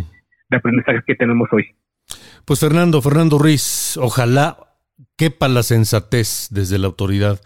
de 0.50 0.58
aprendizaje 0.58 1.02
que 1.06 1.16
tenemos 1.16 1.50
hoy. 1.52 1.76
Pues 2.46 2.60
Fernando 2.60 3.02
Fernando 3.02 3.38
Ruiz 3.38 3.98
ojalá 3.98 4.58
quepa 5.18 5.48
la 5.48 5.64
sensatez 5.64 6.50
desde 6.52 6.78
la 6.78 6.88
autoridad 6.88 7.40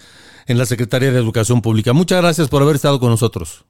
en 0.47 0.57
la 0.57 0.65
Secretaría 0.65 1.11
de 1.11 1.19
Educación 1.19 1.61
Pública. 1.61 1.93
Muchas 1.93 2.21
gracias 2.21 2.49
por 2.49 2.61
haber 2.61 2.75
estado 2.75 2.99
con 2.99 3.09
nosotros 3.09 3.65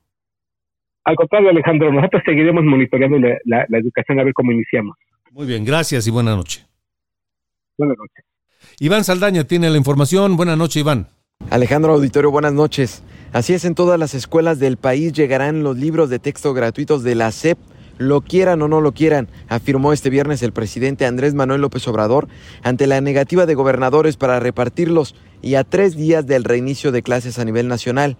al 1.08 1.16
contrario, 1.16 1.50
Alejandro, 1.50 1.90
nosotros 1.90 2.22
seguiremos 2.26 2.66
monitoreando 2.66 3.18
la, 3.46 3.66
educación 3.80 4.20
a 4.20 4.26
ver 4.26 4.34
cómo 4.34 4.52
iniciamos. 4.52 4.98
Muy 5.32 5.48
bien, 5.48 5.64
gracias 5.64 6.06
y 6.06 6.12
buena 6.12 6.36
noche. 6.36 6.66
Buenas 7.78 7.98
noches. 7.98 8.26
Iván 8.80 9.06
Saldaña 9.06 9.46
tiene 9.46 9.70
la 9.70 9.78
información. 9.78 10.36
Buenas 10.36 10.58
noches, 10.58 10.82
Iván. 10.82 11.08
Alejandro 11.50 11.94
Auditorio, 11.94 12.30
buenas 12.30 12.52
noches. 12.52 13.04
Así 13.32 13.54
es, 13.54 13.64
en 13.64 13.74
todas 13.74 13.98
las 13.98 14.16
escuelas 14.16 14.60
del 14.60 14.76
país 14.76 15.14
llegarán 15.14 15.64
los 15.64 15.78
libros 15.78 16.10
de 16.10 16.20
texto 16.20 16.54
gratuitos 16.54 17.04
de 17.04 17.16
la 17.16 17.32
SEP 17.32 17.58
lo 17.98 18.22
quieran 18.22 18.62
o 18.62 18.68
no 18.68 18.80
lo 18.80 18.92
quieran, 18.92 19.28
afirmó 19.48 19.92
este 19.92 20.12
viernes 20.12 20.44
el 20.44 20.52
presidente 20.52 21.08
Andrés 21.08 21.34
Manuel 21.34 21.62
López 21.62 21.88
Obrador 21.88 22.28
ante 22.62 22.86
la 22.86 23.02
negativa 23.02 23.48
de 23.48 23.56
gobernadores 23.56 24.18
para 24.18 24.40
repartirlos 24.40 25.16
y 25.42 25.56
a 25.56 25.64
tres 25.64 25.96
días 25.96 26.28
del 26.28 26.44
reinicio 26.44 26.92
de 26.92 27.02
clases 27.02 27.40
a 27.40 27.46
nivel 27.46 27.68
nacional 27.68 28.18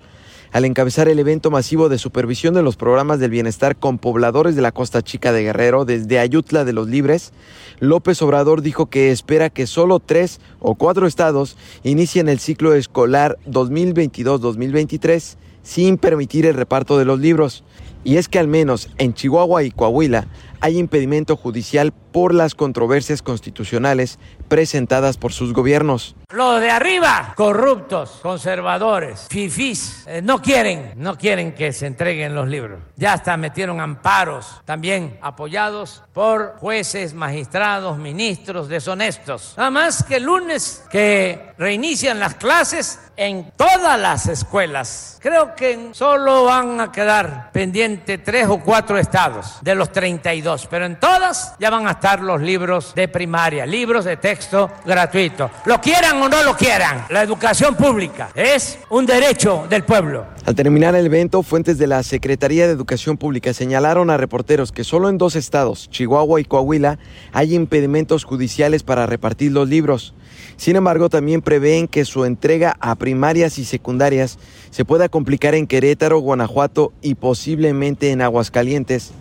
al 0.52 0.66
encabezar 0.66 1.08
el 1.08 1.20
evento 1.20 1.52
masivo 1.52 1.90
de 1.90 1.98
supervisión 1.98 2.54
de 2.54 2.64
los 2.64 2.78
programas 2.78 3.20
del 3.20 3.32
bienestar 3.32 3.76
con 3.76 3.98
pobladores 3.98 4.56
de 4.56 4.62
la 4.62 4.72
Costa 4.72 5.02
Chica 5.02 5.32
de 5.32 5.44
Guerrero 5.44 5.86
desde 5.86 6.20
Ayutla 6.20 6.66
de 6.66 6.74
los 6.74 6.88
Libres, 6.88 7.34
López 7.80 8.22
Obrador 8.22 8.62
dijo 8.62 8.88
que 8.88 9.12
espera 9.12 9.50
que 9.50 9.68
solo 9.68 10.00
tres 10.00 10.40
o 10.60 10.76
cuatro 10.76 11.06
estados 11.06 11.58
inicien 11.84 12.30
el 12.30 12.40
ciclo 12.40 12.74
escolar 12.74 13.38
2022-2023 13.48 15.38
sin 15.62 15.98
permitir 15.98 16.46
el 16.46 16.56
reparto 16.56 16.98
de 16.98 17.06
los 17.06 17.20
libros. 17.20 17.64
Y 18.04 18.16
es 18.16 18.30
que 18.30 18.40
al 18.40 18.48
menos 18.48 18.90
en 18.98 19.14
Chihuahua 19.14 19.64
y 19.64 19.72
Coahuila 19.72 20.28
hay 20.62 20.78
impedimento 20.78 21.36
judicial 21.36 21.92
por 21.92 22.34
las 22.34 22.56
controversias 22.56 23.22
constitucionales 23.22 24.18
presentadas 24.48 25.18
por 25.18 25.34
sus 25.34 25.54
gobiernos. 25.54 26.16
Los 26.30 26.60
de 26.60 26.70
arriba, 26.70 27.34
corruptos, 27.36 28.20
conservadores, 28.22 29.28
fifís, 29.30 30.04
eh, 30.08 30.22
no 30.22 30.42
quieren, 30.42 30.94
no 30.98 31.18
quieren 31.18 31.54
que 31.54 31.72
se 31.72 31.88
entreguen 31.88 32.36
los 32.36 32.48
libros. 32.48 32.80
Ya 32.96 33.14
hasta 33.14 33.38
metieron 33.38 33.80
amparos, 33.80 34.62
también 34.66 35.18
apoyados 35.22 36.04
por 36.14 36.58
jueces, 36.58 37.14
magistrados, 37.14 37.98
ministros 37.98 38.68
deshonestos. 38.68 39.54
Nada 39.58 39.72
más 39.72 40.04
que 40.04 40.18
el 40.18 40.24
lunes 40.24 40.84
que 40.92 41.54
reinician 41.58 42.20
las 42.20 42.36
clases 42.36 43.00
en 43.16 43.52
todas 43.56 44.00
las 44.00 44.28
escuelas. 44.28 45.18
Creo 45.22 45.56
que 45.56 45.90
solo 45.94 46.44
van 46.44 46.80
a 46.82 46.92
quedar 46.92 47.52
pendientes 47.52 48.24
tres 48.24 48.48
o 48.48 48.60
cuatro 48.60 48.98
estados 48.98 49.58
de 49.62 49.74
los 49.74 49.92
32, 49.92 50.68
pero 50.70 50.86
en 50.86 51.00
todas 51.00 51.56
ya 51.58 51.70
van 51.70 51.88
a 51.88 51.92
estar 51.92 52.22
los 52.22 52.42
libros 52.42 52.94
de 52.94 53.08
primaria, 53.08 53.66
libros 53.66 54.06
de 54.06 54.18
texto 54.18 54.37
gratuito. 54.86 55.50
Lo 55.66 55.80
quieran 55.82 56.22
o 56.22 56.30
no 56.30 56.44
lo 56.44 56.56
quieran, 56.56 57.06
la 57.10 57.24
educación 57.24 57.76
pública 57.76 58.30
es 58.36 58.80
un 58.90 59.06
derecho 59.06 59.66
del 59.70 59.84
pueblo. 59.84 60.26
Al 60.46 60.56
terminar 60.56 60.96
el 60.96 61.06
evento, 61.06 61.44
fuentes 61.44 61.78
de 61.78 61.88
la 61.88 62.04
Secretaría 62.04 62.68
de 62.68 62.74
Educación 62.74 63.18
Pública 63.18 63.54
señalaron 63.54 64.10
a 64.10 64.18
reporteros 64.18 64.72
que 64.72 64.84
solo 64.84 65.10
en 65.10 65.18
dos 65.18 65.36
estados, 65.36 65.90
Chihuahua 65.90 66.40
y 66.40 66.46
Coahuila, 66.46 67.00
hay 67.34 67.54
impedimentos 67.54 68.24
judiciales 68.24 68.84
para 68.84 69.06
repartir 69.06 69.52
los 69.52 69.68
libros. 69.68 70.14
Sin 70.56 70.76
embargo, 70.76 71.10
también 71.10 71.42
prevén 71.42 71.88
que 71.88 72.06
su 72.06 72.26
entrega 72.26 72.78
a 72.80 72.96
primarias 72.96 73.60
y 73.60 73.66
secundarias 73.66 74.40
se 74.72 74.86
pueda 74.86 75.10
complicar 75.10 75.54
en 75.54 75.68
Querétaro, 75.68 76.20
Guanajuato 76.20 76.94
y 77.02 77.16
posiblemente 77.16 78.12
en 78.12 78.22
Aguascalientes 78.22 79.12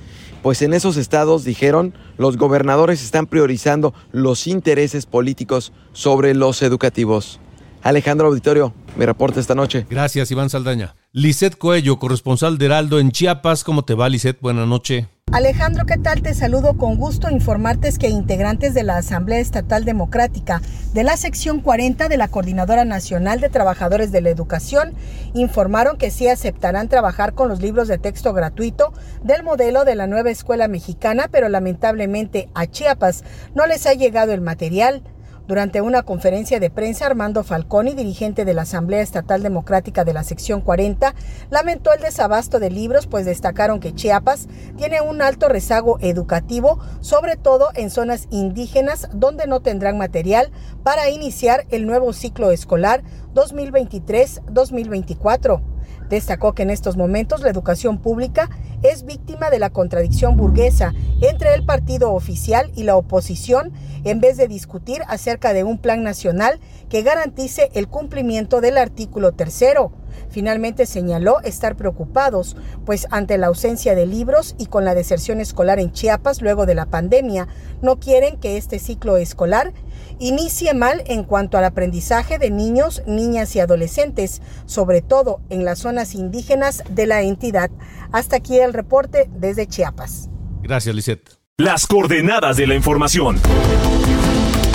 pues 0.46 0.62
en 0.62 0.74
esos 0.74 0.96
estados, 0.96 1.42
dijeron, 1.42 1.92
los 2.18 2.36
gobernadores 2.36 3.02
están 3.02 3.26
priorizando 3.26 3.92
los 4.12 4.46
intereses 4.46 5.04
políticos 5.04 5.72
sobre 5.92 6.36
los 6.36 6.62
educativos. 6.62 7.40
Alejandro 7.82 8.28
Auditorio, 8.28 8.72
mi 8.96 9.06
reporte 9.06 9.40
esta 9.40 9.56
noche. 9.56 9.88
Gracias, 9.90 10.30
Iván 10.30 10.48
Saldaña. 10.48 10.94
Lisette 11.10 11.58
Coello, 11.58 11.98
corresponsal 11.98 12.58
de 12.58 12.66
Heraldo 12.66 13.00
en 13.00 13.10
Chiapas. 13.10 13.64
¿Cómo 13.64 13.84
te 13.84 13.94
va, 13.94 14.08
Lisette? 14.08 14.40
Buenas 14.40 14.68
noches. 14.68 15.06
Alejandro, 15.36 15.84
¿qué 15.84 15.98
tal? 15.98 16.22
Te 16.22 16.32
saludo 16.32 16.78
con 16.78 16.96
gusto. 16.96 17.28
Informarte 17.28 17.92
que 17.98 18.08
integrantes 18.08 18.72
de 18.72 18.82
la 18.82 18.96
Asamblea 18.96 19.38
Estatal 19.38 19.84
Democrática 19.84 20.62
de 20.94 21.04
la 21.04 21.18
sección 21.18 21.60
40 21.60 22.08
de 22.08 22.16
la 22.16 22.28
Coordinadora 22.28 22.86
Nacional 22.86 23.38
de 23.40 23.50
Trabajadores 23.50 24.12
de 24.12 24.22
la 24.22 24.30
Educación 24.30 24.94
informaron 25.34 25.98
que 25.98 26.10
sí 26.10 26.26
aceptarán 26.26 26.88
trabajar 26.88 27.34
con 27.34 27.50
los 27.50 27.60
libros 27.60 27.86
de 27.86 27.98
texto 27.98 28.32
gratuito 28.32 28.94
del 29.24 29.42
modelo 29.42 29.84
de 29.84 29.94
la 29.94 30.06
nueva 30.06 30.30
escuela 30.30 30.68
mexicana, 30.68 31.28
pero 31.30 31.50
lamentablemente 31.50 32.48
a 32.54 32.66
Chiapas 32.66 33.22
no 33.54 33.66
les 33.66 33.86
ha 33.86 33.92
llegado 33.92 34.32
el 34.32 34.40
material. 34.40 35.02
Durante 35.46 35.80
una 35.80 36.02
conferencia 36.02 36.58
de 36.58 36.70
prensa, 36.70 37.06
Armando 37.06 37.44
Falconi, 37.44 37.94
dirigente 37.94 38.44
de 38.44 38.52
la 38.52 38.62
Asamblea 38.62 39.00
Estatal 39.00 39.44
Democrática 39.44 40.04
de 40.04 40.12
la 40.12 40.24
sección 40.24 40.60
40, 40.60 41.14
lamentó 41.50 41.92
el 41.92 42.00
desabasto 42.00 42.58
de 42.58 42.68
libros, 42.68 43.06
pues 43.06 43.26
destacaron 43.26 43.78
que 43.78 43.94
Chiapas 43.94 44.48
tiene 44.76 45.02
un 45.02 45.22
alto 45.22 45.48
rezago 45.48 45.98
educativo, 46.00 46.80
sobre 47.00 47.36
todo 47.36 47.68
en 47.76 47.90
zonas 47.90 48.26
indígenas 48.30 49.08
donde 49.12 49.46
no 49.46 49.60
tendrán 49.60 49.98
material 49.98 50.50
para 50.82 51.10
iniciar 51.10 51.64
el 51.70 51.86
nuevo 51.86 52.12
ciclo 52.12 52.50
escolar 52.50 53.04
2023-2024. 53.34 55.62
Destacó 56.08 56.54
que 56.54 56.64
en 56.64 56.70
estos 56.70 56.96
momentos 56.96 57.42
la 57.42 57.50
educación 57.50 57.98
pública 57.98 58.50
es 58.82 59.04
víctima 59.04 59.50
de 59.50 59.58
la 59.58 59.70
contradicción 59.70 60.36
burguesa 60.36 60.94
entre 61.20 61.54
el 61.54 61.64
partido 61.64 62.12
oficial 62.12 62.70
y 62.74 62.82
la 62.82 62.96
oposición 62.96 63.72
en 64.04 64.20
vez 64.20 64.36
de 64.36 64.48
discutir 64.48 65.02
acerca 65.08 65.52
de 65.52 65.64
un 65.64 65.78
plan 65.78 66.02
nacional 66.02 66.60
que 66.88 67.02
garantice 67.02 67.70
el 67.74 67.88
cumplimiento 67.88 68.60
del 68.60 68.78
artículo 68.78 69.32
tercero. 69.32 69.92
Finalmente 70.30 70.86
señaló 70.86 71.40
estar 71.40 71.76
preocupados, 71.76 72.56
pues 72.84 73.06
ante 73.10 73.38
la 73.38 73.48
ausencia 73.48 73.94
de 73.94 74.06
libros 74.06 74.54
y 74.58 74.66
con 74.66 74.84
la 74.84 74.94
deserción 74.94 75.40
escolar 75.40 75.78
en 75.78 75.92
Chiapas 75.92 76.40
luego 76.40 76.66
de 76.66 76.74
la 76.74 76.86
pandemia, 76.86 77.48
no 77.82 77.98
quieren 77.98 78.36
que 78.36 78.56
este 78.56 78.78
ciclo 78.78 79.16
escolar 79.16 79.72
inicie 80.18 80.74
mal 80.74 81.02
en 81.06 81.24
cuanto 81.24 81.58
al 81.58 81.64
aprendizaje 81.64 82.38
de 82.38 82.50
niños, 82.50 83.02
niñas 83.06 83.54
y 83.56 83.60
adolescentes, 83.60 84.42
sobre 84.66 85.02
todo 85.02 85.40
en 85.50 85.64
las 85.64 85.80
zonas 85.80 86.14
indígenas 86.14 86.82
de 86.90 87.06
la 87.06 87.22
entidad. 87.22 87.70
Hasta 88.12 88.36
aquí 88.36 88.58
el 88.58 88.72
reporte 88.72 89.28
desde 89.32 89.66
Chiapas. 89.66 90.28
Gracias, 90.62 90.94
Lisette. 90.94 91.30
Las 91.58 91.86
coordenadas 91.86 92.56
de 92.56 92.66
la 92.66 92.74
información. 92.74 93.38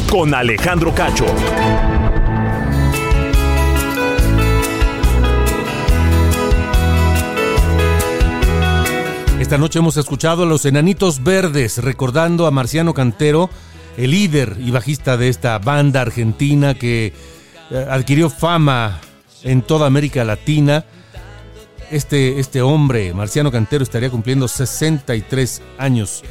Con 0.09 0.33
Alejandro 0.33 0.93
Cacho. 0.93 1.25
Esta 9.51 9.57
noche 9.57 9.79
hemos 9.79 9.97
escuchado 9.97 10.43
a 10.43 10.45
los 10.45 10.65
Enanitos 10.65 11.23
Verdes 11.23 11.79
recordando 11.79 12.47
a 12.47 12.51
Marciano 12.51 12.93
Cantero, 12.93 13.49
el 13.97 14.11
líder 14.11 14.57
y 14.59 14.71
bajista 14.71 15.17
de 15.17 15.29
esta 15.29 15.57
banda 15.59 16.01
argentina 16.01 16.73
que 16.73 17.13
eh, 17.69 17.85
adquirió 17.89 18.29
fama 18.29 18.99
en 19.43 19.61
toda 19.61 19.87
América 19.87 20.23
Latina. 20.23 20.85
Este, 21.89 22.39
este 22.39 22.61
hombre, 22.61 23.13
Marciano 23.13 23.51
Cantero, 23.51 23.83
estaría 23.83 24.09
cumpliendo 24.09 24.47
63 24.47 25.61
años 25.77 26.23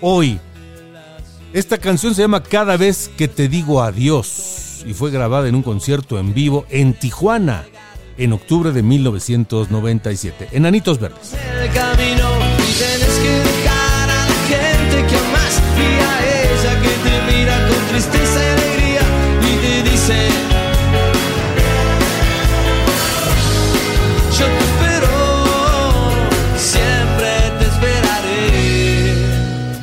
hoy. 0.00 0.40
Esta 1.52 1.78
canción 1.78 2.14
se 2.14 2.22
llama 2.22 2.42
Cada 2.42 2.76
vez 2.76 3.10
que 3.16 3.28
te 3.28 3.48
digo 3.48 3.80
adiós 3.80 4.84
y 4.84 4.92
fue 4.92 5.10
grabada 5.10 5.48
en 5.48 5.54
un 5.54 5.62
concierto 5.62 6.18
en 6.18 6.34
vivo 6.34 6.66
en 6.68 6.94
Tijuana 6.94 7.64
en 8.18 8.32
octubre 8.32 8.72
de 8.72 8.82
1997. 8.82 10.48
Enanitos 10.52 10.98
Verdes. 10.98 11.34
el 11.34 11.70
camino 11.72 12.43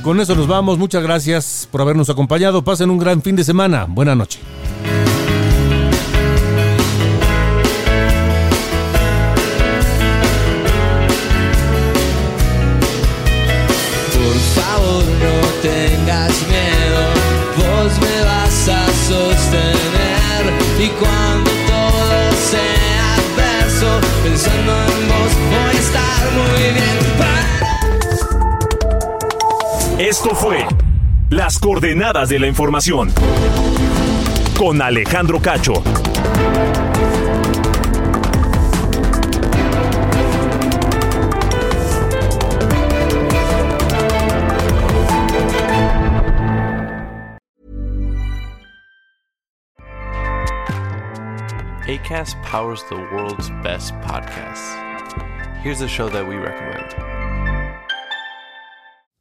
Con 0.04 0.20
eso 0.20 0.36
nos 0.36 0.48
vamos. 0.48 0.80
Muchas 0.80 1.04
gracias 1.04 1.68
por 1.70 1.82
habernos 1.82 2.10
acompañado. 2.10 2.64
Pasen 2.64 2.90
un 2.90 2.98
gran 2.98 3.22
fin 3.22 3.36
de 3.36 3.44
semana. 3.44 3.86
Buenas 3.88 4.18
noches. 4.18 4.42
por 14.14 14.64
favor 14.64 15.04
no 15.04 15.48
tengas 15.62 16.34
miedo 16.48 17.02
vos 17.58 17.92
me 18.00 18.24
vas 18.24 18.68
a 18.70 18.86
sostener 19.08 20.44
y 20.80 20.88
cuando 21.00 21.50
todo 21.68 22.32
sea 22.50 23.16
adverso 23.16 24.00
pensando 24.24 24.72
en 24.72 25.08
vos 25.10 25.34
voy 25.50 25.76
a 25.76 25.80
estar 25.80 26.32
muy 26.34 26.74
bien 26.74 27.02
Esto 30.02 30.34
fue 30.34 30.66
Las 31.30 31.60
coordenadas 31.60 32.28
de 32.28 32.40
la 32.40 32.48
información. 32.48 33.12
Con 34.58 34.82
Alejandro 34.82 35.40
Cacho. 35.40 35.74
ACAST 51.88 52.42
powers 52.42 52.84
the 52.90 52.96
world's 52.96 53.52
best 53.62 53.94
podcasts. 54.02 54.76
Here's 55.62 55.82
a 55.82 55.88
show 55.88 56.10
that 56.10 56.28
we 56.28 56.38
recommend. 56.38 57.01